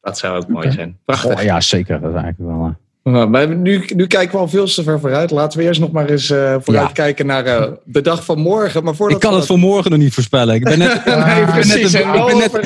Dat 0.00 0.18
zou 0.18 0.36
ook 0.36 0.48
mooi 0.48 0.70
zijn. 0.70 0.98
Prachtig. 1.04 1.38
Oh, 1.38 1.42
ja, 1.42 1.60
zeker. 1.60 2.00
Dat 2.00 2.14
is 2.14 2.20
eigenlijk 2.20 2.50
wel... 2.50 2.76
maar 3.02 3.56
nu, 3.56 3.84
nu 3.94 4.06
kijken 4.06 4.32
we 4.32 4.38
al 4.38 4.48
veel 4.48 4.66
te 4.66 4.82
ver 4.82 5.00
vooruit. 5.00 5.30
Laten 5.30 5.58
we 5.58 5.64
eerst 5.64 5.80
nog 5.80 5.92
maar 5.92 6.10
eens 6.10 6.30
eh 6.30 6.56
vooruit 6.60 6.92
kijken 6.92 7.26
naar 7.26 7.44
eh, 7.44 7.72
de 7.84 8.00
dag 8.00 8.24
van 8.24 8.38
morgen. 8.38 8.84
Maar 8.84 8.94
voordat 8.94 9.16
Ik 9.16 9.22
kan 9.22 9.32
we 9.32 9.38
het 9.38 9.46
voor 9.46 9.58
morgen 9.58 9.90
nog 9.90 10.00
niet 10.00 10.14
voorspellen. 10.14 10.54
Ik 10.54 10.64
ben 10.64 10.78
net, 10.78 10.92
ik 10.96 11.04
ben 11.04 11.18
een, 11.18 11.26
En 11.26 11.46
ik 11.80 11.90
wel 11.90 12.26
ben 12.26 12.36
net, 12.36 12.58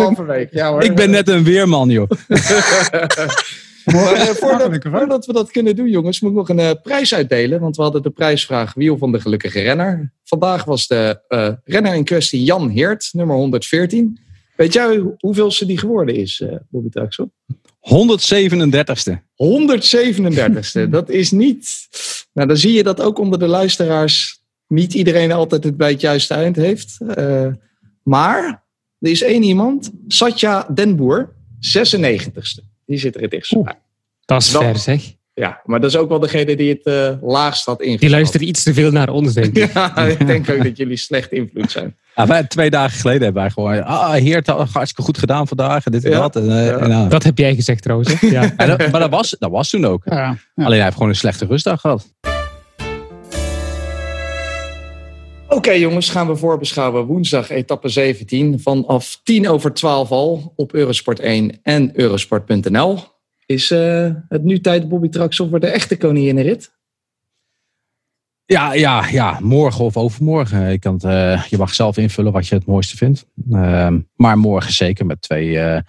over 0.00 0.22
eh, 0.22 0.36
week. 0.36 0.48
Ja, 0.52 0.70
hoor. 0.70 0.82
ik 0.82 0.94
ben 0.94 1.10
net 1.10 1.28
een 1.28 1.44
weerman, 1.44 1.88
joh. 1.88 2.10
Maar, 3.84 4.16
voordat, 4.16 4.82
voordat 4.90 5.26
we 5.26 5.32
dat 5.32 5.50
kunnen 5.50 5.76
doen, 5.76 5.88
jongens, 5.88 6.20
moet 6.20 6.30
ik 6.30 6.36
nog 6.36 6.48
een 6.48 6.80
prijs 6.82 7.14
uitdelen. 7.14 7.60
Want 7.60 7.76
we 7.76 7.82
hadden 7.82 8.02
de 8.02 8.10
prijsvraag 8.10 8.74
Wiel 8.74 8.98
van 8.98 9.12
de 9.12 9.20
Gelukkige 9.20 9.60
Renner. 9.60 10.12
Vandaag 10.24 10.64
was 10.64 10.86
de 10.86 11.20
renner 11.64 11.94
in 11.94 12.04
kwestie 12.04 12.44
Jan 12.44 12.68
Heert, 12.68 13.08
nummer 13.12 13.36
114. 13.36 14.18
Weet 14.56 14.72
jij 14.72 15.02
hoeveelste 15.18 15.66
die 15.66 15.78
geworden 15.78 16.14
is, 16.14 16.40
eh 16.40 16.56
Bobby 16.68 16.88
Traxel? 16.88 17.30
137ste. 17.88 19.12
137ste. 19.36 20.88
Dat 20.98 21.10
is 21.10 21.30
niet. 21.30 21.88
Nou, 22.32 22.48
dan 22.48 22.56
zie 22.56 22.72
je 22.72 22.82
dat 22.82 23.00
ook 23.00 23.18
onder 23.18 23.38
de 23.38 23.46
luisteraars 23.46 24.42
niet 24.66 24.94
iedereen 24.94 25.32
altijd 25.32 25.64
het 25.64 25.76
bij 25.76 25.90
het 25.90 26.00
juiste 26.00 26.34
eind 26.34 26.56
heeft. 26.56 26.98
Eh, 27.00 27.46
maar 28.02 28.64
er 28.98 29.10
is 29.10 29.22
één 29.22 29.42
iemand, 29.42 29.90
Satya 30.08 30.68
Denboer, 30.74 31.34
96ste. 31.60 32.64
Die 32.86 32.98
zit 32.98 33.14
er 33.14 33.20
het 33.20 33.30
dichtst 33.30 33.62
bij. 33.62 33.78
Dat 34.24 34.42
is 34.42 34.50
ver, 34.50 34.76
zeg. 34.78 35.16
Ja, 35.38 35.60
maar 35.64 35.80
dat 35.80 35.90
is 35.90 35.96
ook 35.96 36.08
wel 36.08 36.18
degene 36.18 36.56
die 36.56 36.68
het 36.70 36.84
eh, 36.86 37.28
laagst 37.28 37.64
had 37.66 37.78
ingeschat. 37.80 38.00
Die 38.00 38.10
luistert 38.10 38.42
iets 38.42 38.62
te 38.62 38.74
veel 38.74 38.90
naar 38.90 39.08
ons, 39.08 39.32
denk 39.32 39.56
ik. 39.56 39.72
Ja, 39.74 39.96
ik 39.96 40.26
denk 40.26 40.50
ook 40.50 40.62
dat 40.62 40.76
jullie 40.76 40.96
slecht 40.96 41.32
invloed 41.32 41.70
zijn. 41.70 41.96
Ja, 42.14 42.26
wij, 42.26 42.44
twee 42.44 42.70
dagen 42.70 42.98
geleden 42.98 43.22
hebben 43.22 43.42
wij 43.42 43.50
gewoon... 43.50 43.84
Ah, 43.84 44.12
Heert, 44.12 44.46
had 44.46 44.68
hartstikke 44.72 45.02
goed 45.02 45.18
gedaan 45.18 45.48
vandaag. 45.48 45.84
En 45.86 45.92
dit 45.92 46.04
en 46.04 46.10
Ja. 46.10 46.18
dat. 46.20 46.36
En, 46.36 46.50
eh, 46.50 46.66
Ja. 46.66 46.76
en, 46.78 46.88
nou. 46.88 47.08
Dat 47.08 47.22
heb 47.22 47.38
jij 47.38 47.54
gezegd 47.54 47.82
trouwens. 47.82 48.20
Ja. 48.20 48.52
Dat- 48.66 48.90
maar 48.90 49.00
dat 49.00 49.10
was, 49.10 49.36
dat 49.38 49.50
was 49.50 49.70
toen 49.70 49.84
ook. 49.84 50.02
Ja, 50.04 50.16
ja. 50.16 50.36
Alleen 50.64 50.72
hij 50.76 50.82
heeft 50.82 50.92
gewoon 50.94 51.08
een 51.08 51.14
slechte 51.14 51.46
rustdag 51.46 51.80
gehad. 51.80 52.06
Oké 55.48 55.70
jongens, 55.72 56.10
gaan 56.10 56.26
we 56.26 56.36
voorbeschouwen. 56.36 57.04
Woensdag 57.06 57.50
etappe 57.50 57.88
17 57.88 58.60
vanaf 58.60 59.20
10 59.24 59.48
over 59.48 59.72
12 59.74 60.10
al 60.10 60.52
op 60.56 60.72
Eurosport 60.74 61.20
1 61.20 61.58
en 61.62 61.90
Eurosport.nl. 62.00 62.98
Is 63.48 63.70
eh, 63.70 64.10
het 64.28 64.44
nu 64.44 64.60
tijd, 64.60 64.88
Bobby 64.88 65.08
Traxel, 65.08 65.48
voor 65.48 65.60
de 65.60 65.66
echte 65.66 65.96
koninginnenrit? 65.96 66.72
Ja, 68.44 68.72
ja, 68.72 69.08
ja, 69.08 69.38
morgen 69.40 69.84
of 69.84 69.96
overmorgen. 69.96 70.70
Je, 70.70 70.78
kan 70.78 70.94
het, 70.94 71.04
eh, 71.04 71.44
je 71.44 71.56
mag 71.56 71.74
zelf 71.74 71.96
invullen 71.96 72.32
wat 72.32 72.46
je 72.46 72.54
het 72.54 72.66
mooiste 72.66 72.96
vindt. 72.96 73.26
Ehm, 73.50 74.00
maar 74.16 74.38
morgen 74.38 74.72
zeker 74.72 75.06
met 75.06 75.22
twee 75.22 75.58
eh 75.58 75.80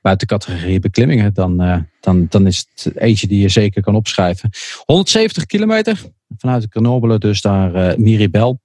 buitencategorie 0.00 0.80
beklimmingen. 0.80 1.34
Dan, 1.34 1.86
dan, 2.00 2.26
dan 2.28 2.46
is 2.46 2.66
het 2.74 2.96
eentje 2.96 3.26
die 3.26 3.40
je 3.40 3.48
zeker 3.48 3.82
kan 3.82 3.94
opschrijven. 3.94 4.50
170 4.84 5.46
kilometer 5.46 6.00
vanuit 6.38 6.62
de 6.62 6.68
Grenoble, 6.70 7.18
dus 7.18 7.40
daar 7.40 7.74
eh 7.74 7.96
Miribel. 7.96 8.60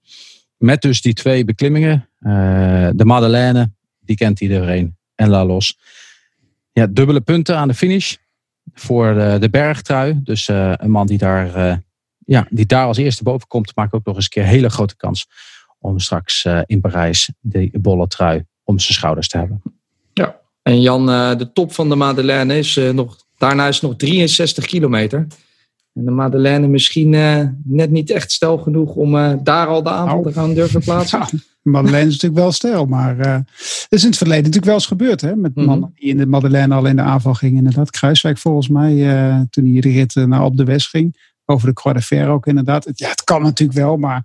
Met 0.58 0.82
dus 0.82 1.02
die 1.02 1.14
twee 1.14 1.46
beklimmingen. 1.46 2.10
De 2.96 3.06
Madeleine, 3.06 3.72
die 4.00 4.16
kent 4.16 4.42
iedereen. 4.42 4.98
En 5.16 5.30
La 5.30 5.46
Los. 5.46 5.78
Ja, 6.72 6.88
dubbele 6.88 7.22
punten 7.22 7.58
aan 7.58 7.68
de 7.68 7.74
finish. 7.74 8.16
Voor 8.74 9.14
de, 9.14 9.38
de 9.40 9.50
bergtrui. 9.50 10.20
Dus 10.24 10.48
eh, 10.48 10.74
een 10.76 10.92
man 10.92 11.08
die 11.08 11.18
daar... 11.18 11.56
eh, 11.56 11.78
ja, 12.26 12.48
die 12.50 12.66
daar 12.66 12.86
als 12.86 12.98
eerste 12.98 13.24
boven 13.24 13.48
komt, 13.48 13.76
maakt 13.76 13.94
ook 13.94 14.06
nog 14.06 14.16
eens 14.16 14.24
een 14.24 14.30
keer 14.30 14.44
hele 14.44 14.70
grote 14.70 14.96
kans 14.96 15.28
om 15.80 16.00
straks 16.00 16.46
eh, 16.46 16.62
in 16.66 16.82
Parijs 16.82 17.32
die 17.40 17.80
bolle 17.80 18.08
trui 18.08 18.44
om 18.64 18.80
zijn 18.80 18.94
schouders 18.94 19.28
te 19.28 19.38
hebben. 19.38 19.62
En 20.62 20.82
Jan, 20.82 21.10
eh, 21.10 21.36
de 21.38 21.52
top 21.52 21.74
van 21.74 21.90
de 21.90 21.96
Madeleine 21.96 22.58
is 22.58 22.78
eh, 22.78 22.90
nog, 22.90 23.18
daarna 23.38 23.68
is 23.68 23.82
nog 23.82 23.96
63 23.96 24.66
kilometer. 24.66 25.28
En 25.94 26.06
de 26.06 26.12
Madeleine 26.12 26.68
misschien 26.68 27.14
eh, 27.14 27.44
net 27.64 27.92
niet 27.92 28.10
echt 28.10 28.32
stel 28.32 28.58
genoeg 28.58 28.96
om 28.96 29.18
eh, 29.18 29.34
daar 29.44 29.68
al 29.68 29.84
de 29.84 29.90
aanval 29.90 30.20
Nou. 30.22 30.24
te 30.28 30.40
gaan 30.40 30.54
durven 30.54 30.82
plaatsen. 30.82 31.20
Ja, 31.64 31.72
Madeleine 31.72 32.08
is 32.08 32.14
natuurlijk 32.14 32.42
wel 32.42 32.52
stijl, 32.52 32.86
maar 32.86 33.20
eh 33.20 33.34
dat 33.36 33.86
is 33.90 34.02
in 34.02 34.08
het 34.08 34.18
verleden 34.18 34.38
natuurlijk 34.44 34.66
wel 34.66 34.76
eens 34.76 34.86
gebeurd. 34.88 35.22
Hè? 35.22 35.36
Met 35.36 35.56
Mhm. 35.56 35.66
mannen 35.66 35.92
die 35.96 36.10
in 36.10 36.18
de 36.18 36.26
Madeleine 36.26 36.76
al 36.76 36.86
in 36.86 36.96
de 36.96 37.02
aanval 37.02 37.34
gingen. 37.34 37.58
Inderdaad, 37.58 37.90
Kruiswijk 37.90 38.38
volgens 38.38 38.68
mij, 38.68 38.94
toen 39.50 39.72
hij 39.72 39.82
de 39.82 39.90
rit 39.90 40.16
naar 40.16 40.44
Op 40.44 40.58
de 40.58 40.64
West 40.64 40.88
ging. 40.88 41.30
Over 41.46 41.68
de 41.68 41.74
Croix 41.74 42.00
de 42.00 42.06
Fer 42.06 42.28
ook 42.28 42.48
inderdaad. 42.48 42.90
Ja, 42.94 43.10
het 43.10 43.24
kan 43.24 43.42
natuurlijk 43.42 43.78
wel, 43.80 43.98
maar 43.98 44.18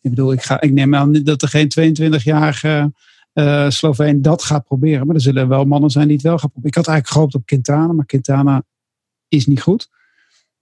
ik 0.00 0.10
bedoel, 0.10 0.32
ik, 0.32 0.42
ga, 0.42 0.60
ik 0.60 0.72
neem 0.72 0.94
aan 0.94 1.12
dat 1.12 1.42
er 1.42 1.48
geen 1.48 1.68
22-jarige 1.68 2.92
eh 3.32 3.70
Sloveen 3.70 4.22
dat 4.22 4.42
gaat 4.42 4.64
proberen. 4.64 5.06
Maar 5.06 5.14
er 5.16 5.20
zullen 5.22 5.48
wel 5.48 5.64
mannen 5.64 5.90
zijn 5.90 6.06
die 6.06 6.16
het 6.16 6.24
wel 6.26 6.38
gaan 6.38 6.50
proberen. 6.50 6.68
Ik 6.70 6.74
had 6.76 6.86
eigenlijk 6.86 7.16
gehoopt 7.16 7.34
op 7.34 7.46
Quintana, 7.46 7.92
maar 7.92 8.06
Quintana 8.06 8.62
is 9.28 9.46
niet 9.46 9.62
goed. 9.62 9.88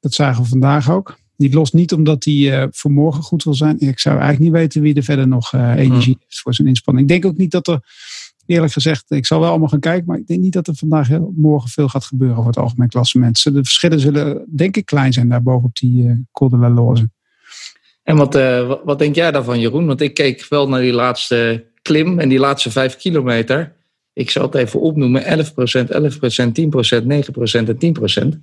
Dat 0.04 0.14
zagen 0.14 0.42
we 0.42 0.48
vandaag 0.48 0.90
ook. 0.90 1.18
Die 1.36 1.54
lost 1.54 1.72
niet 1.72 1.92
omdat 1.92 2.24
hij 2.24 2.62
eh, 2.62 2.68
voor 2.70 2.90
morgen 2.90 3.22
goed 3.22 3.44
wil 3.44 3.54
zijn. 3.54 3.80
Ik 3.80 3.98
zou 3.98 4.14
eigenlijk 4.14 4.44
niet 4.44 4.60
weten 4.60 4.82
wie 4.82 4.94
er 4.94 5.02
verder 5.02 5.28
nog 5.28 5.52
eh, 5.52 5.76
energie 5.76 6.16
heeft 6.20 6.40
voor 6.40 6.54
zijn 6.54 6.68
inspanning. 6.68 7.10
Ik 7.10 7.12
denk 7.12 7.32
ook 7.32 7.38
niet 7.38 7.50
dat 7.50 7.68
er, 7.68 7.80
eerlijk 8.46 8.72
gezegd, 8.72 9.04
ik 9.10 9.26
zal 9.26 9.40
wel 9.40 9.48
allemaal 9.48 9.68
gaan 9.68 9.80
kijken. 9.80 10.06
Maar 10.06 10.18
ik 10.18 10.26
denk 10.26 10.40
niet 10.40 10.52
dat 10.52 10.66
er 10.66 10.74
vandaag 10.74 11.08
heel, 11.08 11.32
morgen 11.36 11.70
veel 11.70 11.88
gaat 11.88 12.04
gebeuren 12.04 12.36
voor 12.36 12.46
het 12.46 12.56
algemeen 12.56 12.88
klassement. 12.88 13.42
De 13.42 13.52
verschillen 13.52 14.00
zullen 14.00 14.44
denk 14.56 14.76
ik 14.76 14.86
klein 14.86 15.12
zijn 15.12 15.28
daarboven 15.28 15.64
op 15.64 15.76
die 15.76 16.26
Col 16.32 16.48
de 16.48 16.56
la 16.56 16.70
Loze. 16.70 17.10
En 18.02 18.16
wat, 18.16 18.34
eh, 18.34 18.66
wat, 18.66 18.80
wat 18.84 18.98
denk 18.98 19.14
jij 19.14 19.30
daarvan, 19.30 19.60
Jeroen? 19.60 19.86
Want 19.86 20.00
ik 20.00 20.14
keek 20.14 20.46
wel 20.48 20.68
naar 20.68 20.80
die 20.80 20.92
laatste 20.92 21.64
klim 21.82 22.18
en 22.18 22.28
die 22.28 22.38
laatste 22.38 22.70
vijf 22.70 22.96
kilometer. 22.96 23.72
Ik 24.12 24.30
zal 24.30 24.42
het 24.42 24.54
even 24.54 24.80
opnoemen: 24.80 25.22
11%, 25.22 25.90
11%, 25.90 26.52
10%, 26.52 27.06
9% 27.06 27.68
en 27.68 27.78
10%. 27.78 28.40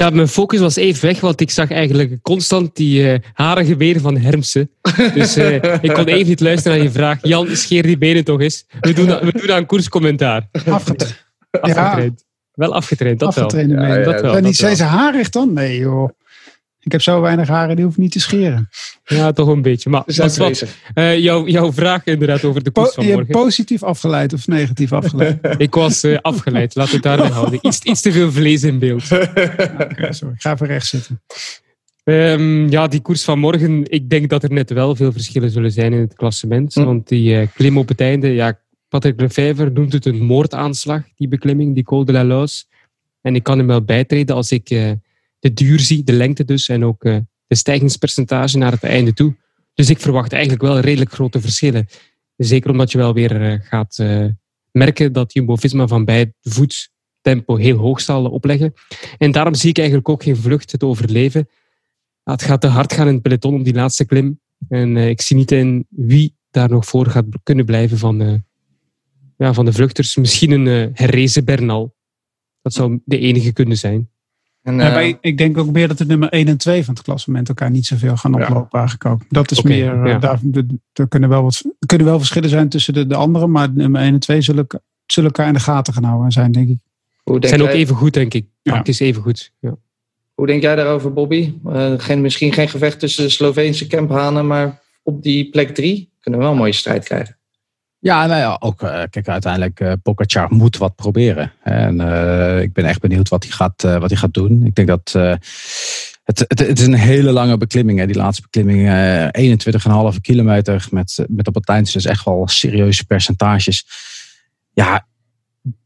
Ja, 0.00 0.10
mijn 0.10 0.28
focus 0.28 0.60
was 0.60 0.76
even 0.76 1.06
weg, 1.08 1.20
want 1.20 1.40
ik 1.40 1.50
zag 1.50 1.70
eigenlijk 1.70 2.22
constant 2.22 2.76
die 2.76 3.12
eh 3.12 3.18
harige 3.32 3.76
benen 3.76 4.00
van 4.00 4.16
Hermsen. 4.16 4.70
Dus 5.14 5.36
eh, 5.36 5.54
ik 5.86 5.92
kon 5.92 6.04
even 6.06 6.28
niet 6.28 6.40
luisteren 6.40 6.76
naar 6.76 6.86
je 6.86 6.92
vraag. 6.92 7.18
Jan, 7.22 7.46
scheer 7.56 7.82
die 7.82 7.98
benen 7.98 8.24
toch 8.24 8.40
eens. 8.40 8.64
We 8.80 8.92
doen, 8.92 9.06
we 9.06 9.32
doen 9.40 9.52
aan 9.52 9.66
koerscommentaar. 9.66 10.48
Afgetraind. 10.66 11.24
Afgetraind. 11.50 12.24
Wel 12.54 12.74
afgetraind, 12.74 13.18
dat 13.18 13.34
wel. 13.34 13.44
Afgetrainde 13.44 13.74
Ja, 13.74 13.80
benen. 13.80 13.98
ja, 13.98 14.04
dat 14.04 14.22
Dat 14.22 14.32
wel. 14.32 14.40
niet 14.40 14.56
zijn 14.56 14.76
wel. 14.76 14.76
ze 14.78 14.84
harig 14.84 15.28
dan? 15.30 15.52
Nee 15.52 15.78
joh. 15.78 16.08
Ik 16.82 16.92
heb 16.92 17.00
zo 17.02 17.20
weinig 17.20 17.48
haren, 17.48 17.76
die 17.76 17.84
hoef 17.84 17.94
ik 17.94 18.00
niet 18.00 18.12
te 18.12 18.20
scheren. 18.20 18.68
Ja, 19.04 19.32
toch 19.32 19.48
een 19.48 19.62
beetje. 19.62 19.90
Maar 19.90 20.02
wat, 20.06 20.64
eh, 20.94 21.18
jouw, 21.18 21.46
jouw 21.46 21.72
vraag 21.72 22.04
inderdaad 22.04 22.44
over 22.44 22.62
de 22.62 22.70
koers 22.70 22.88
Po- 22.88 22.94
van 22.94 23.06
je 23.06 23.12
morgen. 23.12 23.30
positief 23.32 23.82
afgeleid 23.82 24.32
of 24.32 24.46
negatief 24.46 24.92
afgeleid? 24.92 25.38
Ik 25.58 25.74
was 25.74 26.02
eh, 26.02 26.18
afgeleid, 26.20 26.74
laat 26.74 26.90
het 26.90 27.02
daarbij 27.02 27.28
houden. 27.28 27.58
Iets, 27.66 27.80
iets 27.82 28.00
te 28.00 28.12
veel 28.12 28.32
vlees 28.32 28.62
in 28.62 28.78
beeld. 28.78 29.02
Sorry. 29.02 29.24
Ik 30.32 30.40
ga 30.40 30.52
even 30.52 30.66
recht 30.66 30.86
zitten. 30.86 31.20
Ehm, 32.04 32.68
ja, 32.68 32.86
die 32.86 33.00
koers 33.00 33.24
van 33.24 33.38
morgen. 33.38 33.90
Ik 33.90 34.10
denk 34.10 34.28
dat 34.28 34.42
er 34.42 34.52
net 34.52 34.70
wel 34.70 34.96
veel 34.96 35.12
verschillen 35.12 35.50
zullen 35.50 35.72
zijn 35.72 35.92
in 35.92 36.00
het 36.00 36.14
klassement. 36.14 36.74
Hm. 36.74 36.84
Want 36.84 37.08
die 37.08 37.36
eh, 37.36 37.46
klim 37.54 37.78
op 37.78 37.88
het 37.88 38.00
einde, 38.00 38.28
ja, 38.28 38.58
Patrick 38.88 39.20
Lefevre 39.20 39.70
noemt 39.70 39.92
het 39.92 40.06
een 40.06 40.22
moordaanslag, 40.22 41.02
die 41.16 41.28
beklimming, 41.28 41.74
die 41.74 41.84
Col 41.84 42.04
de 42.04 42.12
la 42.12 42.24
Loze. 42.24 42.64
En 43.20 43.34
ik 43.34 43.42
kan 43.42 43.58
hem 43.58 43.66
wel 43.66 43.82
bijtreden 43.82 44.36
als 44.36 44.50
ik 44.52 44.70
de 45.40 45.52
duur 45.52 45.80
zie, 45.80 46.04
de 46.04 46.12
lengte 46.12 46.44
dus, 46.44 46.68
en 46.68 46.84
ook 46.84 47.04
eh, 47.04 47.16
de 47.46 47.54
stijgingspercentage 47.54 48.58
naar 48.58 48.72
het 48.72 48.84
einde 48.84 49.12
toe. 49.12 49.36
Dus 49.74 49.90
ik 49.90 50.00
verwacht 50.00 50.32
eigenlijk 50.32 50.62
wel 50.62 50.80
redelijk 50.80 51.12
grote 51.12 51.40
verschillen. 51.40 51.86
Zeker 52.36 52.70
omdat 52.70 52.92
je 52.92 52.98
wel 52.98 53.14
weer 53.14 53.42
eh, 53.42 53.60
gaat 53.62 53.98
eh, 53.98 54.26
merken 54.72 55.12
dat 55.12 55.32
Jumbo-Visma 55.32 55.86
van 55.86 56.04
bij 56.04 56.32
voet 56.40 56.90
tempo 57.20 57.56
heel 57.56 57.76
hoog 57.76 58.00
zal 58.00 58.24
opleggen. 58.24 58.72
En 59.18 59.32
daarom 59.32 59.54
zie 59.54 59.70
ik 59.70 59.78
eigenlijk 59.78 60.08
ook 60.08 60.22
geen 60.22 60.36
vlucht 60.36 60.78
te 60.78 60.86
overleven. 60.86 61.48
Ja, 62.24 62.32
het 62.32 62.42
gaat 62.42 62.60
te 62.60 62.66
hard 62.66 62.92
gaan 62.92 63.06
in 63.06 63.12
het 63.12 63.22
peloton 63.22 63.54
op 63.54 63.64
die 63.64 63.74
laatste 63.74 64.04
klim. 64.04 64.40
En 64.68 64.96
ik 64.96 65.20
zie 65.20 65.36
niet 65.36 65.52
in 65.52 65.86
wie 65.88 66.34
daar 66.50 66.70
nog 66.70 66.86
voor 66.86 67.06
gaat 67.06 67.24
kunnen 67.42 67.64
blijven 67.64 67.98
van, 67.98 68.20
eh, 68.20 68.34
ja, 69.36 69.52
van 69.52 69.64
de 69.64 69.72
vluchters. 69.72 70.16
Misschien 70.16 70.50
een 70.50 70.66
eh 70.66 70.88
herrezen 70.92 71.44
Bernal. 71.44 71.94
Dat 72.62 72.72
zou 72.72 73.00
de 73.04 73.18
enige 73.18 73.52
kunnen 73.52 73.76
zijn. 73.76 74.10
En, 74.62 74.74
Ja, 74.76 74.86
eh, 74.86 74.92
maar 74.92 75.16
ik- 75.20 75.38
denk 75.38 75.58
ook 75.58 75.70
meer 75.70 75.88
dat 75.88 75.98
de 75.98 76.06
nummer 76.06 76.28
1 76.32 76.48
en 76.48 76.56
2 76.56 76.84
van 76.84 76.94
het 76.94 77.02
klassement 77.02 77.48
elkaar 77.48 77.70
niet 77.70 77.86
zoveel 77.86 78.16
gaan 78.16 78.32
Ja. 78.32 78.42
oplopen 78.42 78.78
eigenlijk 78.78 79.10
ook. 79.10 79.22
Dat 79.28 79.50
is 79.50 79.62
meer, 79.62 80.02
eh, 80.02 80.10
ja. 80.12 80.18
daar, 80.18 80.40
er 80.92 81.08
kunnen 81.08 81.28
wel, 81.28 81.42
wat, 81.42 81.62
er 81.78 81.86
kunnen 81.86 82.06
wel 82.06 82.18
verschillen 82.18 82.48
zijn 82.48 82.68
tussen 82.68 82.94
de, 82.94 83.06
de 83.06 83.14
anderen, 83.14 83.50
maar 83.50 83.72
de 83.72 83.80
nummer 83.80 84.00
1 84.02 84.12
en 84.12 84.20
2 84.20 84.40
zullen, 84.40 84.66
zullen 85.06 85.30
elkaar 85.30 85.46
in 85.46 85.54
de 85.54 85.60
gaten 85.60 85.92
gaan 85.94 86.04
houden 86.04 86.32
zijn, 86.32 86.52
denk 86.52 86.68
ik. 86.68 86.78
Hoe 87.22 87.40
denk, 87.40 87.54
zijn 87.54 87.68
ook 87.68 87.74
even 87.74 87.96
goed, 87.96 88.14
denk 88.14 88.34
ik. 88.34 88.46
Ja. 88.62 88.72
Praktisch 88.72 89.00
even 89.00 89.22
goed. 89.22 89.52
Ja. 89.60 89.76
hoe 90.34 90.46
denk 90.46 90.62
jij 90.62 90.74
daarover, 90.76 91.12
Bobby? 91.12 91.54
Eh, 91.66 91.92
geen, 91.96 92.20
misschien 92.20 92.52
geen 92.52 92.68
gevecht 92.68 92.98
tussen 93.00 93.24
de 93.24 93.30
Sloveense 93.30 93.86
Kemphanen, 93.86 94.46
maar 94.46 94.80
op 95.02 95.22
die 95.22 95.50
plek 95.50 95.74
drie 95.74 96.12
kunnen 96.20 96.40
we 96.40 96.46
wel 96.46 96.54
een 96.54 96.60
mooie 96.60 96.72
strijd 96.72 97.04
krijgen. 97.04 97.38
Ja, 98.02 98.26
nou 98.26 98.56
ook 98.58 98.82
eh, 98.82 99.02
kijk, 99.10 99.28
uiteindelijk 99.28 99.80
uh, 99.80 99.92
Pogacar 100.02 100.46
moet 100.50 100.76
wat 100.76 100.94
proberen. 100.94 101.52
En 101.62 102.00
uh, 102.00 102.60
ik 102.60 102.72
ben 102.72 102.84
echt 102.84 103.00
benieuwd 103.00 103.28
wat 103.28 103.42
hij 103.42 103.52
gaat, 103.52 103.82
wat 103.82 104.10
hij 104.10 104.18
gaat 104.18 104.34
doen. 104.34 104.64
Ik 104.64 104.74
denk 104.74 104.88
dat 104.88 105.12
het, 106.24 106.44
het, 106.48 106.58
het 106.58 106.78
is 106.78 106.86
een 106.86 106.94
hele 106.94 107.32
lange 107.32 107.56
beklimming. 107.56 107.98
Hè. 107.98 108.06
Die 108.06 108.16
laatste 108.16 108.42
beklimming, 108.42 108.88
21,5 110.14 110.20
kilometer 110.20 110.86
met, 110.90 111.24
met 111.28 111.48
op 111.48 111.54
het 111.54 111.68
eind 111.68 111.92
dus 111.92 112.04
echt 112.04 112.24
wel 112.24 112.48
serieuze 112.48 113.04
percentages. 113.04 113.86
Ja, 114.72 115.06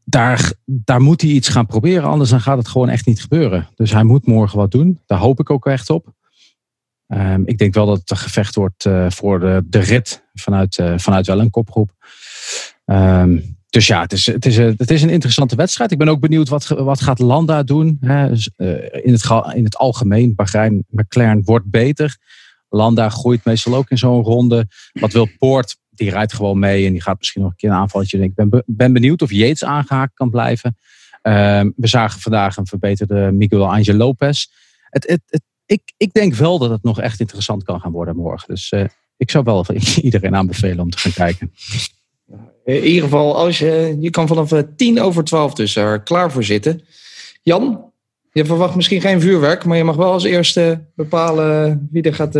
daar, 0.03 0.53
daar 0.65 1.01
moet 1.01 1.21
hij 1.21 1.29
iets 1.29 1.49
gaan 1.49 1.65
proberen, 1.65 2.09
anders 2.09 2.29
dan 2.29 2.41
gaat 2.41 2.57
het 2.57 2.67
gewoon 2.67 2.89
echt 2.89 3.05
niet 3.05 3.21
gebeuren. 3.21 3.67
Dus 3.75 3.91
hij 3.91 4.03
moet 4.03 4.27
morgen 4.27 4.57
wat 4.57 4.71
doen. 4.71 4.99
Daar 5.05 5.19
hoop 5.19 5.39
ik 5.39 5.49
ook 5.49 5.65
echt 5.65 5.89
op. 5.89 6.13
Um, 7.07 7.47
ik 7.47 7.57
denk 7.57 7.73
wel 7.73 7.85
dat 7.85 8.01
het 8.05 8.17
gevecht 8.17 8.55
wordt 8.55 8.85
uh, 8.85 9.09
voor 9.09 9.39
de, 9.39 9.79
rit 9.79 10.23
vanuit, 10.33 10.77
uh, 10.77 10.93
vanuit 10.97 11.27
wel 11.27 11.39
een 11.39 11.49
kopgroep. 11.49 11.91
Um, 12.85 13.57
dus 13.69 13.87
ja, 13.87 14.01
het 14.01 14.11
is, 14.11 14.25
het, 14.25 14.45
is, 14.45 14.57
het 14.57 14.91
is 14.91 15.01
een 15.01 15.09
interessante 15.09 15.55
wedstrijd. 15.55 15.91
Ik 15.91 15.97
ben 15.97 16.07
ook 16.07 16.19
benieuwd 16.19 16.49
wat, 16.49 16.67
wat 16.67 17.01
gaat 17.01 17.19
Landa 17.19 17.63
doen. 17.63 17.97
Hè? 18.01 18.29
Dus, 18.29 18.49
uh, 18.57 18.69
in, 18.91 19.13
het, 19.13 19.53
in 19.53 19.63
het 19.63 19.77
algemeen, 19.77 20.35
Bahrein, 20.35 20.85
McLaren 20.89 21.43
wordt 21.43 21.69
beter. 21.69 22.17
Landa 22.69 23.09
groeit 23.09 23.45
meestal 23.45 23.75
ook 23.75 23.89
in 23.89 23.97
zo'n 23.97 24.23
ronde. 24.23 24.67
Wat 24.93 25.13
wil 25.13 25.29
Poort? 25.37 25.77
Die 25.89 26.09
rijdt 26.09 26.33
gewoon 26.33 26.59
mee 26.59 26.85
en 26.85 26.91
die 26.91 27.01
gaat 27.01 27.17
misschien 27.17 27.41
nog 27.41 27.51
een 27.51 27.57
keer 27.57 27.69
een 27.69 27.75
aanvalletje. 27.75 28.19
Ik 28.19 28.35
ben, 28.35 28.63
ben 28.65 28.93
benieuwd 28.93 29.21
of 29.21 29.31
Yates 29.31 29.63
aangehaakt 29.63 30.13
kan 30.13 30.29
blijven. 30.29 30.77
Um, 31.21 31.73
we 31.75 31.87
zagen 31.87 32.21
vandaag 32.21 32.57
een 32.57 32.67
verbeterde 32.67 33.31
Miguel 33.31 33.71
Angel 33.73 33.95
Lopez. 33.95 34.45
Het, 34.89 35.07
het, 35.07 35.21
het 35.25 35.41
ik, 35.65 35.93
ik 35.97 36.13
denk 36.13 36.33
wel 36.33 36.59
dat 36.59 36.69
het 36.69 36.83
nog 36.83 36.99
echt 37.01 37.19
interessant 37.19 37.63
kan 37.63 37.79
gaan 37.79 37.91
worden 37.91 38.15
morgen. 38.15 38.47
Dus 38.47 38.71
uh, 38.71 38.85
ik 39.17 39.31
zou 39.31 39.43
wel 39.43 39.65
iedereen 40.01 40.35
aanbevelen 40.35 40.79
om 40.79 40.89
te 40.89 40.97
gaan 40.97 41.11
kijken. 41.11 41.53
In 42.65 42.83
ieder 42.83 43.03
geval, 43.03 43.37
als 43.37 43.59
je, 43.59 43.97
je 43.99 44.09
kan 44.09 44.27
vanaf 44.27 44.63
tien 44.75 45.01
over 45.01 45.23
twaalf 45.23 45.53
dus 45.53 45.75
er 45.75 46.01
klaar 46.01 46.31
voor 46.31 46.43
zitten. 46.43 46.81
Jan, 47.41 47.91
je 48.31 48.45
verwacht 48.45 48.75
misschien 48.75 49.01
geen 49.01 49.21
vuurwerk, 49.21 49.65
maar 49.65 49.77
je 49.77 49.83
mag 49.83 49.95
wel 49.95 50.11
als 50.11 50.23
eerste 50.23 50.85
bepalen 50.95 51.87
wie 51.91 52.03
er 52.03 52.13
gaat. 52.13 52.33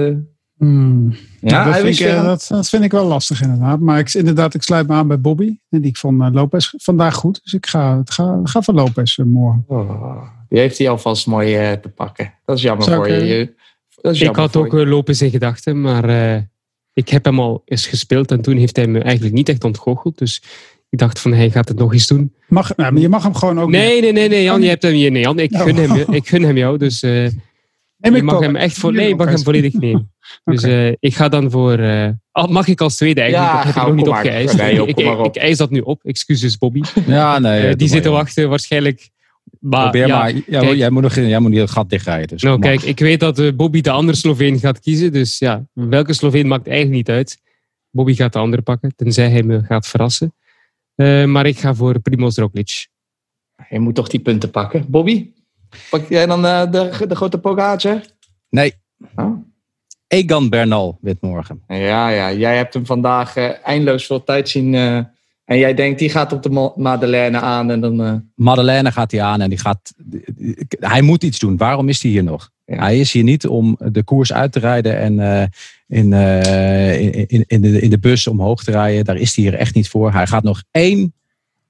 Hmm. 0.57 1.15
Ja, 1.41 1.65
dat, 1.65 1.75
vind 1.75 1.99
ik, 1.99 2.07
uh, 2.07 2.23
dat, 2.23 2.45
dat, 2.49 2.69
vind 2.69 2.83
ik 2.83 2.91
wel 2.91 3.05
lastig 3.05 3.41
inderdaad. 3.41 3.79
Maar 3.79 3.99
ik, 3.99 4.13
inderdaad, 4.13 4.53
ik 4.53 4.61
sluit 4.61 4.87
me 4.87 4.93
aan 4.93 5.07
bij 5.07 5.19
Bobby. 5.19 5.57
En 5.69 5.81
die 5.81 5.97
vond 5.97 6.21
uh, 6.21 6.27
Lopez 6.31 6.73
vandaag 6.77 7.15
goed. 7.15 7.39
Dus 7.43 7.53
ik 7.53 7.65
ga, 7.65 8.01
ga, 8.05 8.39
ga 8.43 8.61
van 8.61 8.75
Lopez 8.75 9.17
morgen. 9.17 9.63
Oh. 9.67 10.23
Die 10.49 10.59
heeft 10.59 10.77
hij 10.77 10.89
alvast 10.89 11.27
mooi 11.27 11.71
uh, 11.71 11.71
te 11.71 11.89
pakken. 11.89 12.33
Dat 12.45 12.57
is 12.57 12.63
jammer 12.63 12.85
Zou 12.85 12.95
voor 12.95 13.07
ik, 13.07 13.27
je. 13.27 13.53
Dat 14.01 14.13
is 14.13 14.19
Ik 14.19 14.25
jammer 14.25 14.41
had 14.41 14.55
ook 14.55 14.71
je. 14.71 14.87
Lopez 14.87 15.21
in 15.21 15.29
gedachten, 15.29 15.81
maar 15.81 16.09
uh, 16.09 16.37
ik 16.93 17.09
heb 17.09 17.25
hem 17.25 17.39
al 17.39 17.61
eens 17.65 17.87
gespeeld 17.87 18.31
en 18.31 18.41
toen 18.41 18.57
heeft 18.57 18.75
hij 18.75 18.87
me 18.87 18.99
eigenlijk 18.99 19.35
niet 19.35 19.49
echt 19.49 19.63
ontgoocheld. 19.63 20.17
Dus 20.17 20.43
ik 20.89 20.99
dacht 20.99 21.19
van 21.19 21.33
hij 21.33 21.49
gaat 21.49 21.67
het 21.67 21.77
nog 21.77 21.93
eens 21.93 22.07
doen. 22.07 22.33
Mag, 22.47 22.75
nou, 22.75 22.91
maar 22.91 23.01
je 23.01 23.09
mag 23.09 23.23
hem 23.23 23.35
gewoon 23.35 23.59
ook. 23.59 23.69
Nee, 23.69 24.01
nee, 24.01 24.11
nee, 24.11 24.29
nee, 24.29 24.43
Jan, 24.43 24.61
je 24.61 24.67
hebt 24.67 24.83
hem 24.83 24.93
hier. 24.93 25.11
Nee, 25.11 25.21
Jan, 25.21 25.39
ik, 25.39 25.53
Oh. 25.53 25.61
gun 25.61 25.75
hem, 25.75 26.13
ik 26.13 26.27
gun 26.27 26.43
hem 26.43 26.57
jou. 26.57 26.77
Dus 26.77 27.03
uh, 27.03 27.27
Je 27.97 28.11
ik 28.11 28.23
mag 28.23 28.39
hem 28.39 28.55
echt 28.55 28.77
voor. 28.77 28.93
Nee, 28.93 29.07
je 29.07 29.15
mag 29.15 29.27
hem 29.27 29.39
volledig 29.39 29.73
nemen. 29.73 30.09
Dus 30.43 30.63
uh, 30.63 30.87
ik 30.87 31.15
ga 31.15 31.29
dan 31.29 31.51
voor. 31.51 31.79
Uh, 31.79 32.09
al 32.31 32.47
mag 32.47 32.67
ik 32.67 32.81
als 32.81 32.95
tweede 32.95 33.21
eigenlijk? 33.21 33.51
Ja, 33.51 33.55
dat 33.57 33.65
heb 33.65 33.73
ga 33.73 33.81
ik 33.81 33.87
nog 33.87 33.95
niet 33.95 34.05
maar. 34.05 34.17
opgeëist. 34.17 34.57
Nee, 34.57 34.87
ik, 35.25 35.35
eis 35.35 35.57
dat 35.57 35.69
nu 35.69 35.79
op. 35.79 36.03
Excuses, 36.03 36.57
Bobby. 36.57 36.81
Ja, 37.07 37.39
nee. 37.39 37.59
Eh, 37.59 37.67
doe 37.67 37.75
die 37.75 37.87
zitten 37.87 38.11
wachten 38.11 38.49
waarschijnlijk. 38.49 39.09
Maar, 39.59 39.81
Probeer 39.81 40.07
ja, 40.07 40.17
maar. 40.17 40.33
Ja, 40.33 40.59
kijk. 40.59 40.75
jij, 40.75 40.89
moet 40.89 41.01
nog, 41.01 41.15
jij 41.15 41.39
moet 41.39 41.51
niet 41.51 41.59
het 41.59 41.71
gat 41.71 41.89
dichtrijden. 41.89 42.27
Dus 42.27 42.41
Nou, 42.41 42.59
kijk, 42.59 42.81
ik 42.81 42.99
weet 42.99 43.19
dat 43.19 43.39
eh, 43.39 43.51
Bobby 43.55 43.81
de 43.81 43.91
andere 43.91 44.17
Sloveen 44.17 44.59
gaat 44.59 44.79
kiezen. 44.79 45.11
Dus 45.11 45.39
ja, 45.39 45.65
welke 45.73 46.13
Sloveen 46.13 46.47
maakt 46.47 46.67
eigenlijk 46.67 46.97
niet 46.97 47.09
uit. 47.09 47.41
Bobby 47.89 48.13
gaat 48.13 48.33
de 48.33 48.39
andere 48.39 48.61
pakken, 48.61 48.93
tenzij 48.95 49.29
hij 49.29 49.43
me 49.43 49.63
gaat 49.63 49.87
verrassen. 49.87 50.33
Eh, 50.95 51.25
maar 51.25 51.45
ik 51.45 51.59
ga 51.59 51.73
voor 51.75 51.99
Primoz 51.99 52.37
Roglic. 52.37 52.87
Je 53.69 53.79
moet 53.79 53.95
toch 53.95 54.07
die 54.07 54.19
punten 54.19 54.51
pakken. 54.51 54.85
Bobby, 54.87 55.29
pak 55.89 56.09
jij 56.09 56.25
dan 56.25 56.45
eh, 56.45 56.71
de, 56.71 57.05
de 57.07 57.15
grote 57.15 57.37
Pogacar? 57.37 58.01
Nee. 58.49 58.73
Oh. 59.15 59.37
Egan 60.07 60.49
Bernal 60.49 60.97
wint 61.01 61.21
morgen. 61.21 61.63
Ja, 61.67 62.09
ja, 62.09 62.33
jij 62.33 62.57
hebt 62.57 62.73
hem 62.73 62.85
vandaag 62.85 63.35
eh, 63.35 63.49
eindeloos 63.63 64.05
veel 64.05 64.23
tijd 64.23 64.49
zien. 64.49 64.73
eh, 64.73 64.95
en 65.45 65.57
jij 65.57 65.73
denkt, 65.73 65.99
die 65.99 66.09
gaat 66.09 66.33
op 66.33 66.43
de 66.43 66.71
Madeleine 66.75 67.39
aan. 67.39 67.71
En 67.71 67.81
dan, 67.81 68.29
Madeleine 68.35 68.91
gaat 68.91 69.11
hij 69.11 69.21
aan 69.21 69.41
en 69.41 69.49
die 69.49 69.57
gaat. 69.57 69.93
Hij 70.79 71.01
moet 71.01 71.23
iets 71.23 71.39
doen. 71.39 71.57
Waarom 71.57 71.89
is 71.89 72.01
hij 72.01 72.11
hier 72.11 72.23
nog? 72.23 72.51
Ja. 72.65 72.79
Hij 72.79 72.99
is 72.99 73.11
hier 73.11 73.23
niet 73.23 73.47
om 73.47 73.77
de 73.79 74.03
koers 74.03 74.33
uit 74.33 74.51
te 74.51 74.59
rijden 74.59 74.97
en 74.97 75.19
in, 75.87 76.13
in, 76.13 77.27
in, 77.27 77.43
in, 77.47 77.61
de, 77.61 77.81
in 77.81 77.89
de 77.89 77.99
bus 77.99 78.27
omhoog 78.27 78.63
te 78.63 78.71
rijden. 78.71 79.05
Daar 79.05 79.15
is 79.15 79.35
hij 79.35 79.43
hier 79.43 79.53
echt 79.53 79.75
niet 79.75 79.89
voor. 79.89 80.11
Hij 80.11 80.27
gaat 80.27 80.43
nog 80.43 80.63
één 80.71 81.13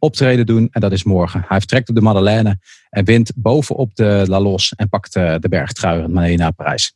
optreden 0.05 0.45
doen 0.45 0.67
en 0.71 0.81
dat 0.81 0.91
is 0.91 1.03
morgen. 1.03 1.45
Hij 1.47 1.59
vertrekt 1.59 1.89
op 1.89 1.95
de 1.95 2.01
Madeleine 2.01 2.59
en 2.89 3.05
wint 3.05 3.31
bovenop 3.35 3.95
de 3.95 4.23
La 4.27 4.39
Los 4.39 4.73
en 4.75 4.89
pakt 4.89 5.15
eh, 5.15 5.35
de 5.39 5.49
bergtrui 5.49 6.07
mee 6.07 6.37
naar 6.37 6.53
Parijs. 6.53 6.93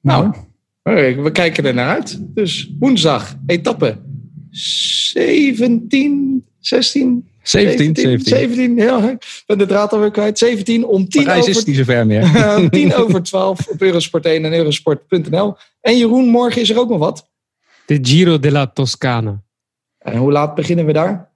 nou, 0.00 0.34
eh, 0.82 1.22
we 1.22 1.30
kijken 1.32 1.64
er 1.64 1.74
naar 1.74 1.88
uit. 1.88 2.18
Dus 2.34 2.70
woensdag, 2.78 3.36
etappe 3.46 3.98
17, 4.50 6.44
16, 6.58 7.28
17, 7.42 7.96
17. 7.96 8.20
17, 8.20 8.76
ja, 8.76 9.10
ik 9.10 9.42
ben 9.46 9.58
de 9.58 9.66
draad 9.66 9.92
alweer 9.92 10.10
kwijt. 10.10 10.38
17 10.38 10.86
om 10.86 11.08
10 11.08 11.24
Parijs 11.24 11.40
over 11.40 11.56
is 11.56 11.64
niet 11.64 11.76
zo 11.76 11.84
ver 11.84 12.06
meer. 12.06 12.22
Eh, 12.34 12.68
10 12.68 12.94
over 12.94 13.22
12 13.22 13.68
op 13.68 13.82
Eurosport 13.82 14.26
1 14.26 14.44
en 14.44 14.52
Eurosport.nl. 14.52 15.56
En 15.80 15.98
Jeroen, 15.98 16.28
morgen 16.28 16.60
is 16.60 16.70
er 16.70 16.78
ook 16.78 16.88
nog 16.88 16.98
wat. 16.98 17.30
De 17.86 17.98
Giro 18.02 18.38
della 18.38 18.66
Toscana. 18.66 19.42
En 19.98 20.16
hoe 20.16 20.32
laat 20.32 20.54
beginnen 20.54 20.86
we 20.86 20.92
daar? 20.92 21.32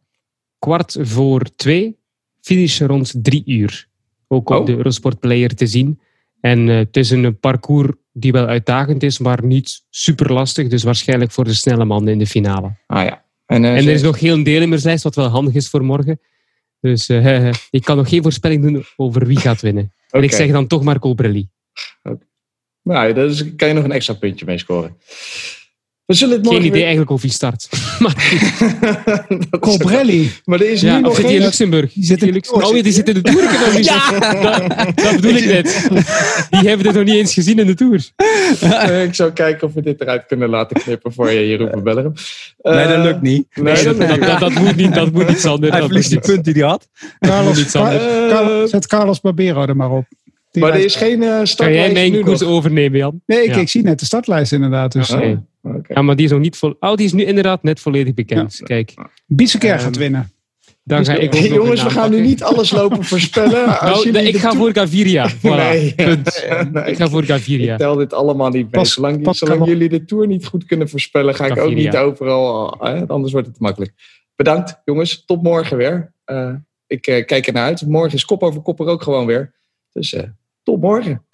Kwart 0.59 0.97
voor 1.01 1.43
twee. 1.57 1.97
Finish 2.41 2.81
rond 2.81 3.15
drie 3.23 3.43
uur. 3.47 3.89
Ook 4.29 4.51
op 4.51 4.57
Oh. 4.61 4.67
de 4.67 4.77
Eurosport 4.77 5.21
Player 5.21 5.55
te 5.55 5.67
zien. 5.67 6.01
En 6.41 6.69
eh, 6.69 6.77
het 6.77 6.97
is 6.97 7.11
een 7.11 7.39
parcours 7.39 7.91
die 8.13 8.33
wel 8.33 8.47
uitdagend 8.47 9.03
is, 9.03 9.19
maar 9.19 9.45
niet 9.45 9.85
super 9.91 10.33
lastig. 10.33 10.69
Dus 10.69 10.83
waarschijnlijk 10.83 11.31
voor 11.31 11.45
de 11.45 11.55
snelle 11.55 11.85
mannen 11.85 12.13
in 12.13 12.19
de 12.19 12.27
finale. 12.27 12.77
Ah 12.87 13.05
ja. 13.05 13.25
En, 13.47 13.65
eh, 13.65 13.71
En 13.71 13.87
er 13.87 13.93
is 13.93 14.03
nog 14.03 14.19
geen 14.19 14.43
deelnemerslijst, 14.43 15.03
wat 15.05 15.15
wel 15.15 15.29
handig 15.29 15.55
is 15.55 15.69
voor 15.69 15.85
morgen. 15.85 16.21
Dus 16.81 17.09
eh, 17.09 17.51
ik 17.71 17.83
kan 17.85 17.97
nog 17.97 18.09
geen 18.09 18.23
voorspelling 18.23 18.63
doen 18.63 18.85
over 18.97 19.27
wie 19.27 19.39
gaat 19.41 19.61
winnen. 19.61 19.93
En 20.11 20.23
ik 20.23 20.33
zeg 20.33 20.51
dan 20.51 20.67
toch 20.67 20.83
maar 20.83 20.99
Colbrelli. 20.99 21.49
Nou, 22.83 23.13
daar 23.13 23.27
is- 23.27 23.55
kan 23.57 23.69
je 23.69 23.75
nog 23.75 23.85
een 23.85 23.93
extra 23.93 24.15
puntje 24.15 24.45
mee 24.45 24.59
scoren. 24.59 24.97
We 26.09 26.15
zullen 26.15 26.37
het 26.39 26.47
Geen 26.49 26.57
idee 26.57 26.71
weer- 26.71 26.81
eigenlijk 26.81 27.11
of 27.11 27.23
wie 27.23 27.31
start. 27.31 27.69
Colbrelli. 29.61 30.31
Maar 30.45 30.61
er 30.61 30.71
is 30.71 30.81
ja, 30.81 30.93
nu 30.99 31.03
of 31.03 31.03
nog 31.05 31.15
zit 31.17 31.25
hij 31.25 31.35
in. 31.35 31.41
Luxemburg? 31.41 31.93
Die 31.93 32.05
zit 32.05 32.23
in 32.23 32.33
Luxemburg. 32.33 32.69
Oh 32.71 32.77
ja, 32.77 32.83
die 32.83 32.93
zit 32.93 33.09
in 33.09 33.15
de 33.15 33.23
Tour. 33.23 33.41
Niet 33.43 33.51
gezien. 33.51 34.21
dat, 34.43 34.63
dat 34.97 35.15
bedoel 35.15 35.35
ik 35.35 35.45
net. 35.45 35.89
Die 36.51 36.69
hebben 36.69 36.87
het 36.87 36.95
nog 36.97 37.05
niet 37.05 37.15
eens 37.15 37.35
gezien 37.35 37.59
in 37.59 37.67
de 37.67 37.75
Tour. 37.75 38.11
Eh, 38.61 39.03
ik 39.05 39.15
zou 39.15 39.33
kijken 39.33 39.67
of 39.69 39.75
we 39.75 39.83
dit 39.83 40.01
eruit 40.01 40.27
kunnen 40.27 40.49
laten 40.49 40.81
knippen 40.83 41.13
voor 41.13 41.31
je, 41.31 41.47
Jeroen 41.49 41.71
van 41.71 41.83
Bellegem. 41.83 42.13
Eh, 42.61 42.75
Nee, 42.75 42.87
dat 42.87 43.05
lukt 43.05 43.23
niet. 43.23 43.47
Nee, 43.55 43.75
Nee, 43.75 43.85
dat 43.85 43.99
dat, 43.99 44.09
dat, 44.09 44.19
niet. 44.19 44.27
dat, 44.27 44.41
dat 44.41 44.53
moet 44.55 44.77
niet, 44.77 44.95
dat 44.95 45.13
moet 45.13 45.29
niet, 45.29 45.41
Sander. 45.41 45.71
Hij 45.71 45.79
Dat 45.81 45.89
verliest 45.89 46.09
die 46.11 46.19
niet. 46.19 46.27
punten 46.27 46.53
die 46.53 46.63
hij 46.63 46.71
had. 46.71 46.89
Carlos. 47.21 47.71
Car- 47.71 48.29
Carlos- 48.29 48.71
zet 48.71 48.87
Carlos 48.87 49.21
Barbero 49.21 49.67
er 49.67 49.77
maar 49.77 49.91
op. 49.91 50.05
Die 50.59 50.67
Maar 50.69 50.77
er 50.79 50.85
is 50.85 50.97
geen 50.97 51.23
eh 51.23 51.29
Kan 51.29 51.37
jij 51.37 51.47
startlijst 51.47 51.93
mijn 51.93 52.13
nu 52.13 52.21
koers 52.21 52.41
nog. 52.41 52.51
overnemen, 52.51 52.99
Jan? 52.99 53.21
Nee, 53.27 53.43
ik, 53.45 53.55
Ja. 53.55 53.61
ik 53.61 53.69
zie 53.69 53.83
net 53.83 53.99
de 53.99 54.05
startlijst 54.05 54.53
inderdaad. 54.53 54.93
Dus, 54.93 55.11
Oh, 55.11 55.21
eh. 55.23 55.37
Ja, 55.89 56.03
maar 56.03 56.17
die 56.17 56.25
is 56.25 56.31
nog 56.31 56.41
niet 56.41 56.57
vol. 56.57 56.77
Oh, 56.81 56.95
die 56.95 57.07
is 57.07 57.13
nu 57.13 57.25
inderdaad 57.25 57.63
net 57.63 57.81
volledig 57.81 58.15
bekend. 58.15 58.61
Kijk, 58.65 58.95
Bieseker 59.27 59.71
Ehm, 59.71 59.79
gaat 59.79 59.97
winnen. 59.97 60.31
dan 60.85 61.05
ga 61.05 61.15
ik 61.15 61.33
Hey, 61.35 61.49
jongens, 61.61 61.83
we 61.83 61.91
gaan 61.91 62.11
nu 62.11 62.21
niet 62.21 62.43
alles 62.43 62.71
lopen 62.71 63.05
voorspellen. 63.13 63.67
Nou, 63.67 64.09
ik 64.19 64.37
ga 64.37 64.53
voor 64.53 64.73
Gaviria. 64.73 65.31
Voilà. 65.39 65.41
Nee, 65.43 65.95
Punt. 65.95 66.47
nee, 66.73 66.85
Ik 66.85 66.97
ga 66.97 67.09
voor 67.09 67.23
Ik 67.23 67.29
Gaviria. 67.29 67.77
tel 67.77 67.95
dit 67.97 68.13
allemaal 68.13 68.49
niet 68.51 68.63
mee. 68.63 68.71
Pas- 68.71 68.93
zolang 68.93 69.23
pas 69.23 69.39
zolang 69.39 69.65
jullie 69.67 69.89
de 69.89 70.05
Tour 70.05 70.27
niet 70.27 70.47
goed 70.47 70.65
kunnen 70.65 70.89
voorspellen, 70.89 71.35
ga 71.35 71.47
ik 71.47 71.59
ook 71.59 71.75
niet 71.75 71.97
overal. 71.97 72.73
eh, 72.81 73.03
anders 73.07 73.33
wordt 73.33 73.47
het 73.49 73.59
makkelijk. 73.61 73.93
Bedankt, 74.37 74.81
jongens. 74.85 75.25
Tot 75.25 75.43
morgen 75.43 75.77
weer. 75.77 76.13
Eh, 76.25 76.53
ik 76.87 77.07
eh, 77.07 77.25
kijk 77.27 77.47
er 77.47 77.53
naar 77.53 77.65
uit. 77.65 77.87
Morgen 77.87 78.13
is 78.15 78.25
kop 78.25 78.43
over 78.43 78.61
kop 78.61 78.81
er 78.81 78.87
ook 78.87 79.03
gewoon 79.03 79.27
weer. 79.27 79.55
Dus 79.93 80.15
eh, 80.15 80.23
tot 80.69 80.81
morgen. 80.81 81.28